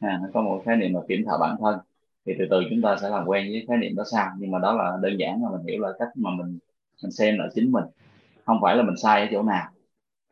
[0.00, 1.78] À, nó có một khái niệm là kiểm thảo bản thân
[2.26, 4.30] thì từ từ chúng ta sẽ làm quen với khái niệm đó sau.
[4.38, 6.58] Nhưng mà đó là đơn giản là mình hiểu là cách mà mình
[7.02, 7.84] mình xem lại chính mình.
[8.46, 9.70] Không phải là mình sai ở chỗ nào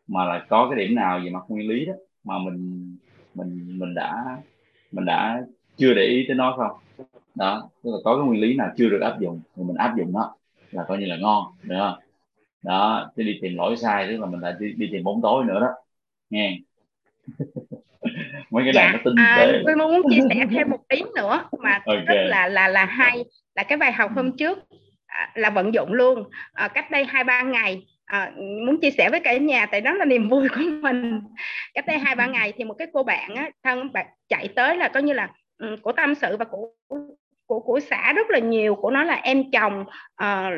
[0.07, 1.93] mà là có cái điểm nào về mặt nguyên lý đó
[2.25, 2.97] mà mình
[3.35, 4.25] mình mình đã
[4.93, 5.43] mình đã
[5.77, 6.73] chưa để ý tới nó không.
[7.35, 9.95] Đó tức là có cái nguyên lý nào chưa được áp dụng thì mình áp
[9.99, 10.37] dụng nó
[10.71, 11.99] là coi như là ngon được không?
[12.63, 15.45] Đó chứ đi tìm lỗi sai tức là mình lại đi, đi tìm bóng tối
[15.45, 15.69] nữa đó.
[16.31, 16.59] Nghe
[18.53, 19.63] mấy cái này dạ nó tinh à, tế.
[19.67, 21.97] tôi muốn chia sẻ thêm một ý nữa mà Ok.
[22.07, 23.25] rất là là là hay
[23.55, 24.59] là cái bài học hôm trước
[25.07, 26.25] à, là vận dụng luôn.
[26.53, 29.93] À, cách đây hai ba ngày à, muốn chia sẻ với cả nhà tại đó
[29.93, 31.21] là niềm vui của mình.
[31.75, 34.77] Cách đây hai ba ngày thì một cái cô bạn á, thân bạn chạy tới
[34.77, 36.69] là coi như là ừ, của tâm sự và của
[37.47, 40.51] của của xã rất là nhiều của nó là em chồng ờ,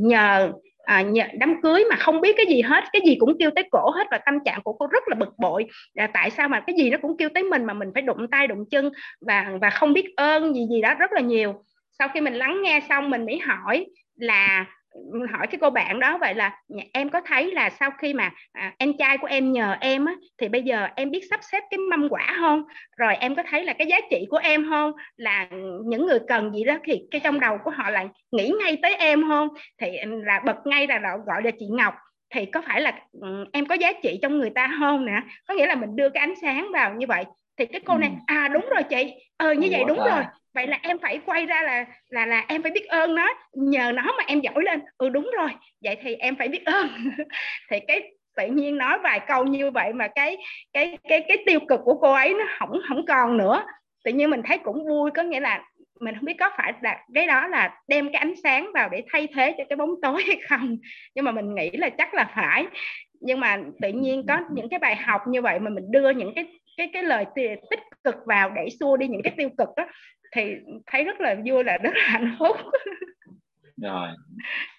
[0.00, 0.52] nhờ
[0.84, 1.04] à,
[1.38, 4.06] đám cưới mà không biết cái gì hết cái gì cũng kêu tới cổ hết
[4.10, 5.66] và tâm trạng của cô rất là bực bội.
[5.94, 8.26] À, tại sao mà cái gì nó cũng kêu tới mình mà mình phải đụng
[8.30, 8.90] tay đụng chân
[9.26, 11.64] và và không biết ơn gì gì đó rất là nhiều.
[11.98, 14.64] Sau khi mình lắng nghe xong mình mới hỏi là
[15.32, 16.58] hỏi cái cô bạn đó vậy là
[16.92, 20.14] em có thấy là sau khi mà à, em trai của em nhờ em á,
[20.38, 22.62] thì bây giờ em biết sắp xếp cái mâm quả không?
[22.96, 24.92] Rồi em có thấy là cái giá trị của em không?
[25.16, 25.46] Là
[25.86, 28.94] những người cần gì đó thì cái trong đầu của họ là nghĩ ngay tới
[28.94, 29.48] em không?
[29.80, 29.88] Thì
[30.24, 31.94] là bật ngay là gọi là chị Ngọc.
[32.34, 35.20] Thì có phải là ừ, em có giá trị trong người ta không nè?
[35.48, 37.24] Có nghĩa là mình đưa cái ánh sáng vào như vậy.
[37.58, 38.16] Thì cái cô này Ừ.
[38.26, 39.14] à đúng rồi chị.
[39.36, 40.24] Ờ như vậy đúng rồi
[40.54, 43.34] vậy là em phải quay ra là là là em phải biết ơn nó.
[43.52, 44.80] Nhờ nó mà em giỏi lên.
[44.98, 45.50] Ừ đúng rồi.
[45.84, 46.88] Vậy thì em phải biết ơn.
[47.70, 48.02] Thì cái
[48.36, 50.36] tự nhiên nói vài câu như vậy mà cái
[50.72, 53.64] cái cái cái tiêu cực của cô ấy nó không không còn nữa.
[54.04, 55.10] Tự nhiên mình thấy cũng vui.
[55.10, 55.62] Có nghĩa là
[56.00, 59.02] mình không biết có phải là cái đó là đem cái ánh sáng vào để
[59.12, 60.76] thay thế cho cái bóng tối hay không.
[61.14, 62.66] Nhưng mà mình nghĩ là chắc là phải.
[63.20, 66.34] Nhưng mà tự nhiên có những cái bài học như vậy mà mình đưa những
[66.34, 67.24] cái cái cái lời
[67.70, 69.86] tích cực vào để xua đi những cái tiêu cực đó
[70.32, 70.54] thì
[70.86, 72.56] thấy rất là vui là rất là hạnh phúc.
[73.76, 74.08] Rồi.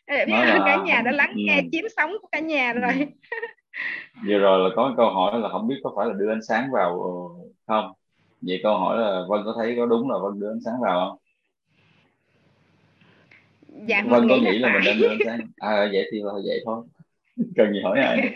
[0.08, 1.68] Biết là- cả nhà đã lắng nghe Ừ.
[1.72, 2.92] chiếm sống của cả nhà rồi.
[4.28, 6.72] Vừa rồi là có câu hỏi là không biết có phải là đưa ánh sáng
[6.72, 7.12] vào ờ,
[7.68, 7.92] không?
[8.42, 11.10] Vậy câu hỏi là Vân có thấy có đúng là Vân đưa ánh sáng vào
[11.10, 11.18] không?
[13.88, 16.20] Dạ Vân có nghĩ nghĩ là là mình đang đưa ánh sáng à vậy thì
[16.24, 16.86] là vậy thôi.
[17.56, 18.36] Cần gì hỏi ai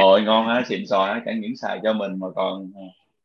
[0.00, 2.82] Ôi ngon á, xịn sò á, chẳng những xài cho mình mà còn ờ,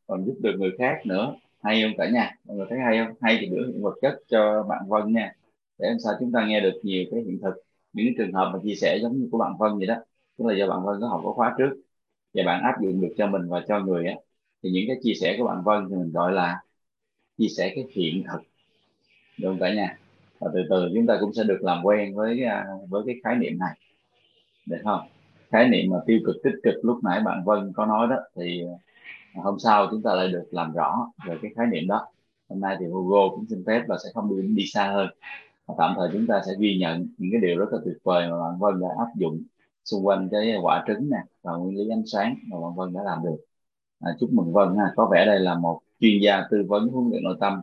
[0.08, 1.36] còn giúp được người khác nữa.
[1.64, 2.32] Hay không cả nhà?
[2.46, 3.16] Mọi người thấy hay không?
[3.22, 5.34] Hay thì biểu hiện vật chất cho bạn Vân nha.
[5.78, 7.54] Để làm sao chúng ta nghe được nhiều cái hiện thực,
[7.94, 9.96] những cái trường hợp mà chia sẻ giống như của bạn Vân vậy đó.
[10.38, 11.70] Tức là do bạn Vân có học có khóa trước
[12.34, 14.16] và bạn áp dụng được cho mình và cho người á.
[14.64, 16.62] Thì những cái chia sẻ của bạn Vân thì mình gọi là
[17.38, 18.42] chia sẻ cái hiện thực.
[19.38, 19.98] Được không cả nhà?
[20.40, 23.36] Và từ từ chúng ta cũng sẽ được làm quen với à, với cái khái
[23.36, 23.80] niệm này.
[24.68, 25.02] Được không?
[25.54, 28.64] Khái niệm mà tiêu cực tích cực lúc nãy bạn Vân có nói đó thì
[29.34, 32.08] à, hôm sau chúng ta lại được làm rõ về cái khái niệm đó.
[32.50, 35.08] Hôm nay thì Hugo cũng xin phép là sẽ không đi đi xa hơn.
[35.66, 38.30] Và tạm thời chúng ta sẽ ghi nhận những cái điều rất là tuyệt vời
[38.30, 39.44] mà bạn Vân đã áp dụng
[39.86, 43.02] xung quanh cái quả trứng nè và nguyên lý ánh sáng mà bạn Vân đã
[43.04, 43.38] làm được.
[44.00, 44.92] À, chúc mừng Vân ha.
[44.96, 47.62] Có vẻ đây là một chuyên gia tư vấn huấn luyện nội tâm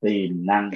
[0.00, 0.70] tiềm năng.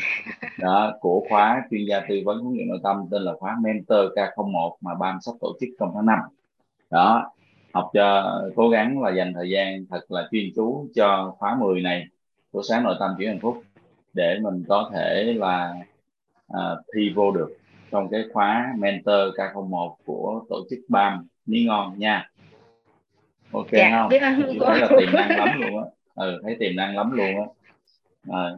[0.61, 3.99] Đó của khóa chuyên gia tư vấn huấn luyện nội tâm tên là khóa Mentor
[4.17, 6.19] K01 mà ban sắp tổ chức trong tháng 5
[6.91, 7.33] đó
[7.73, 11.81] học cho cố gắng là dành thời gian thật là chuyên chú cho khóa 10
[11.81, 12.05] này
[12.53, 13.63] của sáng nội tâm chuyển hạnh phúc
[14.15, 15.75] để mình có thể là
[16.49, 16.61] à,
[16.95, 17.57] thi vô được
[17.91, 22.31] trong cái khóa mentor K01 của tổ chức BAM Ní Ngon nha.
[23.53, 24.09] Ok dạ không?
[24.09, 25.85] biết chị thấy là tiềm năng lắm luôn á.
[26.15, 27.47] Ừ thấy tiềm năng lắm luôn á.
[28.29, 28.51] À,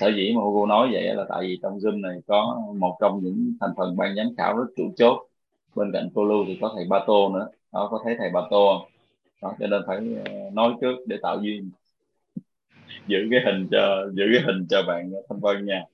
[0.00, 3.20] sở dĩ mà Hugo nói vậy là tại vì trong Zoom này có một trong
[3.22, 5.26] những thành phần ban giám khảo rất chủ chốt.
[5.74, 8.40] Bên cạnh cô Lưu thì có thầy Ba Tô nữa đó có thấy thầy Ba
[8.50, 8.86] Tô
[9.42, 11.70] đó cho nên phải ờ, nói trước để tạo duyên.
[13.06, 15.84] Giữ cái hình cho giữ cái hình cho bạn Thanh Vân nha.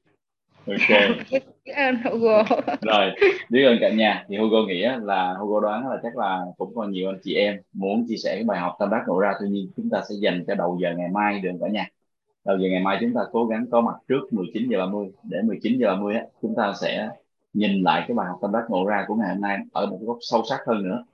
[0.66, 1.16] Ok.
[1.30, 2.44] Biết ơn Hugo.
[2.80, 3.10] Rồi
[3.50, 6.90] biết ơn cả nhà thì Hugo nghĩ là Hugo đoán là chắc là cũng còn
[6.90, 9.32] nhiều anh chị em muốn chia sẻ cái bài học tâm đắc nổ ra.
[9.40, 11.86] Tuy nhiên chúng ta sẽ dành cho đầu giờ ngày mai được cả nhà.
[12.44, 15.38] Đầu giờ ngày mai chúng ta cố gắng có mặt trước 19 giờ 30 để
[15.42, 17.08] 19 giờ 30 á, chúng ta sẽ
[17.52, 19.98] nhìn lại cái bài học tâm đắc ngộ ra của ngày hôm nay ở một
[20.00, 21.04] góc sâu sắc hơn nữa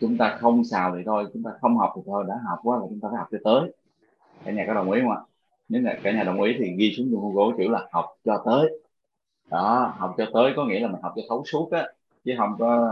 [0.00, 2.76] chúng ta không xào thì thôi, chúng ta không học thì thôi, đã học quá
[2.76, 3.72] là chúng ta phải học cho tới.
[4.44, 5.20] Cả nhà có đồng ý không ạ?
[5.68, 8.42] Nếu là cả nhà đồng ý thì ghi xuống trong Google chữ là học cho
[8.46, 8.80] tới.
[9.50, 11.88] Đó, học cho tới có nghĩa là mình học cho thấu suốt á,
[12.24, 12.88] chứ không có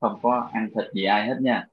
[0.00, 1.66] không có ăn thịt gì ai hết nha.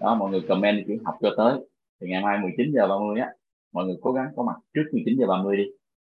[0.00, 1.54] Đó, mọi người comment chữ học cho tới.
[2.00, 3.28] Thì ngày mai 19 giờ 30 á,
[3.72, 5.64] mọi người cố gắng có mặt trước 19 giờ 30 đi.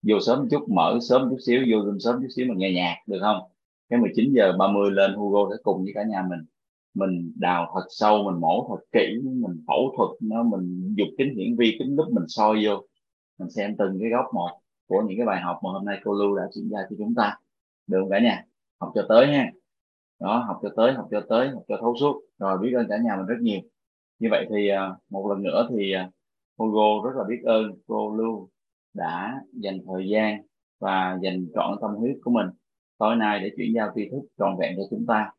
[0.02, 2.97] Vô sớm chút, mở sớm chút xíu, vô Zoom sớm chút xíu mà nghe nhạc
[3.07, 3.41] được không?
[3.89, 6.39] Cái 19 giờ 30 lên Hugo sẽ cùng với cả nhà mình
[6.98, 11.34] mình đào thật sâu mình mổ thật kỹ mình phẫu thuật nó mình dục kính
[11.36, 12.82] hiển vi kính lúc mình soi vô.
[13.38, 16.12] Mình xem từng cái góc một của những cái bài học mà hôm nay cô
[16.12, 17.36] Lưu đã chuyển ra cho chúng ta.
[17.86, 18.44] Được không cả nhà?
[18.80, 19.52] Học cho tới ha
[20.20, 22.22] đó học cho tới học cho tới học cho thấu suốt.
[22.38, 23.60] Rồi biết ơn cả nhà mình rất nhiều.
[24.18, 26.10] Như vậy thì à, một lần nữa thì à,
[26.58, 28.48] Hugo rất là biết ơn cô Lưu
[28.94, 30.42] đã dành thời gian
[30.78, 32.46] và dành trọn tâm huyết của mình
[32.98, 35.32] tối nay để chuyển giao tri thức trọn vẹn cho chúng ta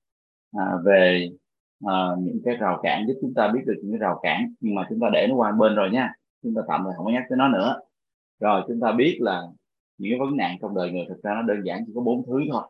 [0.58, 1.30] à, về
[1.86, 4.76] uh, những cái rào cản giúp chúng ta biết được những cái rào cản nhưng
[4.76, 6.14] mà chúng ta để nó qua bên rồi nha.
[6.44, 7.80] Chúng ta tạm thời không có nhắc tới nó nữa.
[8.40, 9.44] Rồi chúng ta biết là
[9.98, 12.26] những cái vấn nạn trong đời người thực ra nó đơn giản chỉ có bốn
[12.28, 12.64] thứ thôi.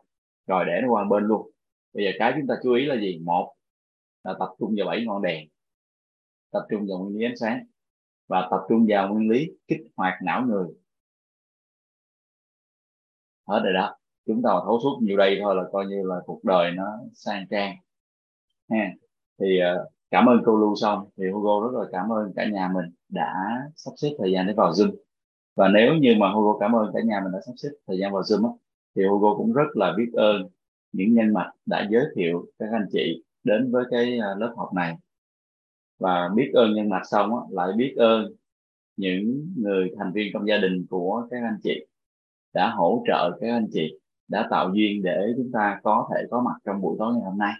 [0.46, 1.50] Rồi để nó qua bên luôn.
[1.92, 3.18] Bây giờ cái chúng ta chú ý là gì?
[3.24, 3.54] Một
[4.24, 5.48] là tập trung vào bảy ngọn đèn.
[6.52, 7.64] Tập trung vào nguyên lý ánh sáng.
[8.28, 10.68] Và tập trung vào nguyên lý kích hoạt não người.
[13.48, 13.96] Hết rồi đó.
[14.26, 17.46] Chúng ta thấu suốt nhiều đây thôi là coi như là cuộc đời nó sang
[17.50, 17.76] trang
[18.70, 18.90] ha.
[19.40, 22.70] Thì uh, cảm ơn cô Lưu xong thì Hugo rất là cảm ơn cả nhà
[22.74, 23.34] mình đã
[23.76, 24.90] sắp xếp thời gian để vào Zoom.
[25.56, 28.12] Và nếu như mà Hugo cảm ơn cả nhà mình đã sắp xếp thời gian
[28.12, 28.52] vào Zoom á,
[28.96, 30.48] thì Hugo cũng rất là biết ơn
[30.92, 34.74] những nhân mạch đã giới thiệu các anh chị đến với cái ờ, lớp học
[34.74, 34.96] này.
[35.98, 38.32] Và biết ơn nhân mạch xong á, lại biết ơn
[38.96, 41.86] những người thành viên trong gia đình của các anh chị
[42.54, 46.42] đã hỗ trợ các anh chị đã tạo duyên để chúng ta có thể có
[46.42, 47.52] mặt trong buổi tối ngày hôm nay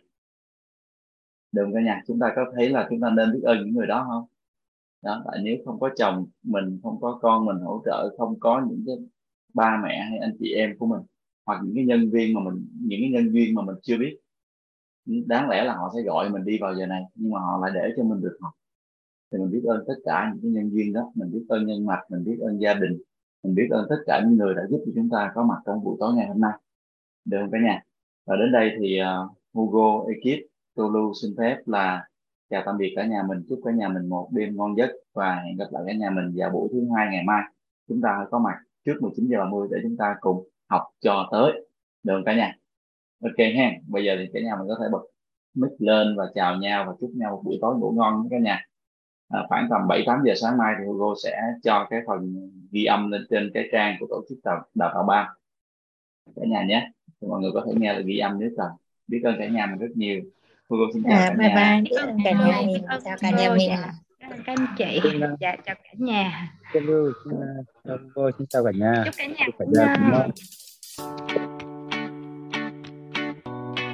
[1.52, 2.02] đừng cả nhà?
[2.06, 4.24] Chúng ta có thấy là chúng ta nên biết ơn những người đó không?
[5.02, 8.66] Đó tại nếu không có chồng mình không có con mình hỗ trợ không có
[8.70, 8.96] những cái
[9.54, 11.00] ba mẹ hay anh chị em của mình
[11.46, 14.18] hoặc những cái nhân viên mà mình những cái nhân viên mà mình chưa biết
[15.26, 17.70] đáng lẽ là họ sẽ gọi mình đi vào giờ này nhưng mà họ lại
[17.74, 18.52] để cho mình được học.
[19.32, 21.86] Thì mình biết ơn tất cả những cái nhân viên đó mình biết ơn nhân
[21.86, 22.98] mạch mình biết ơn gia đình
[23.42, 25.84] mình biết ơn tất cả những người đã giúp cho chúng ta có mặt trong
[25.84, 26.52] buổi tối ngày hôm nay.
[27.24, 27.82] Được không cả nhà?
[28.26, 32.06] Và đến đây thì uh, Hugo ekip Tolu xin phép là
[32.50, 35.34] chào tạm biệt cả nhà mình chúc cả nhà mình một đêm ngon giấc và
[35.34, 37.42] hẹn gặp lại cả nhà mình vào buổi thứ hai ngày mai.
[37.88, 41.52] Chúng ta có mặt trước 19 giờ 30 để chúng ta cùng học cho tới
[42.02, 42.56] được không cả nhà?
[43.22, 45.02] Ok ha bây giờ thì cả nhà mình có thể bật
[45.54, 48.66] mic lên và chào nhau và chúc nhau một buổi tối ngủ ngon cả nhà.
[49.28, 52.84] À, khoảng tầm 7 8 giờ sáng mai thì Hugo sẽ cho cái phần ghi
[52.84, 55.34] âm lên trên cái trang của tổ chức đào, đào tạo ba.
[56.36, 56.90] Cả nhà nhé
[57.20, 58.70] thì mọi người có thể nghe được ghi âm nếu cần
[59.06, 60.20] biết ơn cả nhà mình rất nhiều.
[60.70, 61.80] Hugo xin chào à, cả bye nhà.
[61.82, 62.24] bye.
[62.24, 62.82] Cả nhà mình.
[63.04, 63.70] Chào cả nhà mình.
[64.20, 65.00] Các anh chị.
[65.40, 66.52] Dạ chào cả nhà.
[66.72, 66.86] Xin,
[68.38, 68.64] xin chào.
[68.64, 69.02] Cả nhà.
[69.04, 69.64] chúc cả nhà Chúc cả
[71.34, 71.46] nhà.